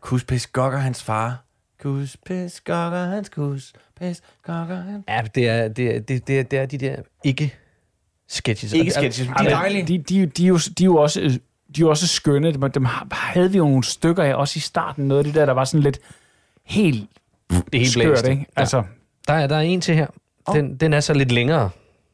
Kuspiskok 0.02 0.74
og 0.74 0.82
hans 0.82 1.04
far. 1.04 1.44
Kuspiskok 1.84 2.94
og 2.94 3.08
hans 3.08 3.30
kuspiskok 3.30 4.70
og 4.70 4.78
hans... 4.84 5.06
Ja, 5.08 5.22
det 5.36 5.50
er, 5.50 5.68
det 5.68 5.96
er, 5.96 6.00
det, 6.00 6.28
det 6.28 6.40
er, 6.40 6.44
det 6.44 6.60
er 6.60 6.66
de 6.66 6.78
der 6.78 6.96
ikke 7.24 7.56
sketches. 8.30 8.74
Ikke 8.74 8.92
sketches, 8.92 9.28
de 9.28 9.34
er 9.34 9.38
Ej, 9.38 9.50
dejlige. 9.50 9.88
De, 9.88 9.98
de, 9.98 10.26
de, 10.26 10.44
er 10.46 10.48
jo, 10.50 10.58
de 10.78 10.84
er 10.84 10.86
jo 10.86 10.96
også... 10.96 11.40
De 11.76 11.82
er 11.82 11.86
jo 11.86 11.90
også 11.90 12.08
skønne. 12.08 12.54
Dem, 12.54 12.72
dem 12.72 12.86
havde 13.12 13.52
vi 13.52 13.58
jo 13.58 13.64
nogle 13.64 13.84
stykker 13.84 14.24
af, 14.24 14.34
også 14.36 14.58
i 14.58 14.60
starten. 14.60 15.08
Noget 15.08 15.20
af 15.20 15.24
det 15.26 15.36
der, 15.36 15.46
der 15.46 15.54
var 15.54 15.66
sådan 15.66 15.84
lidt 15.84 16.00
helt 16.66 17.10
Det 17.50 17.58
er 17.74 17.78
helt 17.78 17.92
skørt, 17.92 18.06
blæst. 18.06 18.28
ikke? 18.28 18.46
Altså, 18.56 18.84
Der 19.28 19.34
er, 19.34 19.48
der 19.48 19.56
er 19.56 19.60
en 19.62 19.82
til 19.82 19.96
her. 19.96 20.08
Den, 20.54 20.76
den 20.78 20.94
er 20.94 21.00
så 21.00 21.14
lidt 21.14 21.32
længere. 21.32 21.70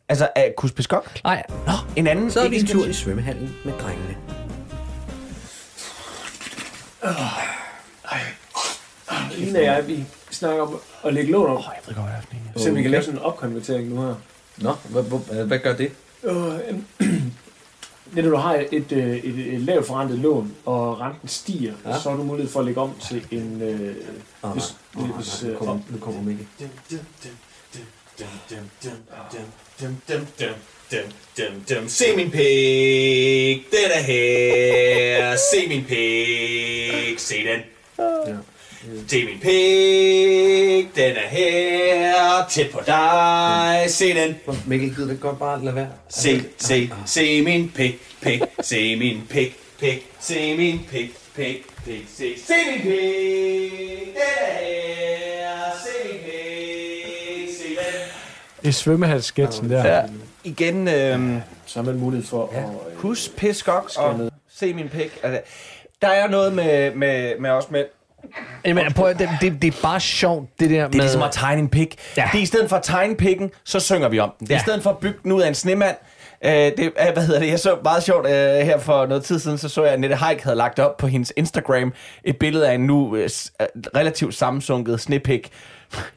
Altså, 0.09 0.27
er 0.35 0.51
Kuspeskok? 0.57 1.19
Nej, 1.23 1.43
Nå, 1.49 1.73
en 1.95 2.07
anden. 2.07 2.31
Så 2.31 2.39
er 2.39 2.49
vi 2.49 2.59
en 2.59 2.67
tur 2.67 2.85
i 2.85 2.93
svømmehallen 2.93 3.55
med 3.65 3.73
drengene. 3.79 4.17
Line 9.37 9.59
og 9.59 9.63
jeg, 9.63 9.87
vi 9.87 10.05
snakker 10.31 10.61
om 10.63 10.79
at 11.05 11.13
lægge 11.13 11.31
lån 11.31 11.49
op. 11.49 11.57
Oh, 11.57 11.63
jeg 11.75 11.81
ved 11.87 11.95
godt, 11.95 12.07
hvad 12.07 12.15
det 12.31 12.37
er. 12.55 12.59
Så 12.59 12.71
vi 12.71 12.81
kan 12.81 12.91
lave 12.91 13.03
sådan 13.03 13.19
en 13.19 13.23
opkonvertering 13.25 13.89
nu 13.89 14.01
her. 14.01 14.15
Nå, 14.57 14.75
hvad, 14.89 15.03
hvad, 15.03 15.45
hvad 15.45 15.59
gør 15.59 15.75
det? 15.75 15.91
Øh, 16.23 16.33
det 18.13 18.17
er, 18.17 18.21
når 18.23 18.29
du 18.29 18.35
har 18.35 18.63
et, 18.71 18.91
øh, 18.91 19.15
et, 19.15 19.53
et 19.53 19.61
lavt 19.61 19.87
forrentet 19.87 20.19
lån, 20.19 20.55
og 20.65 21.01
renten 21.01 21.27
stiger, 21.27 21.73
ja. 21.85 21.99
så 21.99 22.09
har 22.09 22.17
du 22.17 22.23
mulighed 22.23 22.51
for 22.51 22.59
at 22.59 22.65
lægge 22.65 22.81
om 22.81 22.91
til 23.09 23.25
en... 23.31 23.61
Øh, 23.61 23.95
Ah, 24.43 24.51
hvis, 24.51 24.75
nej. 24.95 25.05
hvis, 25.07 25.43
Nu 25.43 25.49
øh, 25.49 25.57
kommer, 25.57 25.73
op- 25.73 25.91
nu 25.91 25.97
kommer 25.97 26.21
Mikkel. 26.21 26.47
Se 31.87 32.15
min 32.15 32.31
pik, 32.31 33.71
den 33.71 33.91
er 33.91 34.01
her. 34.01 35.35
Se 35.35 35.67
min 35.67 35.85
pik, 35.85 37.19
se 37.19 37.35
den. 37.35 37.61
Se 39.07 39.25
min 39.25 39.39
pik, 39.39 40.95
den 40.95 41.15
er 41.15 41.27
her. 41.27 42.45
Tæt 42.49 42.71
på 42.71 42.79
dig, 42.85 43.85
se 43.87 44.13
den. 44.13 44.35
Mikkel, 44.65 44.95
gider 44.95 45.07
det 45.07 45.19
godt 45.19 45.39
bare 45.39 45.65
lade 45.65 45.75
være? 45.75 45.89
Se, 46.09 46.43
se, 46.57 46.89
se 47.05 47.41
min 47.41 47.71
pik, 47.75 47.99
pik, 48.21 48.41
se 48.61 48.95
min 48.95 49.21
pik, 49.29 49.55
pik, 49.79 50.05
se 50.19 50.57
min 50.57 50.79
pik, 50.91 51.11
pik, 51.35 51.65
pik, 51.85 52.05
se, 52.17 52.33
se 52.47 52.53
min 52.71 52.81
pik, 52.81 54.13
den 54.13 54.21
er 54.37 54.53
her. 54.59 55.18
Det 58.61 58.67
er 58.67 58.71
svømmehalssketchen 58.73 59.69
der. 59.69 59.87
Ja. 59.95 60.01
Igen, 60.43 60.87
øhm, 60.87 61.41
Så 61.65 61.79
har 61.79 61.85
man 61.85 61.99
mulighed 61.99 62.27
for 62.27 62.49
ja. 62.53 62.57
at... 62.59 62.63
Øh, 62.65 62.97
Kus, 62.97 63.31
pis, 63.37 63.63
gok 63.63 63.91
og 63.97 64.17
ned. 64.17 64.31
se 64.55 64.73
min 64.73 64.89
pik. 64.89 65.17
Altså, 65.23 65.41
der 66.01 66.07
er 66.07 66.27
noget 66.27 66.53
med, 66.53 66.95
med, 66.95 67.33
med 67.39 67.49
os 67.49 67.71
mænd. 67.71 67.85
Jamen, 68.65 68.93
prøv, 68.93 69.09
det, 69.13 69.29
det, 69.41 69.61
det 69.61 69.67
er 69.67 69.79
bare 69.81 69.99
sjovt, 69.99 70.49
det 70.59 70.69
der 70.69 70.75
Det 70.75 70.83
er 70.83 70.87
med... 70.87 70.99
ligesom 70.99 71.21
at 71.21 71.29
tegne 71.31 71.61
en 71.61 71.69
pik. 71.69 71.95
Ja. 72.17 72.29
Det 72.31 72.37
er 72.37 72.41
i 72.41 72.45
stedet 72.45 72.69
for 72.69 72.75
at 72.75 72.83
tegne 72.83 73.15
pikken, 73.15 73.51
så 73.63 73.79
synger 73.79 74.09
vi 74.09 74.19
om 74.19 74.31
den. 74.39 74.47
Det 74.47 74.53
er 74.53 74.55
Ja. 74.55 74.61
i 74.61 74.63
stedet 74.63 74.83
for 74.83 74.89
at 74.89 74.97
bygge 74.97 75.19
den 75.23 75.31
ud 75.31 75.41
af 75.41 75.47
en 75.47 75.55
snemand. 75.55 75.95
Øh, 76.45 76.51
det, 76.51 76.79
øh, 76.79 77.13
hvad 77.13 77.23
hedder 77.25 77.39
det? 77.39 77.47
Jeg 77.49 77.59
så 77.59 77.77
meget 77.83 78.03
sjovt 78.03 78.25
øh, 78.25 78.31
her 78.59 78.79
for 78.79 79.05
noget 79.05 79.23
tid 79.23 79.39
siden, 79.39 79.57
så 79.57 79.69
så 79.69 79.83
jeg, 79.83 79.93
at 79.93 79.99
Nette 79.99 80.15
Haik 80.15 80.41
havde 80.41 80.55
lagt 80.57 80.79
op 80.79 80.97
på 80.97 81.07
hendes 81.07 81.33
Instagram 81.37 81.93
et 82.23 82.37
billede 82.37 82.69
af 82.69 82.73
en 82.75 82.81
nu 82.81 83.15
øh, 83.15 83.23
øh, 83.61 83.67
relativt 83.95 84.35
sammensunket 84.35 84.99
snepik 85.01 85.49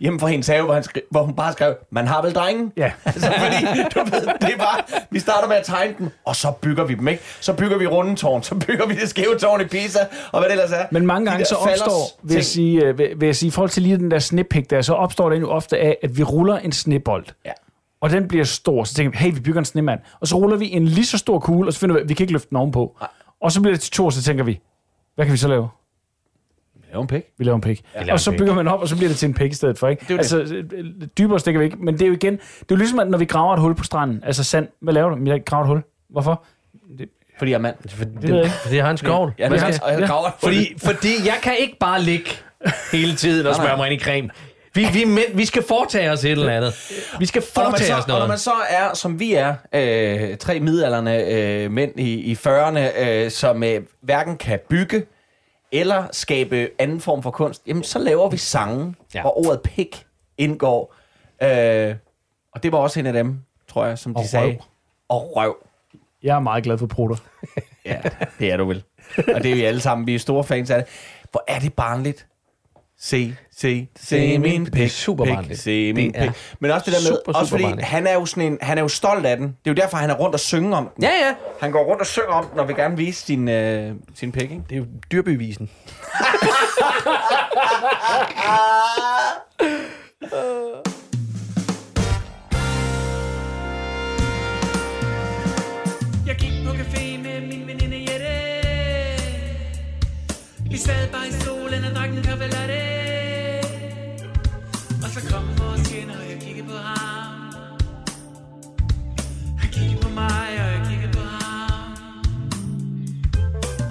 hjemme 0.01 0.21
fra 0.21 0.27
hendes 0.27 0.47
have, 0.47 0.65
hvor, 0.65 0.75
han 0.75 0.83
skri- 0.83 1.07
hvor 1.11 1.23
hun 1.23 1.37
bare 1.37 1.53
skrev, 1.53 1.75
man 1.91 2.07
har 2.07 2.23
vel 2.23 2.33
drengen? 2.35 2.73
Ja. 2.77 2.93
altså, 3.05 3.33
fordi, 3.39 3.67
du 3.95 4.05
ved, 4.05 4.27
det 4.41 4.55
bare, 4.59 5.01
vi 5.11 5.19
starter 5.19 5.49
med 5.49 5.57
at 5.57 5.65
tegne 5.65 5.95
dem, 5.99 6.11
og 6.25 6.37
så 6.37 6.53
bygger 6.63 6.85
vi 6.85 6.95
dem, 6.95 7.09
ikke? 7.09 7.23
Så 7.41 7.53
bygger 7.53 7.79
vi 7.79 7.87
rundetårn, 7.87 8.43
så 8.43 8.55
bygger 8.55 8.87
vi 8.87 8.95
det 8.95 9.09
skæve 9.09 9.39
tårn 9.39 9.61
i 9.61 9.65
Pisa, 9.65 9.99
og 10.33 10.41
hvad 10.41 10.49
det 10.49 10.53
ellers 10.53 10.73
er. 10.73 10.87
Men 10.91 11.07
mange 11.07 11.31
gange 11.31 11.45
så 11.45 11.55
opstår, 11.55 12.21
vil 12.23 12.35
jeg, 12.35 12.45
sige, 12.45 12.85
øh, 12.85 12.99
vil, 12.99 13.09
vil 13.17 13.27
jeg 13.27 13.37
sige, 13.37 13.49
i 13.49 13.51
forhold 13.51 13.71
til 13.71 13.83
lige 13.83 13.97
den 13.97 14.11
der 14.11 14.19
snepik 14.19 14.71
der, 14.71 14.83
så 14.83 14.95
opstår 14.95 15.31
det 15.31 15.41
jo 15.41 15.51
ofte 15.51 15.79
af, 15.79 15.97
at 16.03 16.17
vi 16.17 16.23
ruller 16.23 16.59
en 16.59 16.73
snebold. 16.73 17.25
Ja. 17.45 17.53
Og 18.01 18.11
den 18.11 18.29
bliver 18.29 18.45
stor, 18.45 18.85
så 18.85 18.95
tænker 18.95 19.11
vi, 19.11 19.17
hey, 19.25 19.35
vi 19.35 19.41
bygger 19.41 19.59
en 19.59 19.65
snemand. 19.65 20.01
Og 20.21 20.29
så 20.29 20.37
ruller 20.37 20.57
vi 20.57 20.71
en 20.73 20.85
lige 20.85 21.07
så 21.07 21.19
stor 21.19 21.39
kugle, 21.39 21.69
og 21.69 21.73
så 21.73 21.81
finder 21.81 21.95
vi, 21.95 22.01
at 22.01 22.09
vi 22.09 22.15
kan 22.15 22.25
ikke 22.25 22.33
løfte 22.33 22.49
den 22.51 22.57
ovenpå. 22.57 22.97
Og 23.43 23.53
så 23.53 23.61
bliver 23.61 23.75
det 23.75 23.81
til 23.81 23.93
to, 23.93 24.07
og 24.07 24.13
så 24.13 24.23
tænker 24.23 24.45
vi, 24.45 24.61
hvad 25.15 25.25
kan 25.25 25.33
vi 25.33 25.39
så 25.39 25.49
lave? 25.49 25.69
Lave 26.93 27.01
en 27.03 27.07
pik. 27.07 27.23
Vi 27.39 27.45
laver 27.45 27.55
en 27.57 27.61
pik. 27.61 27.83
laver 27.95 28.07
Ja, 28.07 28.13
og 28.13 28.21
så 28.21 28.31
bygger 28.39 28.55
man 28.55 28.69
op, 28.69 28.81
og 28.81 28.89
så 28.89 28.97
bliver 28.97 29.09
det 29.09 29.19
til 29.19 29.27
en 29.27 29.35
pik 29.35 29.51
i 29.51 29.55
stedet 29.55 29.79
for, 29.79 29.89
ikke? 29.89 30.05
Det 30.09 30.19
altså, 30.19 30.39
øh, 30.73 30.85
dybere 31.19 31.41
stikker 31.41 31.59
vi 31.59 31.65
ikke. 31.65 31.77
Men 31.77 31.95
det 31.95 32.03
er 32.03 32.07
jo 32.07 32.13
igen, 32.13 32.33
det 32.33 32.43
er 32.61 32.65
jo 32.71 32.77
ligesom, 32.77 32.99
at 32.99 33.09
når 33.09 33.19
vi 33.19 33.25
graver 33.25 33.55
et 33.55 33.61
hul 33.61 33.75
på 33.75 33.85
stranden. 33.85 34.23
Altså 34.27 34.45
sand, 34.45 34.69
hvad 34.81 34.95
laver 34.95 35.11
du? 35.11 35.25
Jeg 35.25 35.45
graver 35.45 35.65
et 35.65 35.69
hul. 35.69 35.83
Hvorfor? 36.11 36.45
Fordi 37.39 37.51
jeg 37.51 37.57
er 37.57 37.61
mand. 37.61 37.75
For, 37.89 38.05
det, 38.05 38.23
ved 38.23 38.35
jeg 38.35 38.45
ikke. 38.45 38.57
fordi 38.63 38.77
jeg 38.77 38.85
har 38.85 38.91
en 38.91 38.97
skål. 38.97 39.33
Ja, 39.39 39.49
det 39.49 39.53
er 39.53 39.59
skal- 39.59 39.81
og 39.83 40.01
jeg 40.01 40.09
graver 40.09 40.29
Fordi, 40.43 40.75
fordi 40.85 41.09
jeg 41.25 41.35
kan 41.43 41.53
ikke 41.59 41.77
bare 41.81 42.03
ligge 42.03 42.31
hele 42.93 43.15
tiden 43.17 43.47
og 43.47 43.55
smøre 43.55 43.77
mig 43.77 43.91
ind 43.91 44.01
i 44.01 44.05
creme. 44.05 44.31
Vi, 44.75 44.87
vi, 44.93 45.05
mænd, 45.05 45.37
vi 45.37 45.45
skal 45.45 45.63
foretage 45.69 46.11
os 46.11 46.25
et 46.25 46.31
eller 46.31 46.53
andet. 46.53 46.93
Vi 47.19 47.27
skal 47.27 47.43
foretage 47.55 47.87
så, 47.87 47.95
os 47.95 48.03
og 48.03 48.09
når 48.09 48.15
noget. 48.15 48.29
man 48.29 48.39
så 48.39 48.53
er, 48.69 48.95
som 48.95 49.21
vi 49.21 49.35
er, 49.35 49.55
øh, 49.75 50.37
tre 50.37 50.61
midalderne 50.61 51.25
øh, 51.27 51.71
mænd 51.71 52.01
i, 52.01 52.15
i 52.15 52.35
40'erne, 52.47 53.03
øh, 53.03 53.31
som 53.31 53.63
øh, 53.63 53.81
hverken 54.03 54.37
kan 54.37 54.59
bygge 54.71 55.03
eller 55.73 56.07
skabe 56.13 56.71
anden 56.79 57.01
form 57.01 57.23
for 57.23 57.31
kunst, 57.31 57.63
jamen 57.67 57.83
så 57.83 57.99
laver 57.99 58.31
vi 58.31 58.37
sange, 58.37 58.95
Ja. 59.15 59.21
hvor 59.21 59.47
ordet 59.47 59.61
pik 59.63 60.07
indgår. 60.39 60.95
Øh, 61.43 61.95
og 62.53 62.63
det 62.63 62.73
var 62.73 62.79
også 62.79 63.01
en 63.01 63.07
af 63.07 63.13
dem, 63.13 63.39
tror 63.69 63.87
jeg, 63.87 63.99
som 63.99 64.15
de 64.15 64.19
Og 64.19 64.25
sagde. 64.25 64.47
røv. 64.47 64.57
Og 65.09 65.37
røv. 65.37 65.57
Jeg 66.23 66.37
er 66.37 66.41
meget 66.41 66.65
glad 66.65 66.79
for 66.79 66.87
prutter. 66.87 67.17
Ja, 67.85 68.01
det 68.39 68.53
er 68.53 68.57
du 68.57 68.65
vel. 68.65 68.85
Og 69.35 69.43
det 69.43 69.51
er 69.51 69.55
vi 69.55 69.65
alle 69.65 69.81
sammen. 69.81 70.07
Vi 70.07 70.15
er 70.15 70.19
store 70.19 70.45
fans 70.45 70.71
af 70.71 70.83
det. 70.85 70.87
Hvor 71.31 71.45
er 71.49 71.59
det 71.59 71.75
barnligt. 71.75 72.27
Se, 72.99 73.37
se, 73.63 73.87
se 74.01 74.39
min 74.39 74.65
pik. 74.65 74.75
Det 74.75 74.85
er 74.85 74.89
super 74.89 75.25
pik, 75.25 75.35
barnligt. 75.35 75.61
Se 75.61 75.93
min 75.93 76.13
pik. 76.13 76.31
Men 76.61 76.71
også 76.71 76.91
det 76.91 76.95
der 76.95 77.11
med, 77.11 77.19
super, 77.19 77.39
også 77.39 77.49
super 77.49 77.51
fordi 77.51 77.63
barnligt. 77.63 77.87
han 77.89 78.07
er 78.07 78.13
jo 78.13 78.27
sådan 78.27 78.53
en, 78.53 78.59
han 78.61 78.79
er 78.79 78.83
jo 78.83 78.89
stolt 78.89 79.27
af 79.27 79.37
den. 79.37 79.47
Det 79.47 79.55
er 79.65 79.71
jo 79.71 79.75
derfor, 79.75 79.97
han 79.97 80.11
er 80.11 80.15
rundt 80.15 80.35
og 80.35 80.41
synge 80.41 80.77
om 80.77 80.89
den. 80.97 81.05
Ja, 81.05 81.11
ja. 81.27 81.35
Han 81.61 81.73
går 81.73 81.85
rundt 81.85 82.01
og 82.01 82.07
synger 82.07 82.29
om 82.33 82.47
den, 82.51 82.59
og 82.59 82.69
vil 82.69 82.77
gerne 82.77 82.97
vise 82.97 83.27
sin, 83.27 83.49
øh, 83.49 83.93
sin 84.15 84.33
pik, 84.33 84.43
ikke? 84.43 84.63
Det 84.69 84.75
er 84.75 84.79
jo 84.79 84.85
dyrbyvisen. 85.13 85.71
Jeg 96.27 96.37
gik 96.37 96.53
på 96.67 96.71
café 96.73 97.19
med 97.23 97.41
min 97.41 97.67
veninde 97.67 97.97
Jette 98.13 98.35
Vi 100.71 100.77
sad 100.77 101.09
bare 101.13 101.29
i 101.29 101.33
solen 101.33 101.85
og 101.85 101.91
drak 101.97 102.11
en 102.11 102.23
kaffe 102.23 102.45
latte 102.45 103.12
mig, 110.21 110.49
og 110.63 110.69
jeg 110.75 110.83
kiggede 110.89 111.13
på 111.19 111.23
ham 111.35 111.91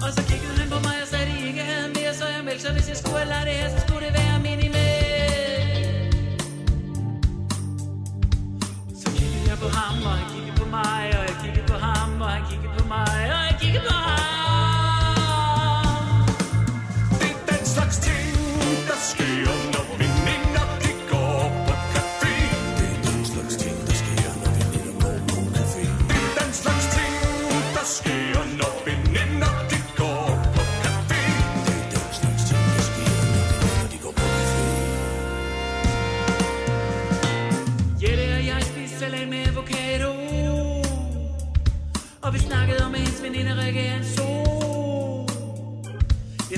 Og 0.04 0.10
så 0.16 0.22
kiggede 0.30 0.54
han 0.60 0.68
på 0.74 0.78
mig 0.86 0.96
og 1.02 1.08
sagde, 1.12 1.26
at 1.26 1.30
de 1.32 1.46
ikke 1.48 1.62
havde 1.70 1.88
mere 1.96 2.12
Så 2.20 2.24
jeg 2.36 2.44
meldte 2.44 2.62
sig, 2.62 2.72
hvis 2.76 2.88
jeg 2.88 2.96
skulle 2.96 3.18
have 3.22 3.28
latte 3.34 3.52
her, 3.60 3.68
så 3.74 3.78
skulle 3.86 4.02
det 4.06 4.12
være 4.20 4.36
minimalt 4.48 6.14
Så 9.02 9.08
kiggede 9.18 9.44
jeg 9.50 9.58
på 9.64 9.68
ham, 9.78 9.94
og 10.08 10.12
han 10.18 10.26
kiggede 10.32 10.56
på 10.60 10.66
mig, 10.76 11.02
og 11.18 11.22
jeg 11.30 11.36
kiggede 11.42 11.66
på 11.72 11.76
ham, 11.86 12.20
og 12.20 12.30
han 12.36 12.42
kiggede 12.50 12.72
på 12.78 12.84
mig, 12.94 13.14
og 13.36 13.40
jeg 13.48 13.56
kiggede 13.60 13.84
på 13.90 13.94
ham. 14.06 14.31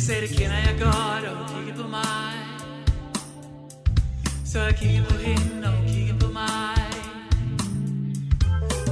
Sagde, 0.04 0.28
det 0.28 0.36
kender 0.36 0.56
jeg 0.56 0.76
godt, 0.80 1.24
og 1.30 1.36
hun 1.38 1.46
kiggede 1.54 1.82
på 1.82 1.88
mig. 1.88 2.32
Så 4.44 4.58
jeg 4.60 4.74
kiggede 4.74 5.04
på 5.10 5.16
hende, 5.26 5.66
og 5.66 5.72
hun 5.76 5.86
kiggede 5.86 6.18
på 6.18 6.28
mig. 6.32 6.78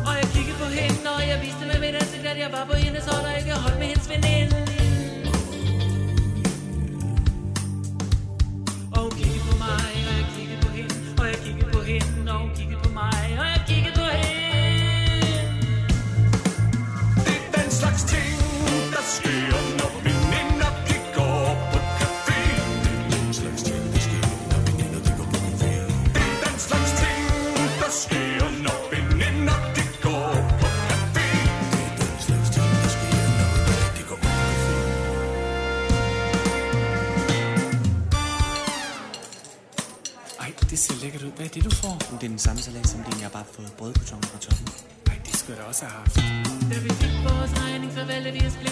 Og 0.08 0.12
jeg 0.20 0.26
kiggede 0.34 0.58
på 0.62 0.68
hende, 0.78 1.06
og 1.16 1.22
jeg 1.30 1.38
viste 1.44 1.64
med 1.70 1.78
mit 1.84 1.94
ansigt, 2.02 2.26
at 2.32 2.38
jeg 2.44 2.50
var 2.56 2.64
på 2.70 2.76
hendes 2.84 3.04
hold, 3.10 3.24
og 3.30 3.34
ikke 3.38 3.52
holdt 3.64 3.78
med 3.78 3.86
hendes 3.92 4.08
veninde. 4.12 4.58
Og 8.94 9.00
hun 9.04 9.12
kiggede 9.20 9.44
på 9.50 9.54
mig, 9.64 9.86
og 10.08 10.14
jeg 10.20 10.26
kiggede 10.36 10.60
på 10.66 10.70
hende, 10.78 10.94
og 11.20 11.26
jeg 11.32 11.38
kiggede 11.44 11.70
på 11.76 11.80
hende, 11.90 12.32
og 12.32 12.38
hun 12.42 12.50
kiggede 12.56 12.80
på 12.84 12.90
mig, 13.00 13.22
og 13.42 13.46
jeg 13.52 13.61
Det 42.22 42.28
er 42.28 42.30
den 42.30 42.38
samme 42.38 42.62
salat 42.62 42.86
som 42.88 43.00
din, 43.02 43.20
jeg 43.20 43.28
har 43.30 43.30
bare 43.38 43.44
fået 43.52 43.72
brødkuton 43.78 44.20
på 44.20 44.38
toppen. 44.38 44.68
Nej, 45.06 45.16
det 45.26 45.36
skulle 45.36 45.56
jeg 45.56 45.62
da 45.62 45.68
også 45.68 45.84
have 45.84 45.94
haft. 45.98 46.16
Da 46.70 46.78
vi 46.84 46.90
fik 47.02 47.14
vores 47.28 47.52
regning, 47.62 47.92
så 47.92 48.04
valgte 48.04 48.30
vi 48.32 48.38
at 48.38 48.52
splitte. 48.52 48.71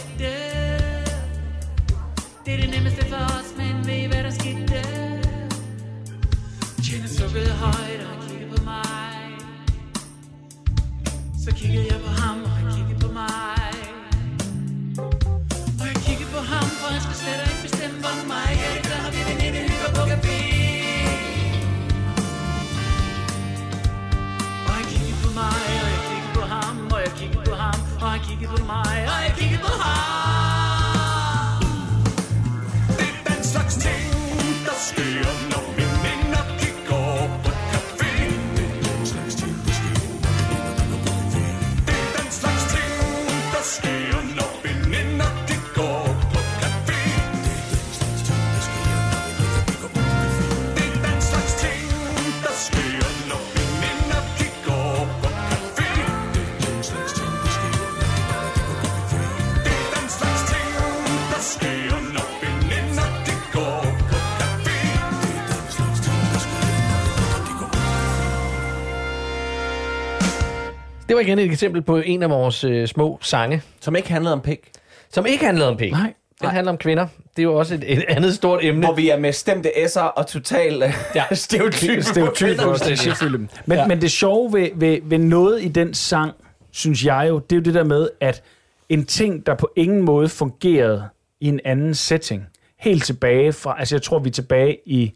Det 71.10 71.16
var 71.16 71.22
igen 71.22 71.38
et 71.38 71.44
eksempel 71.44 71.82
på 71.82 71.96
en 71.96 72.22
af 72.22 72.30
vores 72.30 72.64
øh, 72.64 72.88
små 72.88 73.18
sange. 73.22 73.62
Som 73.80 73.96
ikke 73.96 74.08
handlede 74.12 74.32
om 74.32 74.40
pik. 74.40 74.70
Som 75.12 75.26
ikke 75.26 75.44
handlede 75.44 75.68
om 75.68 75.76
pik. 75.76 75.92
Nej. 75.92 76.00
Den 76.02 76.12
Nej. 76.42 76.52
handler 76.52 76.72
om 76.72 76.78
kvinder. 76.78 77.06
Det 77.36 77.38
er 77.38 77.42
jo 77.42 77.54
også 77.54 77.74
et, 77.74 77.84
et 77.92 78.04
andet 78.08 78.34
stort 78.34 78.64
emne. 78.64 78.86
Hvor 78.86 78.94
vi 78.94 79.08
er 79.08 79.18
med 79.18 79.32
stemte 79.32 79.68
S'er 79.68 80.00
og 80.00 80.26
total 80.26 80.82
øh, 80.82 80.92
Ja. 81.14 81.24
stereotyp. 81.34 82.02
stereotyp 82.02 82.58
for 82.60 82.74
klichéfylde. 82.74 83.36
Men, 83.66 83.78
ja. 83.78 83.86
men 83.86 84.00
det 84.00 84.10
sjove 84.10 84.52
ved, 84.52 84.68
ved, 84.74 84.98
ved 85.04 85.18
noget 85.18 85.62
i 85.62 85.68
den 85.68 85.94
sang, 85.94 86.32
synes 86.70 87.04
jeg 87.04 87.26
jo, 87.28 87.38
det 87.38 87.52
er 87.52 87.56
jo 87.56 87.62
det 87.62 87.74
der 87.74 87.84
med, 87.84 88.08
at 88.20 88.42
en 88.88 89.04
ting, 89.04 89.46
der 89.46 89.54
på 89.54 89.70
ingen 89.76 90.02
måde 90.02 90.28
fungerede 90.28 91.04
i 91.40 91.48
en 91.48 91.60
anden 91.64 91.94
setting, 91.94 92.46
helt 92.78 93.04
tilbage 93.04 93.52
fra, 93.52 93.76
altså 93.78 93.94
jeg 93.94 94.02
tror, 94.02 94.18
vi 94.18 94.28
er 94.28 94.32
tilbage 94.32 94.78
i 94.86 95.12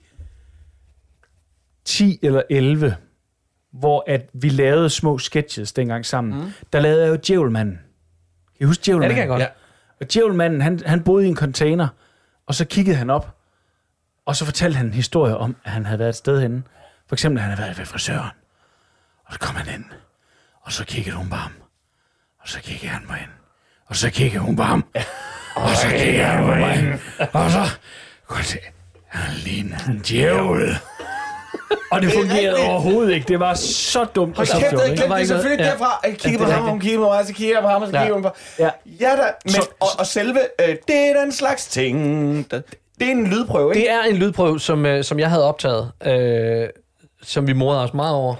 10 1.85 2.19
eller 2.23 2.43
11, 2.51 2.97
hvor 3.79 4.05
at 4.07 4.31
vi 4.33 4.49
lavede 4.49 4.91
små 4.91 5.18
sketches 5.18 5.72
dengang 5.72 6.07
sammen. 6.07 6.45
Mm. 6.45 6.51
Der 6.72 6.81
lavede 6.81 7.03
jeg 7.03 7.11
jo 7.11 7.16
Djævelmanden. 7.27 7.75
Kan 7.77 8.61
I 8.61 8.64
huske 8.64 8.81
Ja, 8.81 8.85
Djævelmanden? 8.85 9.09
det 9.11 9.14
kan 9.16 9.20
jeg 9.20 9.29
godt. 9.29 9.43
Ja. 9.43 9.47
Og 10.01 10.12
Djævelmanden, 10.12 10.61
han, 10.61 10.81
han 10.87 11.03
boede 11.03 11.27
i 11.27 11.29
en 11.29 11.37
container, 11.37 11.89
og 12.47 12.55
så 12.55 12.64
kiggede 12.64 12.97
han 12.97 13.11
op, 13.11 13.37
og 14.27 14.37
så 14.37 14.45
fortalte 14.45 14.77
han 14.77 14.87
en 14.87 14.93
historie 14.93 15.37
om, 15.37 15.57
at 15.64 15.70
han 15.70 15.85
havde 15.87 15.99
været 15.99 16.09
et 16.09 16.14
sted 16.16 16.41
henne. 16.41 16.62
For 17.09 17.14
eksempel, 17.14 17.39
at 17.39 17.43
han 17.45 17.57
havde 17.57 17.66
været 17.66 17.79
ved 17.79 17.87
frisøren. 17.87 18.31
Og 19.27 19.33
så 19.33 19.39
kom 19.39 19.57
han 19.57 19.75
ind, 19.75 19.85
og 20.61 20.72
så 20.72 20.85
kiggede 20.85 21.16
hun 21.16 21.29
på 21.29 21.37
ham. 21.37 21.53
Og 22.41 22.49
så 22.49 22.61
kiggede 22.61 22.89
han 22.93 23.03
på 23.09 23.12
hende. 23.12 23.33
Og 23.87 23.97
så 23.97 24.11
kiggede 24.11 24.41
hun 24.45 24.57
på 24.57 24.62
ham. 24.62 24.85
Og 25.57 25.68
så 25.77 25.89
kiggede 25.89 26.25
han 26.25 26.45
på 26.45 26.53
hende. 26.55 26.99
Og 27.33 27.51
så... 27.51 27.59
Godt, 28.27 28.57
han 29.07 29.35
ligner 29.35 29.79
en 29.89 29.99
djævel. 29.99 30.77
Og 31.95 32.03
det 32.03 32.13
fungerede 32.13 32.57
overhovedet 32.69 33.15
ikke. 33.15 33.29
Det 33.29 33.41
var 33.41 33.55
så 33.55 34.05
dumt. 34.05 34.37
Hold 34.37 34.47
kæft, 34.47 34.73
jeg 34.73 34.91
ikke? 34.91 34.97
glemte 35.03 35.19
det 35.19 35.29
selvfølgelig 35.29 35.65
Ja. 35.65 35.71
derfra. 35.71 36.01
Jeg 36.05 36.17
kigger 36.17 36.31
Ja, 36.41 36.45
på 36.45 36.45
det 36.45 36.55
ham, 36.55 36.65
og 36.65 36.71
hun 36.71 36.81
kigger 36.81 36.99
på 36.99 37.05
mig, 37.09 37.27
så 37.27 37.33
kigger 37.35 37.55
jeg 37.55 37.63
på 37.63 37.69
ham, 37.69 37.83
og 37.83 37.89
så 37.89 37.93
kigger 37.93 38.07
Ja. 38.07 38.13
hun 38.13 38.23
på 38.23 38.31
Ja. 38.59 38.71
Ja 39.01 39.11
da, 39.11 39.23
men, 39.45 39.55
og, 39.81 39.89
og 39.99 40.07
selve, 40.07 40.39
øh, 40.61 40.77
det 40.89 40.97
er 40.97 41.21
den 41.23 41.33
slags 41.33 41.67
ting, 41.67 41.99
det 42.51 42.63
er 43.09 43.11
en 43.11 43.27
lydprøve, 43.27 43.75
ikke? 43.77 43.87
Det 43.87 43.93
er 43.95 44.03
en 44.11 44.17
lydprøve, 44.17 44.61
som, 44.61 44.87
øh, 44.87 45.05
som 45.05 45.19
jeg 45.19 45.31
havde 45.31 45.45
optaget, 45.49 45.91
øh, 46.07 46.69
som 47.23 47.47
vi 47.47 47.53
morede 47.53 47.83
os 47.83 47.95
meget 47.95 48.15
over. 48.17 48.35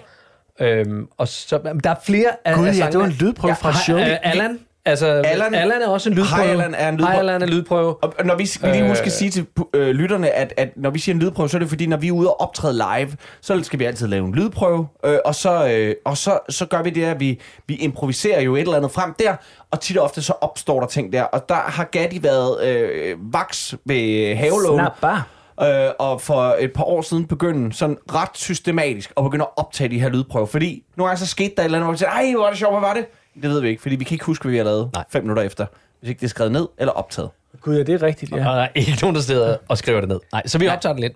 Øhm, 0.61 1.09
og 1.19 1.29
så, 1.29 1.59
der 1.85 1.91
er 1.91 1.95
flere 2.07 2.29
af, 2.45 2.55
Gud, 2.55 2.65
af 2.67 2.69
ja, 2.69 2.73
sangene. 2.73 2.93
det 2.93 3.01
var 3.01 3.07
en 3.07 3.13
lydprøve 3.21 3.55
fra 3.55 3.71
hej, 3.71 3.81
showet. 3.83 4.11
øh, 4.11 4.17
Allan, 4.23 4.59
altså, 4.87 5.23
Allan- 5.27 5.55
Allan, 5.55 5.83
er 5.83 5.89
også 5.89 6.09
en 6.11 6.15
lydprøve. 6.17 6.43
Hej, 6.45 6.51
Allan 6.53 6.75
er 6.75 6.89
en 6.89 6.95
lydprøve. 6.97 7.11
Hej, 7.13 7.19
Allan 7.21 7.43
er 7.43 7.47
en 7.47 7.53
lydprøve. 7.53 7.97
Og 8.05 8.15
når 8.25 8.35
vi 8.37 8.47
skal 8.47 8.71
lige 8.71 8.83
Øh. 8.83 8.89
huske 8.89 9.05
at 9.07 9.13
sige 9.13 9.31
til 9.31 9.47
øh, 9.75 9.89
lytterne, 9.91 10.31
at, 10.31 10.55
at 10.57 10.69
når 10.77 10.91
vi 10.91 10.99
siger 10.99 11.15
en 11.15 11.21
lydprøve, 11.21 11.49
så 11.49 11.57
er 11.57 11.59
det 11.59 11.69
fordi, 11.69 11.87
når 11.87 11.97
vi 11.97 12.09
er 12.09 12.13
ude 12.13 12.31
og 12.31 12.41
optræde 12.41 12.75
live, 12.75 13.11
så 13.41 13.63
skal 13.63 13.79
vi 13.79 13.85
altid 13.85 14.07
lave 14.07 14.25
en 14.27 14.35
lydprøve, 14.35 14.89
øh, 15.05 15.19
og, 15.25 15.35
så, 15.35 15.67
øh, 15.69 15.95
og 16.05 16.17
så, 16.17 16.39
så 16.49 16.67
gør 16.67 16.83
vi 16.83 16.91
det, 16.91 17.05
at 17.05 17.21
vi, 17.21 17.41
vi 17.67 17.75
improviserer 17.75 18.41
jo 18.41 18.55
et 18.57 18.61
eller 18.61 18.77
andet 18.77 18.91
frem 18.91 19.15
der, 19.19 19.37
og 19.71 19.81
tit 19.81 19.97
og 19.99 20.05
ofte 20.05 20.23
så 20.23 20.33
opstår 20.41 20.81
der 20.81 20.87
ting 20.87 21.13
der, 21.13 21.23
og 21.23 21.49
der 21.49 21.55
har 21.55 21.85
Gatti 21.85 22.23
været 22.23 22.65
øh, 22.65 23.17
vaks 23.33 23.75
ved 23.85 24.35
havelågen. 24.37 24.81
Snappa. 25.01 25.21
Øh, 25.63 25.91
og 25.99 26.21
for 26.21 26.57
et 26.59 26.73
par 26.73 26.85
år 26.85 27.03
siden 27.03 27.27
begynde 27.27 27.73
sådan 27.73 27.97
ret 28.15 28.29
systematisk 28.35 29.13
at 29.17 29.25
begynde 29.25 29.43
at 29.45 29.51
optage 29.57 29.89
de 29.91 30.01
her 30.01 30.09
lydprøver. 30.09 30.47
Fordi 30.47 30.83
nogle 30.97 31.09
gange 31.09 31.19
så 31.21 31.27
skete 31.27 31.53
der 31.57 31.63
et 31.63 31.65
eller 31.65 31.79
andet, 31.79 31.87
hvor 31.87 31.93
vi 31.93 31.99
siger, 31.99 32.11
ej, 32.11 32.33
hvor 32.33 32.43
var 32.43 32.49
det 32.51 32.59
sjovt, 32.59 32.73
hvad 32.73 32.81
var 32.89 32.95
det? 32.95 33.07
Det 33.43 33.51
ved 33.51 33.61
vi 33.61 33.69
ikke, 33.69 33.83
fordi 33.83 33.97
vi 33.97 34.05
kan 34.05 34.15
ikke 34.15 34.25
huske, 34.25 34.43
hvad 34.43 34.51
vi 34.53 34.57
har 34.57 34.65
lavet 34.65 34.91
Nej. 34.95 35.05
fem 35.11 35.23
minutter 35.23 35.43
efter. 35.43 35.67
Hvis 36.01 36.09
ikke 36.11 36.21
det 36.21 36.27
er 36.27 36.31
skrevet 36.31 36.53
ned 36.53 36.69
eller 36.79 36.93
optaget. 36.93 37.31
Gud, 37.61 37.77
ja, 37.77 37.83
det 37.83 37.95
er 37.95 38.03
rigtigt, 38.03 38.33
ja. 38.33 38.37
Og 38.51 38.57
der 38.57 38.63
er 38.63 38.69
ikke 38.75 38.99
nogen, 39.03 39.17
der 39.17 39.23
sidder 39.23 39.57
og 39.69 39.79
skriver 39.79 40.01
det 40.01 40.09
ned. 40.09 40.21
Nej, 40.33 40.47
så 40.47 40.59
vi 40.59 40.69
optager 40.69 40.93
det 40.93 41.01
lidt. 41.01 41.13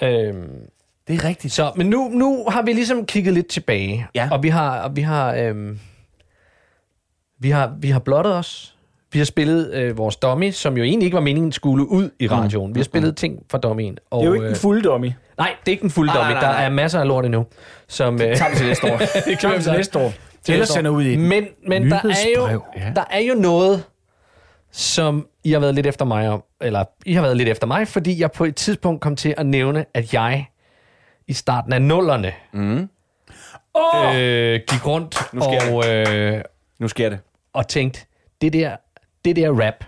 Ja. 0.00 0.08
Øhm, 0.08 0.48
Det 1.08 1.14
er 1.14 1.24
rigtigt. 1.24 1.54
så, 1.54 1.72
men 1.76 1.86
nu, 1.90 2.08
nu 2.08 2.44
har 2.48 2.62
vi 2.62 2.72
ligesom 2.72 3.06
kigget 3.06 3.34
lidt 3.34 3.46
tilbage. 3.46 4.06
Ja. 4.14 4.28
Og 4.32 4.42
vi 4.42 4.48
har, 4.48 4.78
og 4.80 4.96
vi 4.96 5.00
har, 5.02 5.34
øhm, 5.34 5.78
vi 7.38 7.50
har, 7.50 7.72
vi 7.80 7.90
har 7.90 7.98
blottet 7.98 8.34
os. 8.34 8.72
Vi 9.12 9.18
har 9.18 9.26
spillet 9.26 9.74
øh, 9.74 9.98
vores 9.98 10.16
dummy, 10.16 10.50
som 10.50 10.76
jo 10.76 10.82
egentlig 10.84 11.04
ikke 11.06 11.14
var 11.14 11.20
meningen 11.20 11.52
skulle 11.52 11.88
ud 11.88 12.10
i 12.18 12.28
radioen. 12.28 12.74
Vi 12.74 12.80
har 12.80 12.84
spillet 12.84 13.16
ting 13.16 13.42
fra 13.50 13.58
dummyen. 13.58 13.98
Og, 14.10 14.20
Det 14.20 14.24
er 14.26 14.28
jo 14.28 14.34
ikke 14.34 14.46
en 14.46 14.50
øh, 14.50 14.56
fuld 14.56 14.82
dummy. 14.82 15.12
Nej, 15.38 15.54
det 15.60 15.68
er 15.68 15.70
ikke 15.70 15.82
den 15.82 15.90
fulde 15.90 16.12
Nej, 16.12 16.22
dummy. 16.22 16.40
Der 16.40 16.48
er 16.48 16.68
masser 16.70 17.00
af 17.00 17.08
lort 17.08 17.24
endnu. 17.24 17.46
Som, 17.88 18.14
øh, 18.14 18.36
tager 18.36 18.50
vi 18.50 18.56
til 18.56 18.66
næste 18.66 18.92
år. 18.92 18.98
det 19.26 19.38
Klar 19.38 19.58
til 19.58 19.72
næste 19.72 19.98
år. 19.98 20.12
Ellers 20.52 20.68
sender 20.68 20.90
ud 20.90 21.02
i 21.02 21.12
den. 21.12 21.28
Men, 21.28 21.46
men 21.68 21.90
der, 21.90 21.96
er 21.96 22.50
jo, 22.52 22.62
ja. 22.76 22.92
der 22.96 23.04
er 23.10 23.18
jo 23.20 23.34
noget, 23.34 23.84
som 24.72 25.28
I 25.44 25.52
har 25.52 25.58
været 25.60 25.74
lidt 25.74 25.86
efter 25.86 26.04
mig 26.04 26.28
om. 26.28 26.42
Eller 26.60 26.84
I 27.06 27.12
har 27.14 27.22
været 27.22 27.36
lidt 27.36 27.48
efter 27.48 27.66
mig, 27.66 27.88
fordi 27.88 28.20
jeg 28.20 28.32
på 28.32 28.44
et 28.44 28.56
tidspunkt 28.56 29.00
kom 29.00 29.16
til 29.16 29.34
at 29.36 29.46
nævne, 29.46 29.84
at 29.94 30.14
jeg 30.14 30.46
i 31.26 31.32
starten 31.32 31.72
af 31.72 31.82
nullerne 31.82 32.32
Mm. 32.52 32.88
Åh! 33.74 34.16
øh, 34.16 34.60
gik 34.68 34.86
rundt 34.86 35.18
Nu 35.32 35.40
sker 35.40 35.72
og, 35.74 35.88
øh, 35.88 36.42
Nu 36.78 36.88
sker 36.88 37.08
det. 37.08 37.18
og 37.52 37.68
tænkte, 37.68 38.00
det 38.40 38.52
der, 38.52 38.76
det 39.24 39.36
der 39.36 39.50
rap. 39.66 39.84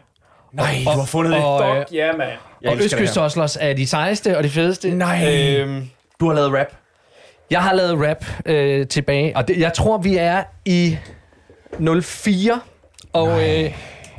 Nej, 0.52 0.74
du 0.84 0.90
har 0.90 1.06
fundet 1.06 1.32
det. 1.32 1.44
Og, 1.44 1.68
øh, 1.68 1.76
Fuck 1.82 1.94
ja, 1.94 2.12
mand. 2.12 2.30
Jeg 2.62 2.70
og 2.70 2.76
det 2.76 2.84
Østkyst 2.84 3.16
er 3.60 3.72
de 3.76 3.86
sejeste 3.86 4.36
og 4.36 4.44
de 4.44 4.48
fedeste. 4.48 4.90
Nej. 4.90 5.56
Øhm, 5.58 5.88
Du 6.20 6.26
har 6.28 6.34
lavet 6.34 6.52
rap. 6.52 6.66
Jeg 7.50 7.62
har 7.62 7.74
lavet 7.74 8.08
rap 8.08 8.24
øh, 8.46 8.86
tilbage, 8.86 9.36
og 9.36 9.48
det, 9.48 9.58
jeg 9.58 9.72
tror, 9.72 9.98
vi 9.98 10.16
er 10.16 10.42
i 10.64 10.96
04, 12.02 12.60
og, 13.12 13.48
øh, 13.48 13.70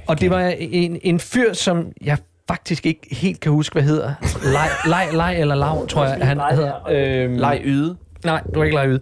og 0.07 0.21
det 0.21 0.29
var 0.29 0.39
en, 0.59 0.99
en 1.03 1.19
fyr, 1.19 1.53
som 1.53 1.91
jeg 2.01 2.17
faktisk 2.47 2.85
ikke 2.85 3.15
helt 3.15 3.39
kan 3.39 3.51
huske, 3.51 3.73
hvad 3.73 3.83
hedder. 3.83 4.13
Lej, 4.53 4.67
lej, 4.85 5.11
lej 5.11 5.33
eller 5.35 5.55
lav, 5.55 5.87
tror 5.87 6.05
jeg, 6.05 6.27
han 6.27 6.41
hedder. 6.51 6.87
Øhm, 6.89 7.35
Leg 7.37 7.61
yde. 7.63 7.97
Nej, 8.25 8.41
du 8.53 8.59
er 8.59 8.63
ikke 8.63 8.75
lej 8.75 8.87
ud. 8.87 8.99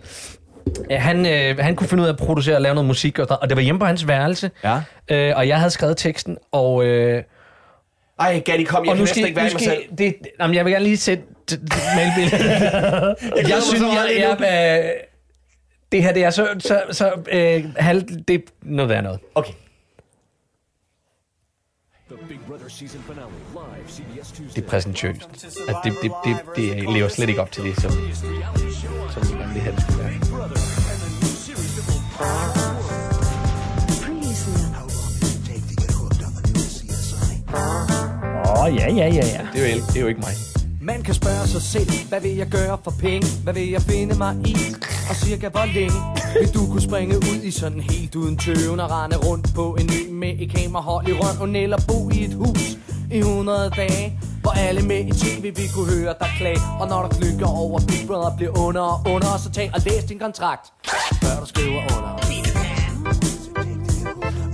Ja, 0.90 0.98
han, 0.98 1.26
øh, 1.26 1.58
han 1.64 1.76
kunne 1.76 1.88
finde 1.88 2.02
ud 2.04 2.08
af 2.08 2.12
at 2.14 2.18
producere 2.18 2.56
og 2.56 2.62
lave 2.62 2.76
noget 2.76 2.88
musik, 2.88 3.20
og, 3.20 3.28
og 3.42 3.50
det 3.50 3.56
var 3.58 3.62
hjemme 3.64 3.80
på 3.80 3.86
hans 3.86 4.08
værelse, 4.08 4.52
Ja. 4.64 4.82
øh, 5.12 5.34
og 5.38 5.48
jeg 5.48 5.58
havde 5.58 5.70
skrevet 5.72 5.98
teksten, 5.98 6.38
og... 6.52 6.86
Øh, 6.86 7.24
Ej, 8.20 8.40
Gatti, 8.40 8.64
kom, 8.64 8.84
jeg 8.86 8.92
og 8.92 8.96
kan 8.98 9.02
næsten 9.04 9.26
ikke 9.26 9.36
være 9.36 9.50
i 9.50 9.54
mig 9.54 9.62
selv. 9.62 9.84
det, 9.98 10.16
jamen, 10.40 10.56
jeg 10.56 10.66
vil 10.66 10.74
gerne 10.74 10.86
lige 10.86 10.98
sætte 10.98 11.24
malbilledet. 11.96 12.42
jeg, 13.36 13.50
jeg 13.50 13.62
så 13.62 13.68
synes, 13.68 13.84
jeg, 13.84 14.38
jeg, 14.40 14.96
det 15.92 16.04
her, 16.04 16.14
det 16.14 16.24
er 16.24 16.30
så, 16.30 16.48
så, 16.60 16.82
så 16.92 17.14
øh, 17.32 17.66
halv, 17.78 18.04
det 18.28 18.36
er 18.36 18.40
noget 18.62 18.90
værd 18.90 19.04
noget. 19.04 19.20
Okay. 19.36 19.54
Det 24.56 24.64
er 24.64 24.68
præsentøst. 24.68 25.30
Altså, 25.34 25.82
det, 25.84 25.94
det, 26.02 26.12
det, 26.26 26.38
det 26.56 26.90
lever 26.90 27.08
slet 27.08 27.30
ikke 27.30 27.42
op 27.42 27.52
til 27.52 27.64
det, 27.64 27.82
som, 27.82 27.92
som 29.12 29.38
vil 29.54 29.62
have, 29.62 29.76
det 29.76 29.82
skulle 29.82 30.04
være. 30.04 30.14
Åh, 38.46 38.64
oh, 38.64 38.76
ja, 38.76 38.94
ja, 38.94 39.08
ja, 39.08 39.26
ja. 39.26 39.48
Det 39.54 39.72
er 39.72 39.76
jo, 39.76 39.82
det 39.88 39.98
er 39.98 40.02
jo 40.02 40.08
ikke 40.08 40.20
mig. 40.20 40.57
Man 40.88 41.04
kan 41.04 41.14
spørge 41.14 41.48
sig 41.48 41.62
selv, 41.62 42.10
hvad 42.10 42.22
vil 42.22 42.36
jeg 42.36 42.48
gøre 42.48 42.78
for 42.84 42.94
penge? 43.00 43.28
Hvad 43.44 43.54
vil 43.54 43.70
jeg 43.70 43.82
finde 43.82 44.16
mig 44.18 44.36
i? 44.46 44.56
Og 45.10 45.16
cirka 45.16 45.50
hvor 45.50 45.66
længe 45.74 46.00
vil 46.40 46.54
du 46.54 46.72
kunne 46.72 46.82
springe 46.82 47.16
ud 47.18 47.40
i 47.44 47.52
sådan 47.52 47.80
helt 47.80 48.16
uden 48.16 48.38
tøven 48.38 48.80
og 48.80 48.92
rende 48.92 49.18
rundt 49.18 49.48
på 49.56 49.76
en 49.80 49.90
ø 50.00 50.14
med 50.14 50.34
et 50.40 50.52
kamerahold 50.56 51.08
i 51.08 51.14
røven 51.14 51.56
eller 51.56 51.78
bo 51.88 52.10
i 52.10 52.24
et 52.24 52.34
hus 52.34 52.78
i 53.12 53.18
100 53.18 53.70
dage? 53.70 54.20
Hvor 54.42 54.52
alle 54.52 54.82
med 54.82 55.06
i 55.06 55.12
tv 55.12 55.44
vi 55.44 55.68
kunne 55.76 55.92
høre 55.96 56.14
dig 56.20 56.30
klage 56.38 56.62
Og 56.80 56.88
når 56.88 57.02
du 57.02 57.08
klikker 57.08 57.48
over 57.48 57.80
Big 57.88 58.08
Brother 58.08 58.38
bliver 58.38 58.60
under 58.66 58.82
og 58.82 59.00
under 59.14 59.38
Så 59.38 59.52
tag 59.52 59.72
og 59.74 59.82
læs 59.86 60.04
din 60.04 60.20
kontrakt 60.20 60.66
Før 61.22 61.40
du 61.40 61.46
skriver 61.46 61.82
under 61.98 62.57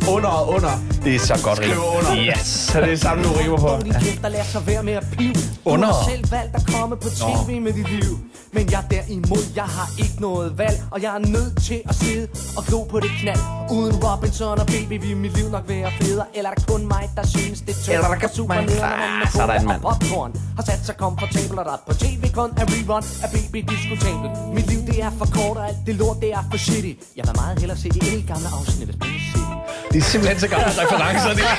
under 0.10 0.30
og 0.30 0.50
under. 0.50 0.72
Det 1.04 1.16
er 1.16 1.20
så 1.20 1.40
godt 1.44 1.60
rim. 1.60 1.70
Skriver 1.70 1.98
under. 1.98 2.26
Yes. 2.26 2.48
Så 2.48 2.82
det 2.82 2.92
er 2.94 2.98
samme, 2.98 3.24
du 3.24 3.30
rimer 3.30 3.58
på. 3.58 3.70
Kæft, 4.00 4.22
der 4.22 4.30
lader 4.30 4.44
sig 4.44 4.68
være 4.68 4.84
med 4.84 4.94
at 4.94 5.06
pive 5.18 5.36
Under. 5.66 5.88
Du 5.88 5.94
har 5.94 6.10
selv 6.10 6.32
valgt 6.32 6.56
at 6.56 6.64
komme 6.76 6.96
på 6.98 7.10
tv 7.10 7.62
med 7.62 7.74
dit 7.74 7.90
liv 7.92 8.18
Men 8.54 8.72
jeg 8.72 8.84
derimod, 8.92 9.44
jeg 9.56 9.64
har 9.64 9.90
ikke 9.98 10.18
noget 10.20 10.58
valg 10.58 10.78
Og 10.92 11.02
jeg 11.02 11.16
er 11.16 11.20
nødt 11.20 11.64
til 11.64 11.82
at 11.90 11.96
sidde 11.96 12.28
og 12.58 12.64
glo 12.66 12.84
på 12.84 13.00
det 13.00 13.12
knald 13.22 13.40
Uden 13.72 13.96
Robinson 14.06 14.60
og 14.60 14.66
baby 14.68 15.02
vil 15.06 15.18
mit 15.18 15.34
liv 15.38 15.50
nok 15.50 15.64
være 15.68 15.92
federe 16.02 16.26
Eller 16.34 16.50
er 16.50 16.54
der 16.54 16.64
kun 16.74 16.88
mig, 16.88 17.10
der 17.18 17.26
synes 17.28 17.62
det 17.62 17.76
er 17.90 17.94
Eller 17.94 18.08
der 18.08 18.16
kan 18.16 18.30
super 18.36 18.56
man- 18.56 18.64
nederen, 18.64 18.90
når 18.90 18.98
man 18.98 19.18
med 19.20 19.26
Ah, 19.26 19.32
sådan, 19.32 19.48
cola 19.62 19.68
mand. 19.68 19.84
og 19.84 20.00
popcorn 20.00 20.32
Har 20.56 20.64
sat 20.64 20.82
sig 20.86 20.98
komfortabelt 20.98 21.60
og 21.60 21.66
der 21.66 21.78
på 21.88 21.94
tv 21.94 22.24
kun 22.34 22.50
er 22.58 22.66
rerun 22.74 23.04
af 23.24 23.30
baby 23.36 23.60
diskutabelt 23.74 24.32
Mit 24.56 24.68
liv 24.72 24.80
det 24.90 24.98
er 25.04 25.12
for 25.20 25.26
kort 25.38 25.58
og 25.58 25.68
alt 25.70 25.78
det 25.88 25.96
lort 25.96 26.18
det 26.22 26.30
er 26.34 26.44
for 26.52 26.58
shitty 26.58 26.94
Jeg 27.18 27.24
vil 27.28 27.36
meget 27.42 27.60
hellere 27.60 27.78
se 27.78 27.90
det 27.90 28.14
ene 28.14 28.24
gamle 28.32 28.48
afsnit 28.60 28.90
af 28.90 28.96
City 29.04 29.53
det 29.94 30.00
er 30.00 30.04
simpelthen 30.04 30.40
så 30.40 30.48
gamle 30.48 30.66
referencer, 30.66 31.30
det 31.30 31.44
er 31.50 31.56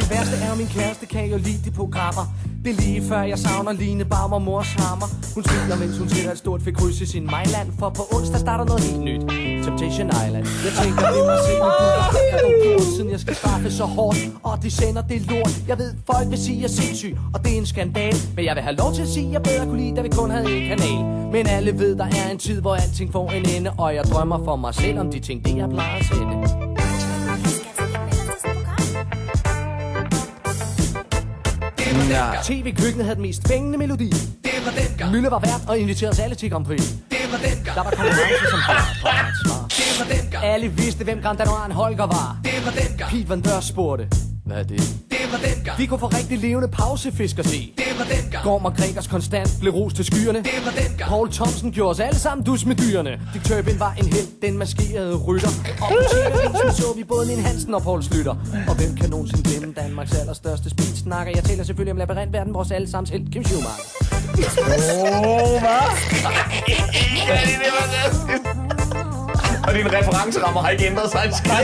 Det 0.00 0.10
værste 0.10 0.36
er, 0.36 0.52
at 0.52 0.58
min 0.58 0.66
kæreste 0.66 1.06
kan 1.06 1.30
jo 1.30 1.36
lide 1.36 1.60
de 1.64 1.70
programmer. 1.70 2.24
Det 2.64 2.70
er 2.70 2.80
lige 2.80 3.08
før 3.08 3.22
jeg 3.22 3.38
savner 3.38 3.72
Line 3.72 4.04
Baum 4.04 4.32
og 4.32 4.42
mors 4.42 4.72
hammer. 4.72 5.06
Hun 5.34 5.44
smiler, 5.44 5.76
mens 5.76 5.98
hun 5.98 6.08
sætter 6.08 6.32
et 6.32 6.38
stort 6.38 6.62
fik 6.62 6.74
kryds 6.74 7.00
i 7.00 7.06
sin 7.06 7.24
Mejland 7.24 7.68
For 7.78 7.90
på 7.90 8.02
onsdag 8.16 8.40
starter 8.40 8.64
noget 8.64 8.82
helt 8.82 9.00
nyt. 9.00 9.22
Temptation 9.70 10.08
Island 10.26 10.46
Jeg 10.64 10.72
tænker 10.82 11.00
selv, 11.46 11.58
nu 11.62 11.70
bygger 12.12 12.28
jeg 12.32 12.40
nogle 12.42 12.62
gjort 12.62 12.82
Siden 12.96 13.10
jeg 13.10 13.20
skal 13.20 13.34
straffe 13.34 13.70
så 13.72 13.84
hårdt 13.84 14.18
Og 14.42 14.62
de 14.62 14.70
sender 14.70 15.02
det 15.02 15.30
lort 15.30 15.52
Jeg 15.68 15.78
ved, 15.78 15.94
folk 16.12 16.30
vil 16.30 16.38
sige, 16.38 16.56
at 16.56 16.62
jeg 16.62 16.68
er 16.68 16.82
sindssyg 16.82 17.16
Og 17.34 17.44
det 17.44 17.52
er 17.52 17.58
en 17.58 17.66
skandal 17.66 18.14
Men 18.36 18.44
jeg 18.44 18.54
vil 18.54 18.62
have 18.62 18.76
lov 18.76 18.92
til 18.94 19.02
at 19.02 19.08
sige, 19.08 19.26
at 19.26 19.32
jeg 19.32 19.42
bedre 19.42 19.66
kunne 19.66 19.80
lide, 19.80 19.96
da 19.96 20.00
vi 20.02 20.08
kun 20.08 20.30
havde 20.30 20.56
en 20.56 20.68
kanal 20.68 21.04
Men 21.32 21.46
alle 21.46 21.78
ved, 21.78 21.96
der 21.96 22.04
er 22.04 22.30
en 22.30 22.38
tid, 22.38 22.60
hvor 22.60 22.74
alting 22.74 23.12
får 23.12 23.30
en 23.30 23.48
ende 23.48 23.70
Og 23.78 23.94
jeg 23.94 24.04
drømmer 24.04 24.44
for 24.44 24.56
mig 24.56 24.74
selv 24.74 24.98
om 24.98 25.10
de 25.10 25.18
ting, 25.20 25.44
det 25.44 25.56
jeg 25.56 25.68
plejer 25.68 25.98
at 25.98 26.04
sende 26.04 26.70
Ja. 32.10 32.30
TV-køkkenet 32.42 33.04
havde 33.04 33.14
den 33.14 33.22
mest 33.22 33.48
fængende 33.48 33.78
melodi. 33.78 34.10
Det 34.44 34.52
var 34.64 34.70
den 34.70 34.98
gang. 34.98 35.12
Mølle 35.12 35.30
var 35.30 35.38
vært 35.38 35.62
og 35.68 35.78
inviterede 35.78 36.12
os 36.12 36.18
alle 36.18 36.34
til 36.34 36.50
Grand 36.50 36.64
Prix. 36.64 36.80
Det 37.10 37.18
var 37.32 37.38
den 37.38 37.64
gang. 37.64 37.76
Der 37.76 37.82
var 37.84 37.90
konkurrence 37.90 38.50
som 38.50 38.60
svar 38.66 39.59
Det 40.00 40.08
var 40.08 40.16
den 40.22 40.30
gang. 40.30 40.44
Alle 40.44 40.68
vidste, 40.68 41.04
hvem 41.04 41.20
Grand 41.22 41.38
Danoran 41.38 41.72
Holger 41.72 42.06
var. 42.06 42.38
Det 42.44 42.64
var 42.64 42.70
den 42.70 42.96
gang. 42.98 43.10
Pete 43.10 43.28
Van 43.28 43.40
Dør 43.40 43.60
spurgte. 43.60 44.08
Hvad 44.46 44.56
er 44.58 44.62
det? 44.62 44.78
Det 45.10 45.18
var 45.32 45.38
den 45.38 45.64
gang. 45.64 45.78
Vi 45.78 45.86
kunne 45.86 46.00
få 46.00 46.06
rigtig 46.06 46.38
levende 46.38 46.68
pausefisk 46.68 47.38
at 47.38 47.46
se. 47.46 47.72
Det 47.76 47.84
var 47.98 48.04
den 48.04 48.30
gang. 48.30 48.44
Gorm 48.44 48.64
og 48.64 48.76
Gregers 48.76 49.06
konstant 49.06 49.50
blev 49.60 49.72
ros 49.72 49.92
til 49.94 50.04
skyerne. 50.04 50.38
Det 50.38 50.64
var 50.64 50.70
den 50.70 50.96
gang. 50.98 51.08
Paul 51.10 51.32
Thompson 51.32 51.72
gjorde 51.72 51.90
os 51.90 52.00
alle 52.00 52.18
sammen 52.18 52.46
dus 52.46 52.66
med 52.66 52.76
dyrene. 52.76 53.20
Dick 53.34 53.44
Turpin 53.44 53.80
var 53.80 53.92
en 53.98 54.04
held, 54.06 54.26
den 54.42 54.58
maskerede 54.58 55.16
rytter. 55.16 55.48
Og 55.80 55.88
på 56.52 56.72
så 56.72 56.92
vi 56.96 57.04
både 57.04 57.26
Nien 57.26 57.40
Hansen 57.40 57.74
og 57.74 57.82
Paul 57.82 58.02
Slytter. 58.02 58.36
Og 58.68 58.74
hvem 58.74 58.96
kan 58.96 59.10
nogensinde 59.10 59.42
glemme 59.50 59.74
Danmarks 59.74 60.14
allerstørste 60.18 60.70
speedsnakker? 60.70 61.32
Jeg 61.36 61.44
taler 61.44 61.64
selvfølgelig 61.64 61.92
om 61.92 61.98
labyrintverden, 61.98 62.54
vores 62.54 62.70
allesammens 62.70 63.10
held, 63.10 63.32
Kim 63.32 63.44
Schumacher. 63.44 63.84
Åh, 65.24 65.60
hvad? 65.60 65.90
Og 69.70 69.76
dine 69.76 69.90
referencerammer 69.98 70.60
har 70.62 70.70
ikke 70.74 70.86
ændret 70.90 71.10
sig 71.12 71.22
en 71.26 71.34
skid. 71.40 71.50
Jeg 71.50 71.60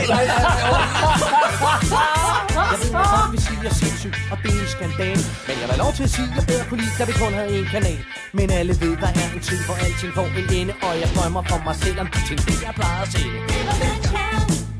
ved, 2.81 2.89
hvad 2.95 3.05
folk 3.13 3.31
vil 3.31 3.41
sige, 3.47 3.59
jeg 3.63 3.69
er 3.69 3.79
sindssyg, 3.83 4.13
og 4.31 4.37
det 4.43 4.51
er 4.57 4.61
en 4.65 4.69
skandal. 4.75 5.17
Men 5.47 5.55
jeg 5.61 5.67
vil 5.69 5.77
lov 5.85 5.91
til 5.97 6.03
at 6.07 6.11
sige, 6.15 6.27
at 6.31 6.35
jeg 6.37 6.45
bedre 6.51 6.63
kunne 6.69 6.81
lide, 6.83 6.93
da 6.99 7.03
vi 7.09 7.13
kun 7.23 7.33
havde 7.39 7.51
en 7.59 7.67
kanal. 7.75 7.99
Men 8.37 8.47
alle 8.59 8.73
ved, 8.83 8.93
der 9.03 9.09
er 9.21 9.27
en 9.35 9.41
tid, 9.49 9.59
hvor 9.67 9.75
alting 9.85 10.11
får 10.17 10.27
en 10.41 10.47
ende, 10.59 10.73
og 10.85 10.91
jeg 11.01 11.09
drømmer 11.15 11.43
for 11.49 11.59
mig 11.67 11.75
selv 11.83 11.97
om 12.03 12.07
de 12.13 12.19
ting, 12.29 12.39
det 12.47 12.57
jeg 12.65 12.73
plejede 12.79 13.01
at 13.05 13.09
se. 13.15 13.23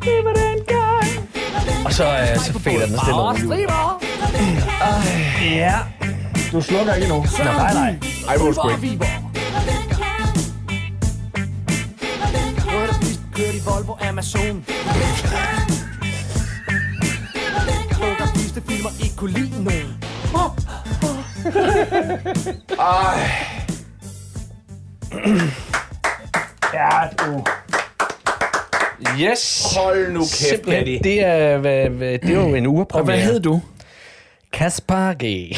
Det 0.08 0.18
var 0.26 0.34
den 0.44 0.60
gang. 0.74 1.10
Og 1.88 1.92
så, 2.00 2.06
øh, 2.22 2.38
så 2.46 2.52
fader 2.66 2.86
den 2.92 2.98
stille 3.04 3.22
og 3.22 3.28
roligt. 3.28 3.72
Ja. 5.64 5.76
Du 6.52 6.62
slukker 6.62 6.94
ikke 6.94 7.08
nu. 7.14 7.18
Nå, 7.38 7.44
nej, 7.44 7.74
nej. 7.74 7.92
Ej, 8.30 8.38
hvor 8.38 8.52
sgu 8.58 8.68
Amazon. 14.18 14.66
Bukker 18.00 18.28
piste 18.36 18.62
filmer 18.68 18.90
ikke 19.04 19.16
kunne 19.16 19.32
lide 19.32 19.64
nogen. 19.64 20.04
Ej. 22.80 23.30
Ja, 26.74 26.90
du. 27.20 27.44
Yes. 29.20 29.64
Hold 29.76 30.12
nu 30.12 30.20
kæft, 30.20 30.30
Simpelthen, 30.32 30.82
Eddie. 30.88 31.00
det 31.04 31.24
er, 31.24 31.58
hvad, 31.58 31.90
hvad, 31.90 32.12
det 32.20 32.30
er 32.30 32.34
jo 32.34 32.56
en 32.56 32.68
urepremiere. 32.68 33.02
Og 33.02 33.06
hvad 33.06 33.20
hed 33.20 33.40
du? 33.40 33.62
Kasper 34.54 35.14
G. 35.24 35.56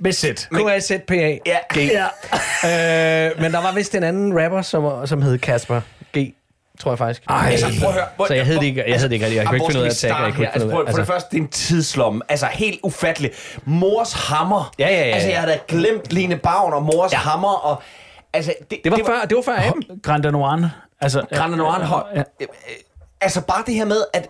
Med 0.00 0.12
sæt. 0.12 0.48
K-A-Z-P-A. 0.52 1.38
Ja. 1.46 1.58
Ja. 1.76 3.28
øh, 3.30 3.40
men 3.42 3.52
der 3.52 3.62
var 3.62 3.72
vist 3.74 3.94
en 3.94 4.02
anden 4.02 4.42
rapper, 4.42 4.62
som, 4.62 5.06
som 5.06 5.22
hed 5.22 5.38
Kasper. 5.38 5.80
Tror 6.82 6.90
jeg 6.90 6.98
faktisk. 6.98 7.22
Ej. 7.28 7.48
Altså, 7.50 7.66
prøv 7.80 7.88
at 7.88 7.94
høre. 7.94 8.04
Hvor- 8.16 8.26
Så 8.26 8.34
jeg 8.34 8.46
hed 8.46 8.54
det 8.56 8.62
ikke, 8.62 8.84
jeg 8.86 9.00
hed 9.00 9.08
det 9.08 9.12
ikke 9.14 9.24
rigtig. 9.26 9.38
Jeg 9.38 9.46
kunne 9.46 9.56
ikke 9.56 9.66
finde 9.66 9.80
ud 9.80 9.84
af 9.86 9.90
at 9.90 9.96
tagge. 9.96 10.16
Jeg 10.16 10.24
kunne 10.34 10.46
her? 10.46 10.52
ikke 10.52 10.52
finde 10.52 10.52
Altså, 10.52 10.66
ud 10.66 10.72
prøv, 10.72 10.84
af 10.86 10.90
for 10.90 10.98
det 10.98 11.06
første, 11.06 11.30
det 11.30 11.36
er 11.36 11.42
en 11.42 11.48
tidslomme. 11.48 12.22
Altså, 12.28 12.46
helt 12.46 12.80
ufatteligt. 12.82 13.58
Mors 13.64 14.12
hammer. 14.12 14.72
Ja, 14.78 14.88
ja, 14.88 14.94
ja, 14.94 15.06
ja. 15.08 15.14
Altså, 15.14 15.28
jeg 15.28 15.40
havde 15.40 15.52
da 15.52 15.58
glemt 15.68 16.12
Line 16.12 16.36
Bavn 16.36 16.72
og 16.72 16.82
mors 16.82 17.12
Ja. 17.12 17.16
hammer. 17.18 17.48
Og, 17.66 17.82
altså, 18.32 18.54
det, 18.70 18.78
Det 18.84 18.92
var, 18.92 18.98
før, 19.06 19.24
det 19.28 19.36
var 19.36 19.42
før 19.42 19.56
AM. 19.56 19.82
Grand 20.02 20.22
Danoran. 20.22 20.66
Altså, 21.00 21.24
Grand 21.34 21.54
hold. 21.60 22.06
Ja. 22.14 22.22
Altså, 23.20 23.40
bare 23.40 23.62
det 23.66 23.74
her 23.74 23.84
med, 23.84 24.04
at... 24.12 24.28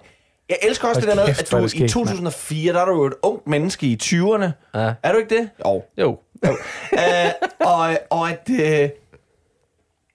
Jeg 0.48 0.58
elsker 0.62 0.88
også 0.88 1.00
Hold 1.00 1.08
det 1.10 1.16
der 1.16 1.22
med, 1.26 1.34
kæft, 1.34 1.40
at 1.40 1.52
er 1.52 1.56
du 1.58 1.62
det 1.62 1.74
i 1.74 1.76
skægt, 1.76 1.92
2004, 1.92 2.72
der 2.72 2.80
er 2.80 2.84
du 2.84 2.92
jo 2.94 3.04
et 3.06 3.12
ungt 3.22 3.46
menneske 3.46 3.86
i 3.86 3.98
20'erne. 4.02 4.46
Ja. 4.74 4.92
Er 5.02 5.12
du 5.12 5.18
ikke 5.18 5.34
det? 5.36 5.50
Jo. 5.66 5.82
Jo. 5.98 6.18
øh, 6.92 7.30
og, 7.60 7.90
og 8.10 8.30
at... 8.30 8.50
Øh, 8.50 8.88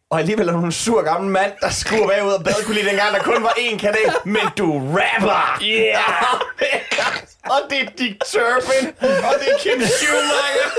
og 0.09 0.19
alligevel 0.19 0.47
er 0.47 0.53
du 0.53 0.65
en 0.65 0.71
sur 0.71 1.01
gammel 1.01 1.31
mand, 1.31 1.51
der 1.61 2.07
bagud 2.07 2.31
og 2.31 2.43
bedre 2.43 2.63
kunne 2.65 2.75
lide 2.75 2.89
dengang, 2.89 3.13
der 3.15 3.23
kun 3.23 3.43
var 3.43 3.55
én 3.57 3.77
kanal. 3.77 4.09
Men 4.25 4.45
du 4.57 4.67
rapper! 4.97 5.59
Yeah! 5.63 6.33
og 7.53 7.59
det 7.69 7.77
er 7.81 7.89
Dick 7.97 8.15
Turpin, 8.31 8.85
og 9.27 9.33
det 9.39 9.47
er 9.53 9.57
Kim 9.63 9.81
Schumacher, 9.97 10.69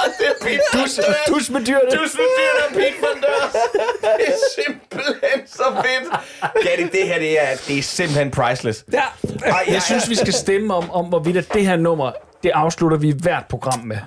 og 0.00 0.06
det 0.18 0.26
er 0.32 0.36
Pete 0.44 0.82
Dus, 0.82 1.00
dus 1.28 1.50
med 1.50 1.60
dyrene. 1.66 1.90
Dus 1.90 2.12
med 2.20 2.28
dyrene 2.38 2.62
og 2.68 2.72
Pete 2.78 2.98
Van. 3.02 3.16
Det 4.18 4.26
er 4.28 4.40
simpelthen 4.56 5.46
så 5.46 5.66
fedt. 5.84 6.06
Gatti, 6.64 6.98
det 6.98 7.08
her, 7.08 7.18
det 7.18 7.40
er, 7.40 7.56
det 7.68 7.78
er 7.78 7.82
simpelthen 7.82 8.30
priceless. 8.30 8.84
Ja. 8.92 9.04
Ej, 9.44 9.64
Jeg 9.68 9.82
synes, 9.82 10.10
vi 10.10 10.14
skal 10.14 10.32
stemme 10.32 10.74
om, 10.74 10.90
om 10.90 11.04
hvorvidt 11.06 11.36
at 11.36 11.54
det 11.54 11.66
her 11.66 11.76
nummer, 11.76 12.12
det 12.42 12.50
afslutter 12.54 12.96
vi 12.98 13.14
hvert 13.22 13.44
program 13.50 13.80
med. 13.80 13.98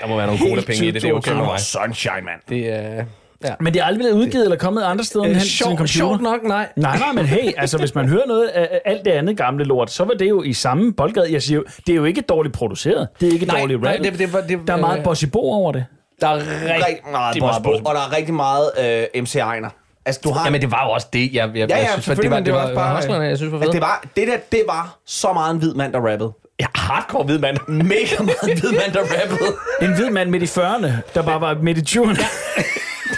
Der 0.00 0.06
må 0.06 0.16
være 0.16 0.26
nogle 0.26 0.40
gode 0.48 0.62
penge 0.62 0.86
i 0.86 0.90
det. 0.90 1.02
Det 1.02 1.10
er 1.10 1.14
okay 1.14 1.32
med 1.32 1.44
mig. 1.44 1.60
Sunshine, 1.60 2.20
mand. 2.22 2.40
Det 2.48 2.68
er... 2.68 3.04
Ja. 3.44 3.54
Men 3.60 3.74
det 3.74 3.80
er 3.80 3.84
aldrig 3.84 3.98
blevet 4.00 4.12
udgivet 4.14 4.44
eller 4.44 4.56
kommet 4.58 4.82
andre 4.82 5.04
steder 5.04 5.24
end 5.24 5.30
Øh, 5.30 5.36
hen 5.36 5.40
til 5.42 5.50
sin 5.50 5.56
sjovt, 5.58 5.68
computer. 5.78 5.92
sjovt 5.92 6.20
nok, 6.22 6.42
nej. 6.42 6.68
Nej, 6.76 6.98
nej, 6.98 7.12
men 7.12 7.24
hey, 7.26 7.52
altså 7.56 7.78
hvis 7.78 7.94
man 7.94 8.08
hører 8.08 8.26
noget 8.26 8.46
af 8.46 8.80
alt 8.84 9.04
det 9.04 9.10
andet 9.10 9.36
gamle 9.36 9.64
lort, 9.64 9.90
så 9.90 10.04
var 10.04 10.14
det 10.14 10.28
jo 10.28 10.42
i 10.42 10.52
samme 10.52 10.92
boldgade. 10.92 11.32
Jeg 11.32 11.42
siger 11.42 11.56
jo, 11.56 11.64
det 11.86 11.92
er 11.92 11.96
jo 11.96 12.04
ikke 12.04 12.20
dårligt 12.20 12.54
produceret. 12.54 13.08
Det 13.20 13.28
er 13.28 13.32
ikke 13.32 13.46
Nej, 13.46 13.60
dårligt 13.60 13.80
nej, 13.82 13.92
rap. 13.96 14.04
det- 14.04 14.18
det 14.18 14.32
var- 14.32 14.40
det- 14.40 14.58
der 14.66 14.72
er 14.72 14.76
meget 14.80 14.98
øh, 14.98 15.04
Bossy 15.04 15.24
Bo 15.24 15.38
over 15.52 15.72
det. 15.72 15.84
Der 16.20 16.28
er 16.28 16.34
Rigtig 16.36 16.98
meget 17.10 17.36
Bossbo, 17.40 17.62
Bossbo. 17.62 17.88
og 17.88 17.94
der 17.94 18.00
er 18.00 18.16
rigtig 18.16 18.34
meget 18.34 18.70
øh, 19.14 19.22
MC 19.22 19.36
Ejner. 19.36 19.68
Altså, 20.06 20.20
du 20.24 20.30
har... 20.32 20.44
Jamen, 20.44 20.60
det 20.60 20.70
var 20.70 20.84
jo 20.86 20.90
også 20.92 21.06
det, 21.12 21.32
jeg, 21.32 21.32
jeg, 21.32 21.54
Ja, 21.54 21.60
jeg 21.60 21.68
ja, 21.70 21.76
synes, 21.76 21.96
at 21.98 22.04
selvfølgelig, 22.04 22.46
det 22.46 22.54
var, 22.54 22.66
det 22.66 22.74
var, 22.74 22.94
hustlerne, 22.96 23.24
jeg 23.24 23.36
synes 23.36 23.52
var 23.52 23.58
fedt. 23.60 23.72
det 23.72 23.80
var, 23.80 24.04
det 24.16 24.26
der, 24.28 24.36
det 24.52 24.62
var 24.68 24.96
så 25.06 25.32
meget 25.32 25.52
en 25.52 25.58
hvid 25.58 25.74
mand, 25.74 25.92
der 25.92 26.00
rappede. 26.10 26.32
Ja, 26.60 26.66
hardcore 26.74 27.24
hvid 27.24 27.38
mand. 27.38 27.56
Mega 27.68 28.22
meget 28.22 28.60
hvid 28.60 28.70
mand, 28.70 28.92
der 28.92 29.00
rappede. 29.00 29.50
En 29.82 29.94
hvid 29.94 30.10
mand 30.10 30.30
midt 30.30 30.42
i 30.42 30.60
40'erne, 30.60 30.88
der 31.14 31.22
bare 31.22 31.40
var 31.40 31.54
midt 31.62 31.78
i 31.94 31.98
20'erne. 31.98 32.24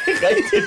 Rigtigt. 0.07 0.65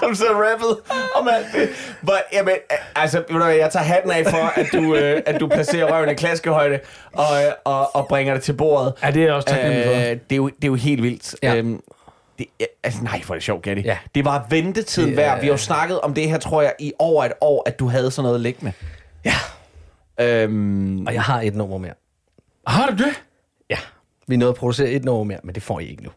Som 0.00 0.14
så 0.14 0.24
rappede 0.24 0.80
om 1.14 1.28
alt 1.28 1.46
det. 1.52 1.68
Hvor, 2.00 2.16
jamen, 2.32 2.54
altså, 2.96 3.24
ved 3.30 3.40
du 3.40 3.44
jeg 3.44 3.70
tager 3.72 3.84
hatten 3.84 4.10
af 4.10 4.26
for, 4.26 4.60
at 4.60 4.66
du, 4.72 4.94
øh, 4.94 5.22
at 5.26 5.40
du 5.40 5.48
placerer 5.48 5.92
røven 5.92 6.08
i 6.10 6.14
klaskehøjde 6.14 6.80
og, 7.12 7.26
og, 7.64 7.96
og 7.96 8.06
bringer 8.08 8.34
det 8.34 8.42
til 8.42 8.52
bordet. 8.52 8.92
Ja, 9.02 9.10
det 9.10 9.22
er 9.22 9.26
jeg 9.26 9.34
også 9.34 9.48
taknemmelig 9.48 9.84
for. 9.84 9.92
Øh, 9.92 10.00
det, 10.00 10.32
er 10.32 10.36
jo, 10.36 10.46
det 10.48 10.64
er 10.64 10.68
jo 10.68 10.74
helt 10.74 11.02
vildt. 11.02 11.34
Ja. 11.42 11.54
Øhm, 11.56 11.80
det, 12.38 12.46
ja, 12.60 12.64
altså, 12.82 13.02
nej, 13.02 13.22
hvor 13.26 13.34
er 13.34 13.36
det 13.36 13.44
sjovt, 13.44 13.62
Gatti. 13.62 13.82
Ja. 13.82 13.98
Det 14.14 14.24
var 14.24 14.46
ventetiden 14.50 15.08
Det 15.10 15.16
værd. 15.16 15.40
Vi 15.40 15.46
har 15.46 15.52
jo 15.52 15.58
snakket 15.58 16.00
om 16.00 16.14
det 16.14 16.30
her, 16.30 16.38
tror 16.38 16.62
jeg, 16.62 16.72
i 16.78 16.92
over 16.98 17.24
et 17.24 17.32
år, 17.40 17.62
at 17.66 17.78
du 17.78 17.88
havde 17.88 18.10
sådan 18.10 18.26
noget 18.26 18.40
liggende. 18.40 18.72
Øhm, 20.20 21.06
Og 21.06 21.14
jeg 21.14 21.22
har 21.22 21.40
et 21.40 21.54
nummer 21.54 21.78
mere. 21.78 21.92
Har 22.66 22.90
du 22.90 22.96
det? 23.04 23.22
Ja. 23.70 23.76
Vi 24.26 24.36
nåede 24.36 24.50
at 24.50 24.56
producere 24.56 24.88
et 24.88 25.04
nummer 25.04 25.24
mere, 25.24 25.38
men 25.44 25.54
det 25.54 25.62
får 25.62 25.80
I 25.80 25.86
ikke 25.90 26.02
nu. 26.02 26.10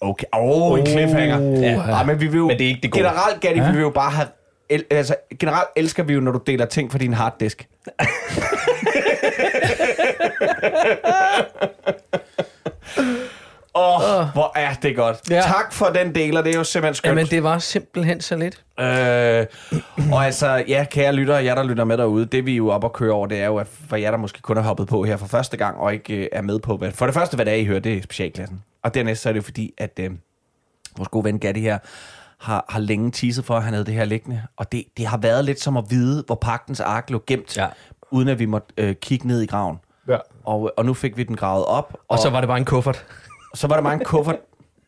Okay. 0.00 0.26
Åh, 0.32 0.72
oh, 0.72 0.78
en 0.80 0.86
cliffhanger. 0.86 1.40
Ja. 1.60 1.98
Ja, 1.98 2.04
men 2.04 2.20
vi 2.20 2.26
vil 2.26 2.38
jo, 2.38 2.46
Men 2.46 2.58
det 2.58 2.64
er 2.64 2.68
ikke 2.68 2.80
det 2.82 2.90
gode. 2.90 3.04
Generelt, 3.04 3.40
Gatti, 3.40 3.58
Ja. 3.60 3.66
vi 3.66 3.72
vil 3.72 3.80
jo 3.80 3.90
bare 3.90 4.10
have... 4.10 4.28
El, 4.70 4.84
altså, 4.90 5.14
generelt 5.40 5.68
elsker 5.76 6.02
vi 6.02 6.12
jo, 6.14 6.20
når 6.20 6.32
du 6.32 6.40
deler 6.46 6.64
ting 6.64 6.92
fra 6.92 6.98
din 6.98 7.12
harddisk. 7.14 7.68
Åh, 13.74 14.20
oh, 14.20 14.26
hvor 14.32 14.52
er 14.58 14.74
det 14.82 14.96
godt. 14.96 15.30
Ja. 15.30 15.34
Ja. 15.34 15.42
Tak 15.42 15.72
for 15.72 15.86
den 15.86 16.14
deler, 16.14 16.42
det 16.42 16.54
er 16.54 16.58
jo 16.58 16.64
simpelthen 16.64 16.94
skønt. 16.94 17.10
Jamen, 17.10 17.26
det 17.26 17.42
var 17.42 17.58
simpelthen 17.58 18.20
så 18.20 18.36
lidt. 18.36 18.62
Øh, 18.80 19.46
og 20.12 20.24
altså, 20.24 20.64
ja, 20.68 20.84
kære 20.90 21.12
lyttere, 21.12 21.44
jer 21.44 21.54
der 21.54 21.62
lytter 21.62 21.84
med 21.84 21.96
derude, 21.98 22.26
det 22.26 22.46
vi 22.46 22.52
er 22.52 22.56
jo 22.56 22.68
op 22.68 22.84
og 22.84 22.92
køre 22.92 23.12
over, 23.12 23.26
det 23.26 23.40
er 23.40 23.46
jo, 23.46 23.56
at 23.56 23.66
for 23.88 23.96
jer 23.96 24.10
der 24.10 24.18
måske 24.18 24.42
kun 24.42 24.56
har 24.56 24.64
hoppet 24.64 24.88
på 24.88 25.04
her 25.04 25.16
for 25.16 25.26
første 25.26 25.56
gang, 25.56 25.78
og 25.78 25.92
ikke 25.92 26.14
øh, 26.14 26.26
er 26.32 26.42
med 26.42 26.58
på, 26.58 26.76
hvad, 26.76 26.90
for 26.92 27.06
det 27.06 27.14
første, 27.14 27.34
hvad 27.34 27.44
det 27.44 27.52
er, 27.52 27.56
I 27.56 27.64
hører, 27.64 27.80
det 27.80 27.96
er 27.96 28.02
specialklassen. 28.02 28.60
Og 28.82 28.94
dernæst 28.94 29.22
så 29.22 29.28
er 29.28 29.32
det 29.32 29.44
fordi, 29.44 29.74
at 29.78 29.98
øh, 30.00 30.10
vores 30.96 31.08
gode 31.08 31.24
ven 31.24 31.38
Gatti 31.38 31.60
her, 31.60 31.78
har, 32.38 32.64
har 32.68 32.80
længe 32.80 33.10
teaset 33.10 33.44
for, 33.44 33.56
at 33.56 33.62
han 33.62 33.72
havde 33.72 33.86
det 33.86 33.94
her 33.94 34.04
liggende. 34.04 34.42
Og 34.56 34.72
det, 34.72 34.84
det 34.96 35.06
har 35.06 35.16
været 35.18 35.44
lidt 35.44 35.60
som 35.60 35.76
at 35.76 35.84
vide, 35.90 36.24
hvor 36.26 36.34
pagtens 36.34 36.80
ark 36.80 37.10
lå 37.10 37.22
gemt, 37.26 37.56
Ja. 37.56 37.66
uden 38.10 38.28
at 38.28 38.38
vi 38.38 38.46
måtte 38.46 38.68
øh, 38.76 38.94
kigge 38.94 39.26
ned 39.28 39.42
i 39.42 39.46
graven. 39.46 39.76
Ja. 40.08 40.16
Og, 40.44 40.72
og 40.76 40.84
nu 40.86 40.94
fik 40.94 41.16
vi 41.16 41.22
den 41.22 41.36
gravet 41.36 41.64
op. 41.66 41.96
Og 42.08 42.18
så 42.18 42.30
var 42.30 42.40
det 42.40 42.48
bare 42.48 42.58
en 42.58 42.64
kuffert. 42.64 43.06
så 43.54 43.66
var 43.66 43.74
der 43.74 43.82
mange 43.82 44.04
kuffert, 44.04 44.36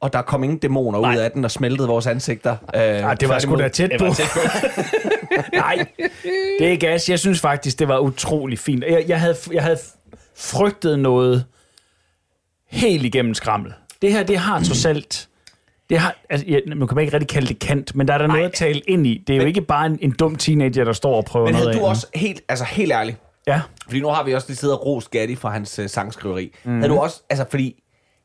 og 0.01 0.13
der 0.13 0.23
kom 0.23 0.45
ingen 0.45 0.59
dæmoner 0.59 0.99
ud 0.99 1.17
af 1.17 1.31
den 1.31 1.45
og 1.45 1.51
smeltede 1.51 1.89
vores 1.89 2.07
ansigter. 2.07 2.57
Øh, 2.75 2.81
Ja, 2.81 3.15
det 3.21 3.29
var 3.29 3.39
sgu 3.39 3.57
da 3.57 3.69
tæt 3.69 3.91
på. 3.99 4.05
Nej, 5.53 5.87
det 6.59 6.73
er 6.73 6.77
gas. 6.77 7.09
Jeg 7.09 7.19
synes 7.19 7.41
faktisk, 7.41 7.79
det 7.79 7.89
var 7.89 7.99
utrolig 7.99 8.59
fint. 8.59 8.85
Jeg, 8.85 9.05
jeg, 9.09 9.21
havde, 9.21 9.37
jeg 9.53 9.63
havde 9.63 9.79
frygtet 10.37 10.99
noget 10.99 11.45
helt 12.67 13.05
igennem 13.05 13.35
skrammel. 13.35 13.75
Det 14.03 14.13
her, 14.13 14.23
det 14.23 14.39
har 14.39 14.63
trods 14.63 14.85
alt... 14.85 15.29
Det 15.91 15.99
har, 15.99 16.17
altså, 16.31 16.47
jeg, 16.49 16.63
nu 16.67 16.87
kan 16.87 16.95
man 16.95 17.05
ikke 17.05 17.15
rigtig 17.15 17.29
kalde 17.29 17.49
det 17.49 17.59
kant, 17.59 17.95
men 17.95 18.09
der 18.09 18.15
er 18.15 18.19
der 18.19 18.27
noget 18.27 18.45
at 18.45 18.53
tale 18.53 18.81
ind 18.81 19.07
i. 19.07 19.25
Det 19.27 19.37
er 19.37 19.41
jo 19.41 19.47
ikke 19.47 19.61
bare 19.61 19.87
en, 19.87 19.99
en 20.03 20.13
dum 20.19 20.37
teenager, 20.37 20.85
der 20.85 20.93
står 20.93 21.17
og 21.17 21.25
prøver 21.25 21.47
Men 21.47 21.55
noget 21.55 21.69
havde 21.69 21.79
du 21.81 21.87
også 21.87 22.07
helt, 22.15 22.41
altså 22.49 22.65
helt 22.65 22.93
ærligt, 22.93 23.19
Ja. 23.47 23.61
Fordi 23.85 24.01
nu 24.01 24.09
har 24.09 24.25
vi 24.25 24.35
også 24.35 24.49
lige 24.49 24.57
siddet 24.57 24.79
og 24.79 24.87
rost 24.87 25.11
Gatti 25.11 25.37
for 25.37 25.49
hans 25.49 25.79
øh, 25.79 25.89
sangskriveri. 25.89 26.55
Mm. 26.65 26.75
Havde 26.75 26.89
du 26.89 26.99
også, 26.99 27.23
altså 27.31 27.45
fordi, 27.51 27.83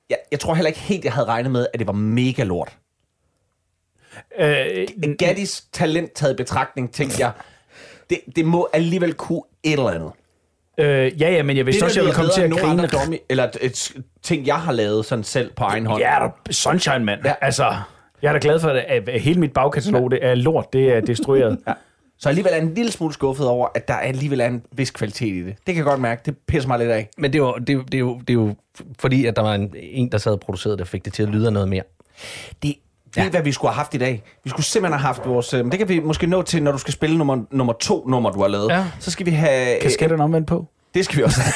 jeg, 0.09 0.17
jeg 0.31 0.39
tror 0.39 0.53
heller 0.53 0.67
ikke 0.67 0.79
helt, 0.79 1.05
jeg 1.05 1.13
havde 1.13 1.27
regnet 1.27 1.51
med, 1.51 1.67
at 1.73 1.79
det 1.79 1.87
var 1.87 1.93
mega 1.93 2.43
lort. 2.43 2.77
Øh, 4.39 4.87
Gattis 5.19 5.65
talent 5.71 6.13
taget 6.13 6.33
i 6.33 6.35
betragtning, 6.35 6.91
tænkte 6.91 7.21
jeg, 7.21 7.31
det, 8.09 8.19
det 8.35 8.45
må 8.45 8.69
alligevel 8.73 9.13
kunne 9.13 9.41
et 9.63 9.71
eller 9.71 9.89
andet. 9.89 10.11
Øh, 10.77 11.21
ja, 11.21 11.31
ja, 11.31 11.43
men 11.43 11.57
jeg 11.57 11.65
vidste 11.65 11.83
også, 11.83 11.99
jeg 11.99 12.05
ville 12.05 12.15
komme 12.15 12.31
til 12.31 12.41
at 12.41 12.51
grine. 12.51 12.67
Andre 12.69 12.87
dummy, 12.87 13.17
eller 13.29 13.43
et, 13.43 13.57
et, 13.61 13.91
ting, 14.23 14.47
jeg 14.47 14.55
har 14.55 14.71
lavet 14.71 15.05
sådan 15.05 15.23
selv 15.23 15.51
på 15.55 15.63
egen 15.63 15.85
hånd. 15.85 16.01
Ja, 16.01 16.17
der 16.19 16.51
Sunshine, 16.53 16.99
mand. 16.99 17.21
Ja. 17.25 17.33
Altså, 17.41 17.75
jeg 18.21 18.29
er 18.29 18.33
da 18.33 18.39
glad 18.41 18.59
for, 18.59 18.69
at 18.69 19.09
at 19.09 19.21
hele 19.21 19.39
mit 19.39 19.53
bagkatalog, 19.53 20.11
det 20.11 20.19
er 20.21 20.35
lort, 20.35 20.73
det 20.73 20.93
er 20.93 21.01
destrueret. 21.01 21.57
ja. 21.67 21.73
Så 22.19 22.29
alligevel 22.29 22.51
er 22.53 22.57
jeg 22.57 22.65
en 22.65 22.73
lille 22.73 22.91
smule 22.91 23.13
skuffet 23.13 23.47
over, 23.47 23.67
at 23.75 23.87
der 23.87 23.93
alligevel 23.93 24.39
er 24.41 24.47
en 24.47 24.63
vis 24.71 24.91
kvalitet 24.91 25.33
i 25.35 25.39
det. 25.43 25.45
Det 25.45 25.65
kan 25.65 25.75
jeg 25.75 25.83
godt 25.83 25.99
mærke. 26.01 26.21
Det 26.25 26.37
pisser 26.47 26.67
mig 26.67 26.79
lidt 26.79 26.89
af. 26.91 27.09
Men 27.17 27.33
det 27.33 27.39
er 27.39 27.43
jo, 27.43 27.53
det 27.57 27.69
er, 27.69 27.73
jo- 27.73 27.83
det 27.83 27.93
er, 27.93 27.99
jo, 27.99 28.19
det 28.19 28.29
er 28.29 28.33
jo 28.33 28.55
fordi, 28.99 29.25
at 29.25 29.35
der 29.35 29.41
var 29.41 29.55
en, 29.55 29.73
en, 29.77 30.11
der 30.11 30.17
sad 30.17 30.31
og 30.31 30.39
producerede, 30.39 30.77
der 30.77 30.85
fik 30.85 31.05
det 31.05 31.13
til 31.13 31.23
at 31.23 31.29
lyde 31.29 31.47
af 31.47 31.53
noget 31.53 31.67
mere. 31.69 31.83
Det, 32.63 32.75
det 33.21 33.25
er, 33.27 33.29
hvad 33.31 33.41
vi 33.41 33.51
skulle 33.51 33.71
have 33.71 33.77
haft 33.77 33.93
i 33.93 33.97
dag. 33.97 34.23
Vi 34.43 34.49
skulle 34.49 34.65
simpelthen 34.65 34.99
have 34.99 35.05
haft 35.07 35.21
vores... 35.25 35.53
Øh, 35.53 35.65
det 35.65 35.79
kan 35.79 35.89
vi 35.89 35.99
måske 35.99 36.27
nå 36.27 36.41
til, 36.41 36.63
når 36.63 36.71
du 36.71 36.77
skal 36.77 36.93
spille 36.93 37.17
nummer, 37.17 37.37
nummer 37.51 37.73
to 37.73 38.05
nummer, 38.07 38.29
du 38.31 38.41
har 38.41 38.47
lavet. 38.47 38.69
Ja. 38.71 38.83
Så 38.99 39.11
skal 39.11 39.25
vi 39.25 39.31
have... 39.31 39.79
Kasketterne 39.81 40.23
omvendt 40.23 40.47
på. 40.47 40.65
Det 40.93 41.05
skal 41.05 41.17
vi 41.17 41.23
også 41.23 41.41
have. 41.41 41.53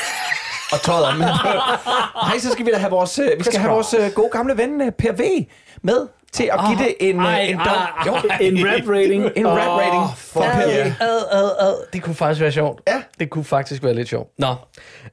og 0.73 0.81
tøjet 0.81 1.05
om. 1.05 1.17
Nej, 1.17 2.37
så 2.39 2.51
skal 2.51 2.65
vi 2.65 2.71
da 2.71 2.77
have 2.77 2.91
vores, 2.91 3.19
øh, 3.19 3.29
vi 3.37 3.43
skal 3.43 3.59
have 3.59 3.71
vores 3.73 3.93
øh, 3.93 4.11
gode 4.15 4.29
gamle 4.31 4.57
ven 4.57 4.81
øh, 4.81 4.91
Per 4.91 5.11
V 5.11 5.45
med 5.83 6.07
til 6.33 6.49
at 6.53 6.59
give 6.67 6.87
det 6.87 6.95
en, 6.99 7.19
Ej, 7.19 7.41
øh, 7.43 7.49
en, 7.49 7.57
ej, 7.59 7.63
dom. 7.65 7.73
ej, 7.73 8.07
Jo. 8.07 8.15
En 8.41 8.67
rap 8.67 8.89
rating. 8.89 9.25
en 9.35 9.47
rap 9.47 9.57
rating 9.67 10.03
for 10.17 10.41
Ad, 10.41 10.71
ad, 11.01 11.23
ad, 11.31 11.51
ad. 11.59 11.73
Det 11.93 12.01
kunne 12.03 12.15
faktisk 12.15 12.41
være 12.41 12.51
sjovt. 12.51 12.81
Ja. 12.87 13.01
Det 13.19 13.29
kunne 13.29 13.43
faktisk 13.43 13.83
være 13.83 13.93
lidt 13.93 14.09
sjovt. 14.09 14.29
Nå, 14.39 14.47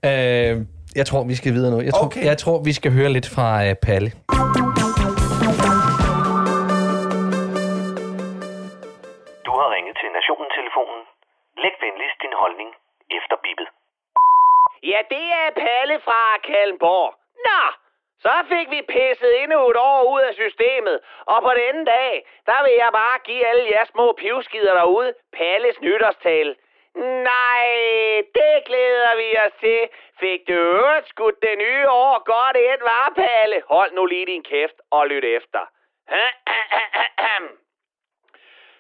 øh, 0.09 0.61
jeg 0.97 1.07
tror, 1.07 1.25
vi 1.25 1.35
skal 1.35 1.55
videre 1.55 1.71
nu. 1.71 1.81
Jeg 1.81 1.95
tror, 1.95 2.05
Okay. 2.05 2.25
jeg 2.25 2.39
tror 2.39 2.63
vi 2.63 2.73
skal 2.73 2.93
høre 2.93 3.13
lidt 3.13 3.29
fra 3.29 3.65
øh, 3.67 3.75
Palle. 3.83 4.13
Læg 11.63 11.75
venligst 11.81 12.23
din 12.23 12.33
holdning 12.33 12.71
efter 13.11 13.37
bippet. 13.37 13.69
Ja, 14.83 15.01
det 15.11 15.27
er 15.43 15.51
Palle 15.51 16.01
fra 16.01 16.39
Kalmborg. 16.39 17.15
Nå, 17.47 17.63
så 18.25 18.35
fik 18.49 18.71
vi 18.71 18.83
pisset 18.83 19.43
endnu 19.43 19.71
et 19.71 19.77
år 19.77 20.01
ud 20.15 20.21
af 20.21 20.35
systemet. 20.35 21.01
Og 21.27 21.43
på 21.43 21.53
den 21.63 21.85
dag, 21.85 22.27
der 22.47 22.63
vil 22.65 22.73
jeg 22.73 22.91
bare 22.93 23.19
give 23.19 23.47
alle 23.47 23.65
jer 23.71 23.85
små 23.85 24.13
pivskider 24.13 24.75
derude 24.75 25.15
Palles 25.33 25.81
nytårstale. 25.81 26.57
Nej, 27.31 27.67
det 28.35 28.55
glæder 28.67 29.17
vi 29.17 29.29
os 29.47 29.53
til. 29.61 29.89
Fik 30.21 30.41
du 30.49 30.53
øvrigt 30.53 31.09
skudt 31.09 31.43
det 31.43 31.59
nye 31.59 31.89
år 31.89 32.23
godt 32.25 32.57
ind, 32.57 32.81
var 32.81 33.13
Palle? 33.17 33.63
Hold 33.69 33.93
nu 33.93 34.07
lige 34.07 34.27
din 34.27 34.43
kæft 34.43 34.79
og 34.91 35.07
lyt 35.09 35.25
efter. 35.25 35.61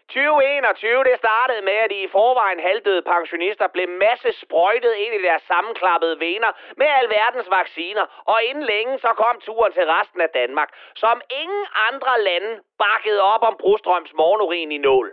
2021, 0.09 1.05
det 1.05 1.17
startede 1.25 1.63
med, 1.63 1.79
at 1.85 1.91
de 1.91 2.03
i 2.03 2.15
forvejen 2.17 2.61
halvdøde 2.61 3.03
pensionister 3.03 3.67
blev 3.67 3.89
masse 3.89 4.31
sprøjtet 4.43 4.95
ind 5.05 5.15
i 5.15 5.23
deres 5.29 5.43
sammenklappede 5.43 6.21
vener 6.21 6.53
med 6.77 6.89
alverdens 7.01 7.51
vacciner, 7.51 8.05
og 8.33 8.39
inden 8.49 8.65
længe 8.65 8.99
så 8.99 9.11
kom 9.23 9.41
turen 9.41 9.73
til 9.73 9.87
resten 9.97 10.21
af 10.21 10.31
Danmark, 10.41 10.71
som 10.95 11.21
ingen 11.43 11.67
andre 11.89 12.15
lande 12.29 12.53
bakkede 12.79 13.23
op 13.23 13.43
om 13.43 13.57
Brostrøms 13.61 14.13
morgenurin 14.15 14.73
i 14.73 14.79
nål. 14.79 15.09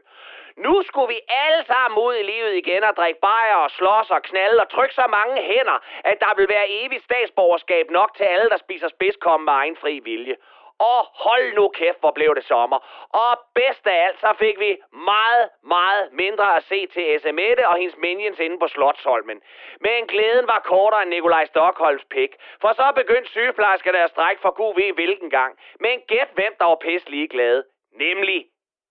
Nu 0.58 0.84
skulle 0.88 1.08
vi 1.08 1.20
alle 1.44 1.64
sammen 1.72 2.04
ud 2.06 2.16
i 2.16 2.24
livet 2.24 2.54
igen 2.54 2.84
og 2.84 2.96
drikke 2.96 3.20
bajer 3.20 3.56
og 3.56 3.72
slås 3.72 4.10
og 4.10 4.22
knalde 4.22 4.62
og 4.62 4.70
trykke 4.70 4.96
så 4.96 5.08
mange 5.10 5.42
hænder, 5.42 5.78
at 6.04 6.18
der 6.20 6.34
vil 6.38 6.50
være 6.50 6.70
evigt 6.70 7.04
statsborgerskab 7.04 7.86
nok 7.90 8.12
til 8.18 8.24
alle, 8.24 8.50
der 8.50 8.58
spiser 8.58 8.88
spidskommen 8.88 9.46
med 9.46 9.54
egen 9.54 9.76
fri 9.76 10.00
vilje. 10.00 10.36
Og 10.80 11.02
hold 11.26 11.54
nu 11.54 11.68
kæft, 11.68 12.00
hvor 12.00 12.12
blev 12.12 12.36
det 12.36 12.46
sommer. 12.46 12.80
Og 13.10 13.40
bedst 13.56 13.88
af 13.88 14.06
alt, 14.06 14.20
så 14.20 14.36
fik 14.40 14.60
vi 14.60 14.78
meget, 14.92 15.50
meget 15.64 16.10
mindre 16.12 16.56
at 16.56 16.64
se 16.64 16.88
til 16.88 17.20
SMette 17.22 17.68
og 17.68 17.76
hendes 17.78 17.98
minions 17.98 18.40
inde 18.40 18.60
på 18.60 18.68
Slotsholmen. 18.68 19.42
Men 19.80 20.08
glæden 20.08 20.48
var 20.48 20.60
kortere 20.60 21.02
end 21.02 21.10
Nikolaj 21.10 21.46
Stockholms 21.46 22.06
pik. 22.06 22.32
For 22.62 22.74
så 22.74 22.92
begyndte 22.96 23.30
sygeplejerskerne 23.32 24.00
at 24.04 24.10
strække 24.10 24.42
for 24.42 24.52
gud 24.52 24.76
ved 24.76 24.94
hvilken 24.94 25.30
gang. 25.30 25.60
Men 25.80 26.02
gæt 26.08 26.30
hvem 26.34 26.54
der 26.60 26.66
var 26.66 26.76
pisse 26.76 27.10
ligeglade. 27.10 27.64
Nemlig 27.94 28.46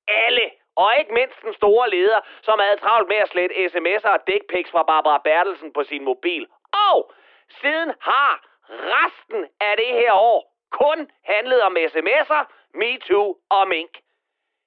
alle. 0.09 0.51
Og 0.77 0.99
ikke 0.99 1.15
mindst 1.15 1.43
den 1.43 1.55
store 1.55 1.91
leder, 1.91 2.21
som 2.43 2.59
havde 2.59 2.77
travlt 2.77 3.09
med 3.09 3.17
at 3.17 3.29
slette 3.29 3.55
sms'er 3.55 4.09
og 4.09 4.27
dickpics 4.27 4.71
fra 4.71 4.83
Barbara 4.83 5.19
Bertelsen 5.19 5.73
på 5.73 5.83
sin 5.85 6.05
mobil. 6.05 6.47
Og 6.91 7.13
siden 7.61 7.93
har 8.01 8.45
resten 8.69 9.47
af 9.61 9.77
det 9.77 9.87
her 9.87 10.13
år 10.13 10.54
kun 10.81 10.99
handlede 11.25 11.63
om 11.69 11.77
sms'er, 11.93 12.45
MeToo 12.75 13.37
og 13.51 13.69
Mink. 13.69 13.95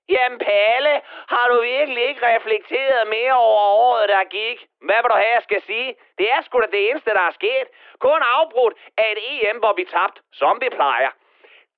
Jamen 0.09 0.39
Palle, 0.39 1.01
har 1.33 1.47
du 1.47 1.61
virkelig 1.61 2.03
ikke 2.09 2.35
reflekteret 2.35 3.07
mere 3.07 3.33
over 3.33 3.63
året, 3.85 4.09
der 4.09 4.23
gik? 4.23 4.57
Hvad 4.81 4.99
vil 5.01 5.09
du 5.13 5.17
have, 5.23 5.35
jeg 5.37 5.43
skal 5.43 5.61
sige? 5.61 5.95
Det 6.17 6.31
er 6.31 6.41
sgu 6.41 6.59
da 6.61 6.67
det 6.71 6.89
eneste, 6.89 7.09
der 7.09 7.25
er 7.29 7.31
sket. 7.31 7.67
Kun 7.99 8.21
afbrudt 8.37 8.73
af 8.97 9.07
et 9.13 9.19
EM, 9.31 9.57
hvor 9.57 9.73
vi 9.73 9.85
tabte, 9.85 10.21
som 10.33 10.61
vi 10.61 10.69
plejer. 10.69 11.11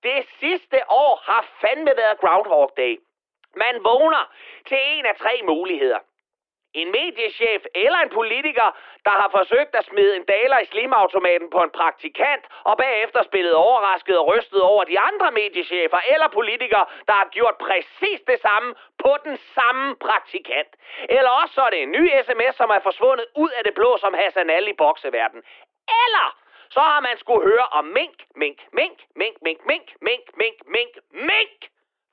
Det 0.04 0.20
sidste 0.40 0.78
år 0.90 1.14
har 1.30 1.46
fandme 1.62 1.92
været 2.02 2.20
Groundhog 2.20 2.72
Day. 2.78 2.96
Man 3.56 3.84
vågner 3.84 4.24
til 4.68 4.78
en 4.94 5.06
af 5.06 5.16
tre 5.16 5.42
muligheder. 5.44 6.00
En 6.74 6.92
mediechef 6.92 7.62
eller 7.76 7.98
en 7.98 8.10
politiker, 8.10 8.78
der 9.06 9.16
har 9.22 9.30
forsøgt 9.38 9.76
at 9.76 9.86
smide 9.86 10.16
en 10.16 10.26
daler 10.26 10.60
i 10.60 10.66
slimautomaten 10.66 11.50
på 11.50 11.64
en 11.64 11.72
praktikant, 11.72 12.44
og 12.64 12.78
bagefter 12.78 13.24
spillet 13.24 13.54
overrasket 13.54 14.18
og 14.20 14.28
rystet 14.28 14.62
over 14.62 14.84
de 14.84 15.00
andre 15.00 15.32
mediechefer 15.32 16.00
eller 16.14 16.28
politikere, 16.28 16.86
der 17.08 17.14
har 17.14 17.28
gjort 17.32 17.58
præcis 17.68 18.20
det 18.28 18.40
samme 18.42 18.76
på 19.04 19.12
den 19.24 19.38
samme 19.56 19.96
praktikant. 19.96 20.72
Eller 21.10 21.30
også 21.30 21.54
så 21.54 21.62
er 21.62 21.70
det 21.70 21.82
en 21.84 21.92
ny 21.92 22.04
sms, 22.26 22.56
som 22.56 22.70
er 22.70 22.80
forsvundet 22.80 23.26
ud 23.36 23.50
af 23.50 23.64
det 23.64 23.74
blå 23.74 23.98
som 23.98 24.14
Hassan 24.14 24.50
Ali 24.50 24.70
i 24.70 24.82
bokseverden. 24.84 25.42
Eller 26.04 26.28
så 26.70 26.80
har 26.80 27.00
man 27.00 27.18
skulle 27.18 27.44
høre 27.52 27.68
om 27.80 27.86
mink, 27.86 28.18
mink, 28.36 28.60
mink, 28.74 28.98
mink, 29.16 29.38
mink, 29.46 29.60
mink, 29.70 29.88
mink, 30.02 30.26
mink, 30.42 30.58
mink, 30.76 30.94
mink. 31.12 31.60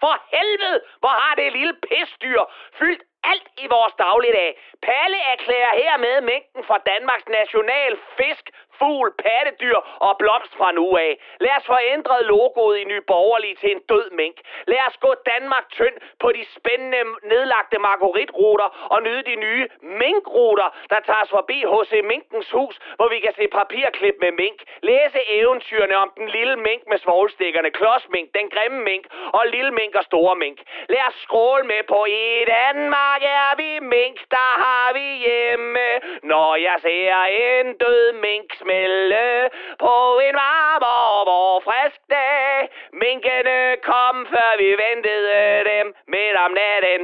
For 0.01 0.15
helvede, 0.37 0.81
hvor 1.01 1.09
har 1.09 1.35
det 1.35 1.53
lille 1.53 1.75
pisdyr 1.89 2.41
fyldt 2.79 3.03
alt 3.33 3.47
i 3.65 3.67
vores 3.75 3.95
dagligdag. 4.05 4.51
Palle 4.89 5.19
erklærer 5.33 5.73
hermed 5.83 6.21
mængden 6.21 6.63
for 6.69 6.79
Danmarks 6.93 7.29
national 7.39 7.93
fisk 8.19 8.45
fugl, 8.79 9.09
pattedyr 9.25 9.79
og 10.07 10.13
blomst 10.19 10.53
fra 10.59 10.73
nu 10.73 10.97
af. 10.97 11.13
Lad 11.41 11.55
os 11.59 11.67
få 11.67 11.77
ændret 11.95 12.27
logoet 12.27 12.79
i 12.79 12.85
Nye 12.85 13.05
Borgerlige 13.13 13.57
til 13.61 13.71
en 13.77 13.83
død 13.93 14.11
mink. 14.11 14.37
Lad 14.67 14.83
os 14.89 14.97
gå 15.05 15.11
Danmark 15.33 15.67
tynd 15.79 15.97
på 16.23 16.29
de 16.37 16.43
spændende 16.57 17.01
nedlagte 17.33 17.79
margueritruter 17.79 18.69
og 18.95 19.03
nyde 19.03 19.23
de 19.31 19.37
nye 19.47 19.69
minkruter, 19.83 20.69
der 20.91 21.01
tager 21.07 21.23
os 21.25 21.31
forbi 21.31 21.59
H.C. 21.73 21.93
Minkens 22.13 22.51
hus, 22.51 22.75
hvor 22.97 23.09
vi 23.09 23.19
kan 23.21 23.35
se 23.39 23.45
papirklip 23.59 24.17
med 24.21 24.33
mink. 24.43 24.59
Læse 24.83 25.21
eventyrene 25.29 25.97
om 25.97 26.13
den 26.17 26.29
lille 26.29 26.57
mink 26.57 26.83
med 26.91 26.99
svoglstikkerne, 26.99 27.71
klodsmink, 27.71 28.29
den 28.39 28.51
grimme 28.51 28.81
mink 28.91 29.05
og 29.33 29.43
lille 29.55 29.71
mink 29.71 29.95
og 29.95 30.05
store 30.05 30.37
mink. 30.37 30.59
Lad 30.89 31.05
os 31.09 31.19
skråle 31.27 31.65
med 31.65 31.83
på 31.93 32.05
i 32.05 32.45
Danmark 32.55 33.23
er 33.23 33.53
vi 33.63 33.71
mink, 33.97 34.17
der 34.31 34.51
har 34.65 34.93
vi 34.99 35.07
hjemme. 35.27 35.87
Når 36.23 36.57
jeg 36.57 36.77
ser 36.81 37.15
en 37.45 37.67
død 37.85 38.13
mink 38.13 38.49
smelle 38.67 39.51
på 39.85 39.95
en 40.27 40.37
varm 40.45 40.85
og 40.97 41.27
vor 41.31 41.55
frisk 41.67 42.01
dag. 42.17 42.69
Minkene 43.03 43.59
kom, 43.91 44.17
før 44.35 44.51
vi 44.63 44.69
ventede 44.87 45.31
dem 45.71 45.87
midt 46.15 46.37
om 46.45 46.53
natten. 46.63 47.03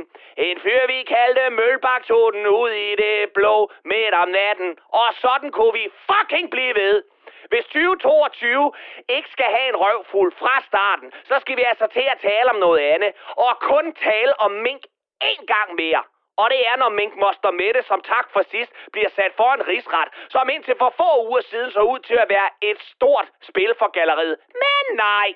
En 0.48 0.56
fyr, 0.64 0.82
vi 0.92 0.98
kaldte 1.14 1.44
Mølbak, 1.58 2.02
tog 2.10 2.32
den 2.36 2.46
ud 2.46 2.70
i 2.88 2.90
det 3.02 3.16
blå 3.36 3.56
midt 3.90 4.14
om 4.22 4.28
natten. 4.28 4.70
Og 5.00 5.08
sådan 5.24 5.50
kunne 5.56 5.74
vi 5.80 5.86
fucking 6.10 6.50
blive 6.50 6.74
ved. 6.82 6.96
Hvis 7.50 7.64
2022 7.64 8.72
ikke 9.08 9.28
skal 9.34 9.48
have 9.56 9.68
en 9.68 9.80
røvfuld 9.84 10.32
fra 10.40 10.56
starten, 10.70 11.08
så 11.28 11.34
skal 11.40 11.56
vi 11.56 11.64
altså 11.70 11.86
til 11.96 12.06
at 12.14 12.18
tale 12.28 12.48
om 12.54 12.58
noget 12.66 12.80
andet. 12.94 13.12
Og 13.46 13.52
kun 13.70 13.84
tale 14.08 14.32
om 14.40 14.50
mink 14.50 14.82
én 15.30 15.44
gang 15.54 15.68
mere. 15.82 16.02
Og 16.42 16.50
det 16.50 16.60
er, 16.70 16.76
når 16.76 16.88
minkmoster 16.88 17.50
Mette 17.50 17.82
som 17.82 18.00
tak 18.12 18.26
for 18.32 18.42
sidst 18.50 18.72
bliver 18.92 19.10
sat 19.18 19.32
for 19.36 19.50
en 19.54 19.66
rigsret, 19.68 20.08
som 20.28 20.48
indtil 20.54 20.76
for 20.78 20.90
få 21.00 21.10
uger 21.28 21.42
siden 21.50 21.70
så 21.70 21.80
ud 21.92 21.98
til 21.98 22.18
at 22.24 22.28
være 22.28 22.48
et 22.70 22.80
stort 22.94 23.26
spil 23.48 23.72
for 23.78 23.88
galleriet. 23.98 24.36
Men 24.64 24.96
nej! 24.96 25.28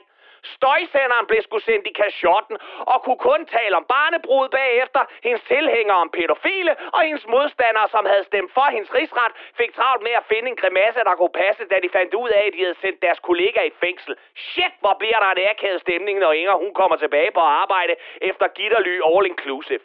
Støjsenderen 0.57 1.27
blev 1.27 1.43
sgu 1.43 1.59
sendt 1.59 1.87
i 1.87 1.93
kashotten 2.01 2.57
og 2.93 2.99
kunne 3.05 3.23
kun 3.31 3.47
tale 3.47 3.77
om 3.77 3.85
barnebrud 3.95 4.49
bagefter. 4.49 5.03
Hendes 5.27 5.43
tilhængere 5.43 5.97
om 6.05 6.11
pædofile 6.17 6.73
og 6.95 7.01
hendes 7.07 7.27
modstandere, 7.27 7.89
som 7.89 8.07
havde 8.07 8.25
stemt 8.25 8.53
for 8.57 8.69
hendes 8.75 8.95
rigsret, 8.95 9.33
fik 9.61 9.75
travlt 9.75 10.03
med 10.03 10.15
at 10.21 10.25
finde 10.33 10.49
en 10.51 10.57
grimasse, 10.57 11.01
der 11.09 11.15
kunne 11.15 11.39
passe, 11.45 11.63
da 11.73 11.77
de 11.85 11.89
fandt 11.99 12.15
ud 12.15 12.29
af, 12.29 12.43
at 12.47 12.53
de 12.57 12.63
havde 12.67 12.81
sendt 12.85 13.03
deres 13.03 13.21
kollega 13.29 13.61
i 13.71 13.73
fængsel. 13.85 14.17
Shit, 14.37 14.75
hvor 14.81 14.95
bliver 14.99 15.19
der 15.21 15.31
en 15.31 15.49
akavet 15.51 15.81
stemning, 15.81 16.19
når 16.19 16.33
Inger 16.33 16.57
hun 16.65 16.75
kommer 16.75 16.97
tilbage 16.97 17.31
på 17.39 17.41
arbejde 17.41 17.95
efter 18.21 18.47
gitterly 18.49 18.95
all 19.11 19.27
inclusive. 19.27 19.85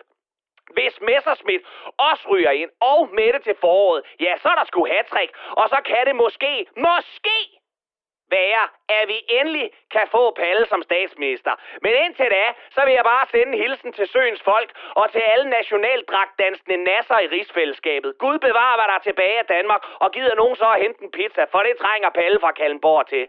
Hvis 0.78 0.93
Messerschmidt 1.09 1.63
også 2.09 2.24
ryger 2.32 2.51
ind 2.61 2.72
og 2.91 3.09
Mette 3.17 3.39
til 3.47 3.55
foråret, 3.63 4.01
ja, 4.19 4.34
så 4.41 4.47
er 4.49 4.55
der 4.55 4.65
sgu 4.65 4.80
hattrick. 4.93 5.32
Og 5.51 5.65
så 5.69 5.78
kan 5.89 6.01
det 6.07 6.15
måske, 6.15 6.53
måske 6.88 7.38
være, 8.38 8.63
at 8.97 9.03
vi 9.11 9.17
endelig 9.39 9.67
kan 9.95 10.05
få 10.15 10.24
Palle 10.41 10.65
som 10.72 10.82
statsminister. 10.89 11.53
Men 11.84 11.93
indtil 12.03 12.30
da, 12.38 12.45
så 12.76 12.82
vil 12.86 12.93
jeg 12.99 13.05
bare 13.13 13.26
sende 13.34 13.51
en 13.53 13.61
hilsen 13.63 13.91
til 13.97 14.07
Søens 14.13 14.41
folk 14.51 14.69
og 14.99 15.05
til 15.13 15.24
alle 15.32 15.47
nationaldragtdansende 15.57 16.78
nasser 16.91 17.17
i 17.26 17.28
rigsfællesskabet. 17.36 18.09
Gud 18.24 18.38
bevarer, 18.47 18.78
hvad 18.78 18.88
der 18.91 18.97
er 18.99 19.05
tilbage 19.09 19.38
af 19.43 19.47
Danmark, 19.55 19.82
og 20.03 20.09
gider 20.15 20.36
nogen 20.41 20.55
så 20.61 20.67
at 20.76 20.82
hente 20.84 20.99
en 21.03 21.11
pizza, 21.17 21.43
for 21.53 21.61
det 21.67 21.74
trænger 21.84 22.09
Palle 22.19 22.39
fra 22.43 22.51
Kallenborg 22.59 23.03
til. 23.13 23.24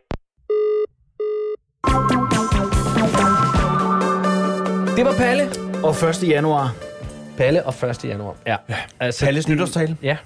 Det 4.97 5.05
var 5.09 5.17
Palle. 5.23 5.45
Og 5.87 5.93
1. 6.09 6.29
januar. 6.35 6.92
Palle 7.37 7.67
og 7.67 7.75
1. 7.91 8.05
januar. 8.05 8.37
Ja. 8.47 8.57
Altså, 9.01 9.25
Palles 9.25 9.49
nytårstale. 9.49 9.97
Ja. 10.03 10.17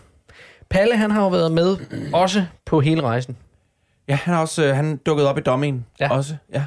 Palle, 0.70 0.96
han 0.96 1.11
har 1.11 1.22
jo 1.22 1.28
været 1.28 1.52
med 1.52 1.76
også 2.12 2.44
på 2.64 2.80
hele 2.80 3.02
rejsen. 3.02 3.36
Ja, 4.09 4.14
han 4.22 4.34
er 4.34 4.38
også 4.38 4.64
øh, 4.64 4.76
han 4.76 4.96
dukkede 4.96 5.28
op 5.28 5.38
i 5.38 5.40
dommen 5.40 5.86
Ja. 6.00 6.11
også. 6.11 6.36
Ja. 6.52 6.64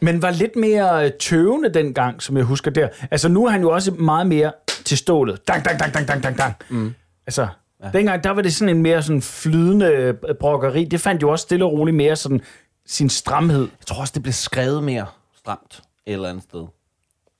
Men 0.00 0.22
var 0.22 0.30
lidt 0.30 0.56
mere 0.56 1.04
øh, 1.06 1.12
tøvende 1.20 1.74
dengang, 1.74 2.22
som 2.22 2.36
jeg 2.36 2.44
husker 2.44 2.70
der. 2.70 2.88
Altså 3.10 3.28
nu 3.28 3.46
er 3.46 3.50
han 3.50 3.60
jo 3.60 3.70
også 3.70 3.90
meget 3.90 4.26
mere 4.26 4.52
til 4.84 4.98
stålet. 4.98 5.48
Dang, 5.48 5.64
dang, 5.64 5.78
dang, 5.78 5.94
dang, 5.94 6.08
dang, 6.08 6.22
dang, 6.22 6.38
dang. 6.38 6.54
Mm. 6.70 6.94
Altså, 7.26 7.46
ja. 7.84 7.90
dengang 7.92 8.24
der 8.24 8.30
var 8.30 8.42
det 8.42 8.54
sådan 8.54 8.76
en 8.76 8.82
mere 8.82 9.02
sådan 9.02 9.22
flydende 9.22 9.86
øh, 9.86 10.14
brokkeri. 10.40 10.84
Det 10.84 11.00
fandt 11.00 11.22
jo 11.22 11.30
også 11.30 11.42
stille 11.42 11.64
og 11.64 11.72
roligt 11.72 11.96
mere 11.96 12.16
sådan 12.16 12.40
sin 12.86 13.08
stramhed. 13.10 13.60
Jeg 13.80 13.86
tror 13.86 14.00
også, 14.00 14.12
det 14.14 14.22
blev 14.22 14.32
skrevet 14.32 14.82
mere 14.84 15.06
stramt 15.38 15.82
et 16.06 16.12
eller 16.12 16.28
andet 16.28 16.44
sted. 16.44 16.66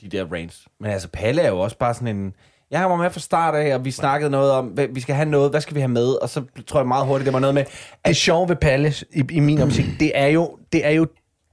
De 0.03 0.09
der 0.09 0.25
range. 0.33 0.53
Men 0.81 0.91
altså, 0.91 1.09
Palle 1.09 1.43
er 1.43 1.49
jo 1.49 1.59
også 1.59 1.79
bare 1.79 1.95
sådan 1.95 2.17
en... 2.17 2.35
Jeg 2.71 2.91
var 2.91 2.97
med 2.97 3.11
fra 3.11 3.21
start 3.21 3.55
af, 3.55 3.75
og 3.75 3.85
vi 3.85 3.91
snakkede 3.91 4.31
noget 4.31 4.53
om, 4.53 4.67
hvad, 4.67 4.87
vi 4.91 5.01
skal 5.01 5.15
have 5.15 5.29
noget, 5.29 5.51
hvad 5.51 5.61
skal 5.61 5.75
vi 5.75 5.81
have 5.81 5.89
med? 5.89 6.23
Og 6.23 6.29
så 6.29 6.43
tror 6.67 6.81
jeg 6.81 6.87
meget 6.87 7.07
hurtigt, 7.07 7.27
det 7.27 7.33
var 7.33 7.41
noget 7.41 7.55
med... 7.55 7.65
Det 8.07 8.17
sjove 8.17 8.49
ved 8.49 8.57
Palle, 8.57 8.93
i, 9.13 9.25
i 9.31 9.41
min 9.41 9.61
optik, 9.61 9.85
det 10.01 10.13
er 10.15 10.27
jo, 10.27 10.59
det 10.73 10.87
er 10.87 10.91
jo 10.91 11.07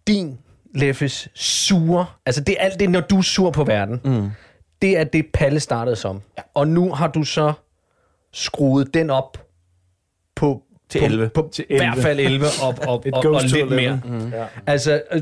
din, 0.07 0.37
Leffes, 0.75 1.29
sure. 1.35 2.05
Altså, 2.25 2.41
det 2.41 2.55
er 2.59 2.63
alt 2.63 2.79
det, 2.79 2.89
når 2.89 3.01
du 3.01 3.17
er 3.17 3.21
sur 3.21 3.51
på 3.51 3.63
verden. 3.63 4.01
Mm. 4.03 4.29
Det 4.81 4.97
er 4.97 5.03
det, 5.03 5.25
Palle 5.33 5.59
startede 5.59 5.95
som. 5.95 6.21
Ja. 6.37 6.43
Og 6.53 6.67
nu 6.67 6.93
har 6.93 7.07
du 7.07 7.23
så 7.23 7.53
skruet 8.33 8.93
den 8.93 9.09
op 9.09 9.37
på... 10.35 10.63
Til 10.89 10.99
på, 10.99 11.05
11. 11.05 11.29
På, 11.29 11.49
Til 11.53 11.65
I 11.69 11.77
hvert 11.77 11.97
11. 11.97 12.01
fald 12.01 12.19
11 12.19 12.45
og, 12.63 12.75
og, 12.87 13.03
It 13.07 13.13
og, 13.13 13.25
og 13.25 13.41
lidt 13.41 13.53
11. 13.53 13.75
mere. 13.75 14.01
Mm. 14.05 14.29
Ja. 14.29 14.45
Altså, 14.67 15.01
øh, 15.11 15.21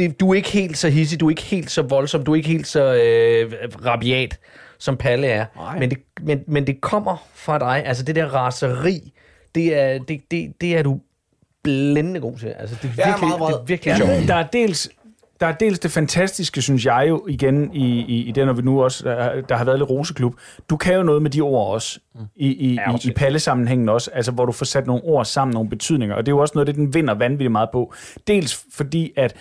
det, 0.00 0.20
du 0.20 0.30
er 0.30 0.34
ikke 0.34 0.50
helt 0.50 0.78
så 0.78 0.88
hissig, 0.88 1.20
du 1.20 1.26
er 1.26 1.30
ikke 1.30 1.42
helt 1.42 1.70
så 1.70 1.82
voldsom, 1.82 2.24
du 2.24 2.32
er 2.32 2.36
ikke 2.36 2.48
helt 2.48 2.66
så 2.66 2.94
øh, 2.94 3.52
rabiat, 3.86 4.38
som 4.78 4.96
Palle 4.96 5.26
er. 5.26 5.46
Men 5.78 5.90
det, 5.90 5.98
men, 6.20 6.40
men 6.46 6.66
det 6.66 6.80
kommer 6.80 7.26
fra 7.34 7.58
dig. 7.58 7.82
Altså, 7.86 8.02
det 8.02 8.16
der 8.16 8.26
raseri, 8.26 9.12
det 9.54 9.78
er, 9.80 9.98
det, 9.98 10.20
det, 10.30 10.52
det 10.60 10.76
er 10.76 10.82
du 10.82 11.00
blændende 11.62 12.20
god 12.20 12.38
til. 12.38 12.48
Altså, 12.58 12.76
det 12.82 12.90
er 12.90 12.94
Jeg 12.96 13.02
er 13.02 13.06
virkelig, 13.06 13.28
meget 13.28 13.40
vred. 13.40 13.52
det 13.52 13.60
er 13.60 13.64
virkelig 13.66 13.96
sjovt. 13.96 14.28
Der 14.28 14.34
er 14.34 14.46
dels 14.46 14.90
der 15.40 15.46
er 15.46 15.52
dels 15.52 15.78
det 15.78 15.90
fantastiske, 15.90 16.62
synes 16.62 16.86
jeg 16.86 17.06
jo, 17.08 17.26
igen 17.28 17.74
i, 17.74 18.00
i, 18.00 18.28
i 18.28 18.32
den, 18.32 18.46
når 18.46 18.52
vi 18.52 18.62
nu 18.62 18.82
også, 18.82 19.08
der, 19.08 19.40
der 19.40 19.56
har 19.56 19.64
været 19.64 19.78
lidt 19.78 19.90
roseklub. 19.90 20.34
Du 20.70 20.76
kan 20.76 20.94
jo 20.94 21.02
noget 21.02 21.22
med 21.22 21.30
de 21.30 21.40
ord 21.40 21.74
også, 21.74 22.00
i, 22.36 22.48
i, 22.48 22.74
Ja, 22.74 22.94
i, 22.94 23.08
i 23.08 23.12
Palle-sammenhængen 23.12 23.88
også, 23.88 24.10
altså 24.10 24.32
hvor 24.32 24.46
du 24.46 24.52
får 24.52 24.64
sat 24.64 24.86
nogle 24.86 25.04
ord 25.04 25.24
sammen, 25.24 25.54
nogle 25.54 25.70
betydninger, 25.70 26.16
og 26.16 26.26
det 26.26 26.32
er 26.32 26.36
jo 26.36 26.38
også 26.38 26.52
noget, 26.54 26.66
det 26.66 26.74
den 26.74 26.94
vinder 26.94 27.14
vanvittigt 27.14 27.52
meget 27.52 27.68
på. 27.72 27.94
Dels 28.26 28.64
fordi, 28.72 29.12
at 29.16 29.36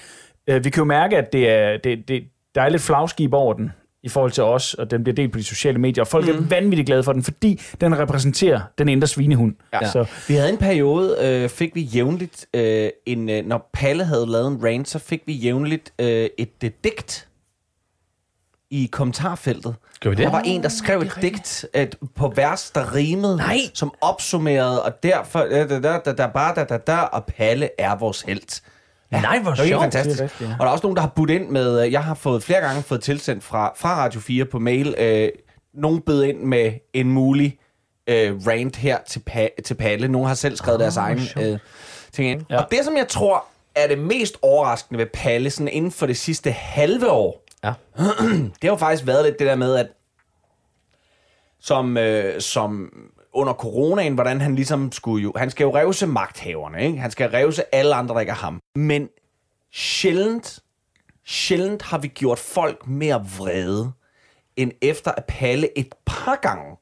øh, 0.50 0.64
vi 0.64 0.70
kan 0.70 0.82
jo 0.82 0.86
mærke, 0.86 1.18
at 1.18 1.34
det 1.34 1.50
er, 1.50 1.78
det, 1.78 2.08
det, 2.08 2.24
der 2.56 2.62
er 2.62 2.70
lidt 2.70 2.82
flagskib 2.82 3.34
over 3.34 3.54
den, 3.54 3.72
i 4.04 4.10
forhold 4.10 4.32
til 4.32 4.44
os, 4.44 4.74
og 4.74 4.92
den 4.92 5.04
bliver 5.04 5.16
delt 5.16 5.32
på 5.32 5.38
de 5.38 5.44
sociale 5.44 5.78
medier, 5.80 6.04
og 6.04 6.08
folk 6.08 6.26
mm. 6.26 6.32
er 6.32 6.48
vanvittigt 6.50 6.86
glade 6.86 7.04
for 7.04 7.14
den, 7.14 7.24
fordi 7.24 7.62
den 7.82 8.00
repræsenterer 8.00 8.62
den 8.78 8.90
indre 8.90 9.08
svinehund. 9.08 9.56
Ja. 9.74 9.92
Så, 9.92 10.06
Vi 10.28 10.34
havde 10.34 10.50
en 10.50 10.58
periode, 10.58 11.18
øh, 11.22 11.50
fik 11.50 11.76
vi 11.76 11.82
jævnligt, 11.82 12.48
øh, 12.54 12.90
en, 13.06 13.30
øh, 13.30 13.46
når 13.46 13.70
Palle 13.74 14.06
havde 14.06 14.32
lavet 14.32 14.48
en 14.48 14.64
rant, 14.64 14.90
så 14.90 15.00
fik 15.00 15.22
vi 15.26 15.34
jævnligt 15.34 15.94
øh, 16.00 16.30
et 16.38 16.50
øh, 16.64 16.72
digt 16.84 17.28
i 18.72 18.90
kommentarfeltet. 18.92 19.76
Gjorde 20.00 20.18
vi 20.18 20.24
det? 20.24 20.32
Der 20.32 20.38
var 20.38 20.44
en, 20.46 20.64
der 20.64 20.70
skrev 20.70 21.00
et 21.00 21.18
digt 21.22 21.66
et, 21.76 21.96
på 22.16 22.34
vers, 22.36 22.72
der 22.72 22.96
rimede, 22.96 23.38
Nej. 23.38 23.58
som 23.74 23.94
opsummerede, 24.02 24.84
og 24.84 25.04
derfor, 25.04 25.40
øh, 25.50 25.70
da, 25.70 25.80
da, 25.80 26.00
da, 26.06 26.14
da, 26.14 26.28
bare, 26.28 26.56
da, 26.56 26.64
da, 26.64 26.78
da, 26.78 26.98
og 26.98 27.26
Palle 27.26 27.70
er 27.78 27.96
vores 27.96 28.22
held. 28.22 28.62
Ja, 29.12 29.22
Nej, 29.22 29.40
hvor 29.40 29.52
det 29.54 29.68
sjovt. 29.68 29.82
fantastisk. 29.82 30.18
Det 30.18 30.20
er 30.20 30.24
rigtigt, 30.30 30.50
ja. 30.50 30.54
Og 30.54 30.60
der 30.60 30.66
er 30.66 30.70
også 30.72 30.84
nogen, 30.86 30.96
der 30.96 31.02
har 31.02 31.12
budt 31.16 31.30
ind 31.30 31.50
med, 31.50 31.86
øh, 31.86 31.92
jeg 31.92 32.04
har 32.04 32.14
fået 32.14 32.44
flere 32.44 32.60
gange 32.62 32.84
fået 32.84 33.02
tilsendt 33.04 33.44
fra, 33.44 33.74
fra 33.78 33.96
Radio 33.96 34.20
4 34.20 34.46
på 34.46 34.60
mail, 34.60 34.96
øh, 34.98 35.30
nogen 35.74 36.02
bød 36.02 36.24
ind 36.24 36.40
med 36.40 36.74
en 36.94 37.10
mulig 37.12 37.58
øh, 38.08 38.48
rant 38.48 38.76
her 38.76 38.98
til, 39.08 39.22
pa- 39.30 39.62
til 39.66 39.74
Palle. 39.74 40.08
Nogen 40.08 40.28
har 40.28 40.36
selv 40.36 40.56
skrevet 40.56 40.78
oh, 40.78 40.82
deres 40.82 40.98
egen 40.98 41.20
øh, 41.42 41.60
ting 42.12 42.30
ind. 42.30 42.46
Ja. 42.50 42.58
Og 42.62 42.72
det, 42.72 42.80
som 42.86 42.98
jeg 42.98 43.08
tror 43.08 43.46
er 43.76 43.88
det 43.88 44.00
mest 44.00 44.38
overraskende 44.42 44.98
ved 44.98 45.06
Palle, 45.14 45.50
sådan 45.50 45.68
inden 45.68 45.92
for 45.92 46.06
det 46.06 46.18
sidste 46.18 46.52
halve 46.52 47.12
år, 47.12 47.44
Ja. 47.64 47.74
det 48.28 48.64
har 48.64 48.70
jo 48.70 48.76
faktisk 48.76 49.08
været 49.08 49.26
lidt 49.26 49.40
det 49.40 49.48
der 49.48 49.56
med, 49.56 49.76
at 49.76 49.88
som, 51.62 51.98
øh, 51.98 52.42
som 52.42 52.90
under 53.34 53.54
coronaen, 53.54 54.14
hvordan 54.14 54.42
han 54.42 54.56
ligesom 54.56 54.92
skulle 54.92 55.24
jo... 55.24 55.34
Han 55.36 55.50
skal 55.50 55.64
jo 55.64 55.76
revse 55.76 56.08
magthaverne, 56.08 56.84
ikke? 56.86 57.00
Han 57.00 57.12
skal 57.12 57.30
revse 57.30 57.76
alle 57.76 57.96
andre, 57.96 58.14
der 58.14 58.20
ikke 58.20 58.30
er 58.32 58.36
ham. 58.36 58.60
Men 58.76 59.10
sjældent, 59.74 60.60
sjældent 61.26 61.82
har 61.82 61.98
vi 61.98 62.08
gjort 62.08 62.40
folk 62.40 62.88
mere 62.88 63.26
vrede, 63.38 63.92
end 64.56 64.72
efter 64.82 65.12
at 65.12 65.26
Palle 65.28 65.78
et 65.80 65.94
par 66.06 66.36
gange 66.42 66.76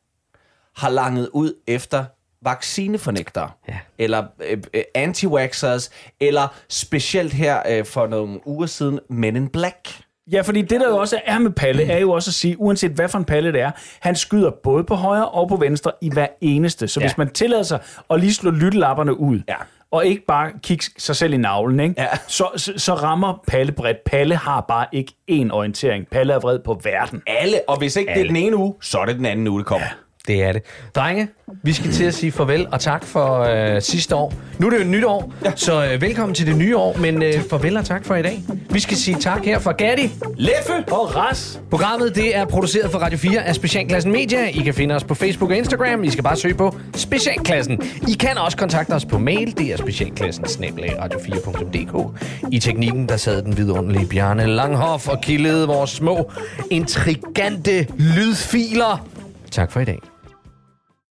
har 0.77 0.89
langet 0.89 1.29
ud 1.33 1.53
efter 1.67 2.05
vaccinefornægtere, 2.41 3.51
Ja. 3.67 3.77
eller 3.97 4.27
øh, 4.41 4.57
øh, 4.73 4.83
anti-vaxxers, 4.95 5.89
eller 6.19 6.47
specielt 6.69 7.33
her 7.33 7.63
øh, 7.69 7.85
for 7.85 8.07
nogle 8.07 8.47
uger 8.47 8.65
siden, 8.65 8.99
Men 9.09 9.35
in 9.35 9.49
Black. 9.49 10.01
Ja, 10.31 10.41
fordi 10.41 10.61
det 10.61 10.81
der 10.81 10.87
jo 10.89 10.97
også 10.97 11.19
er 11.25 11.39
med 11.39 11.51
Palle, 11.51 11.83
er 11.91 11.99
jo 11.99 12.11
også 12.11 12.29
at 12.29 12.33
sige, 12.33 12.59
uanset 12.59 12.91
hvad 12.91 13.07
for 13.09 13.17
en 13.17 13.25
Palle 13.25 13.51
det 13.53 13.61
er, 13.61 13.71
han 13.99 14.15
skyder 14.15 14.51
både 14.63 14.83
på 14.83 14.95
højre 14.95 15.27
og 15.29 15.49
på 15.49 15.55
venstre 15.55 15.91
i 16.01 16.09
hver 16.13 16.27
eneste. 16.41 16.87
Så 16.87 16.99
ja. 16.99 17.03
Ja. 17.03 17.09
hvis 17.09 17.17
man 17.17 17.29
tillader 17.29 17.63
sig 17.63 17.79
at 18.09 18.19
lige 18.19 18.33
slå 18.33 18.51
lyttelapperne 18.51 19.19
ud, 19.19 19.39
Ja. 19.49 19.55
og 19.91 20.05
ikke 20.05 20.25
bare 20.27 20.51
kigge 20.63 20.85
sig 20.97 21.15
selv 21.15 21.33
i 21.33 21.37
navlen, 21.37 21.79
ikke? 21.79 21.95
Ja. 21.97 22.07
Så, 22.27 22.47
så, 22.55 22.73
så 22.77 22.93
rammer 22.93 23.43
Palle 23.47 23.71
bredt. 23.71 23.97
Palle 24.05 24.35
har 24.35 24.61
bare 24.67 24.85
ikke 24.91 25.13
én 25.31 25.51
orientering. 25.51 26.07
Palle 26.11 26.33
er 26.33 26.39
vred 26.39 26.59
på 26.59 26.81
verden. 26.83 27.21
Alle, 27.27 27.59
og 27.67 27.77
hvis 27.77 27.95
ikke 27.95 28.11
Alle. 28.11 28.23
det 28.23 28.29
er 28.29 28.33
den 28.33 28.43
ene 28.43 28.57
uge, 28.57 28.73
så 28.81 28.97
er 28.99 29.05
det 29.05 29.15
den 29.15 29.25
anden 29.25 29.47
uge, 29.47 29.59
det 29.59 29.65
kommer. 29.67 29.87
Det 30.27 30.43
er 30.43 30.51
det. 30.51 30.61
Drenge, 30.95 31.27
vi 31.63 31.73
skal 31.73 31.91
til 31.91 32.03
at 32.03 32.13
sige 32.13 32.31
farvel 32.31 32.67
og 32.71 32.79
tak 32.79 33.05
for 33.05 33.39
øh, 33.39 33.81
sidste 33.81 34.15
år. 34.15 34.33
Nu 34.59 34.65
er 34.65 34.69
det 34.69 34.77
jo 34.77 34.81
et 34.83 34.89
nyt 34.89 35.05
år, 35.05 35.33
ja. 35.45 35.51
så 35.55 35.85
øh, 35.85 36.01
velkommen 36.01 36.35
til 36.35 36.47
det 36.47 36.57
nye 36.57 36.77
år, 36.77 36.97
men 36.97 37.23
øh, 37.23 37.33
farvel 37.49 37.77
og 37.77 37.85
tak 37.85 38.05
for 38.05 38.15
i 38.15 38.21
dag. 38.21 38.43
Vi 38.69 38.79
skal 38.79 38.97
sige 38.97 39.17
tak 39.19 39.45
her 39.45 39.59
fra 39.59 39.71
Gatti, 39.71 40.11
Leffe 40.35 40.73
og 40.91 41.15
Ras. 41.15 41.61
Programmet 41.69 42.15
det 42.15 42.35
er 42.37 42.45
produceret 42.45 42.91
for 42.91 42.99
Radio 42.99 43.17
4 43.17 43.43
af 43.43 43.55
Specialklassen 43.55 44.11
Media. 44.11 44.47
I 44.47 44.59
kan 44.59 44.73
finde 44.73 44.95
os 44.95 45.03
på 45.03 45.15
Facebook 45.15 45.51
og 45.51 45.57
Instagram. 45.57 46.03
I 46.03 46.09
skal 46.09 46.23
bare 46.23 46.35
søge 46.35 46.53
på 46.53 46.75
Specialklassen. 46.95 47.81
I 48.07 48.13
kan 48.13 48.37
også 48.37 48.57
kontakte 48.57 48.91
os 48.91 49.05
på 49.05 49.17
mail. 49.17 49.57
Det 49.57 49.73
er 49.73 49.77
specialklassen 49.77 50.45
radio4.dk. 50.45 52.23
I 52.51 52.59
teknikken 52.59 53.09
der 53.09 53.17
sad 53.17 53.41
den 53.41 53.57
vidunderlige 53.57 54.07
Bjarne 54.07 54.45
Langhoff 54.45 55.07
og 55.07 55.21
kildede 55.21 55.67
vores 55.67 55.89
små 55.89 56.31
intrigante 56.71 57.87
lydfiler. 57.97 59.07
Tak 59.51 59.71
for 59.71 59.79
i 59.79 59.85
dag. 59.85 60.16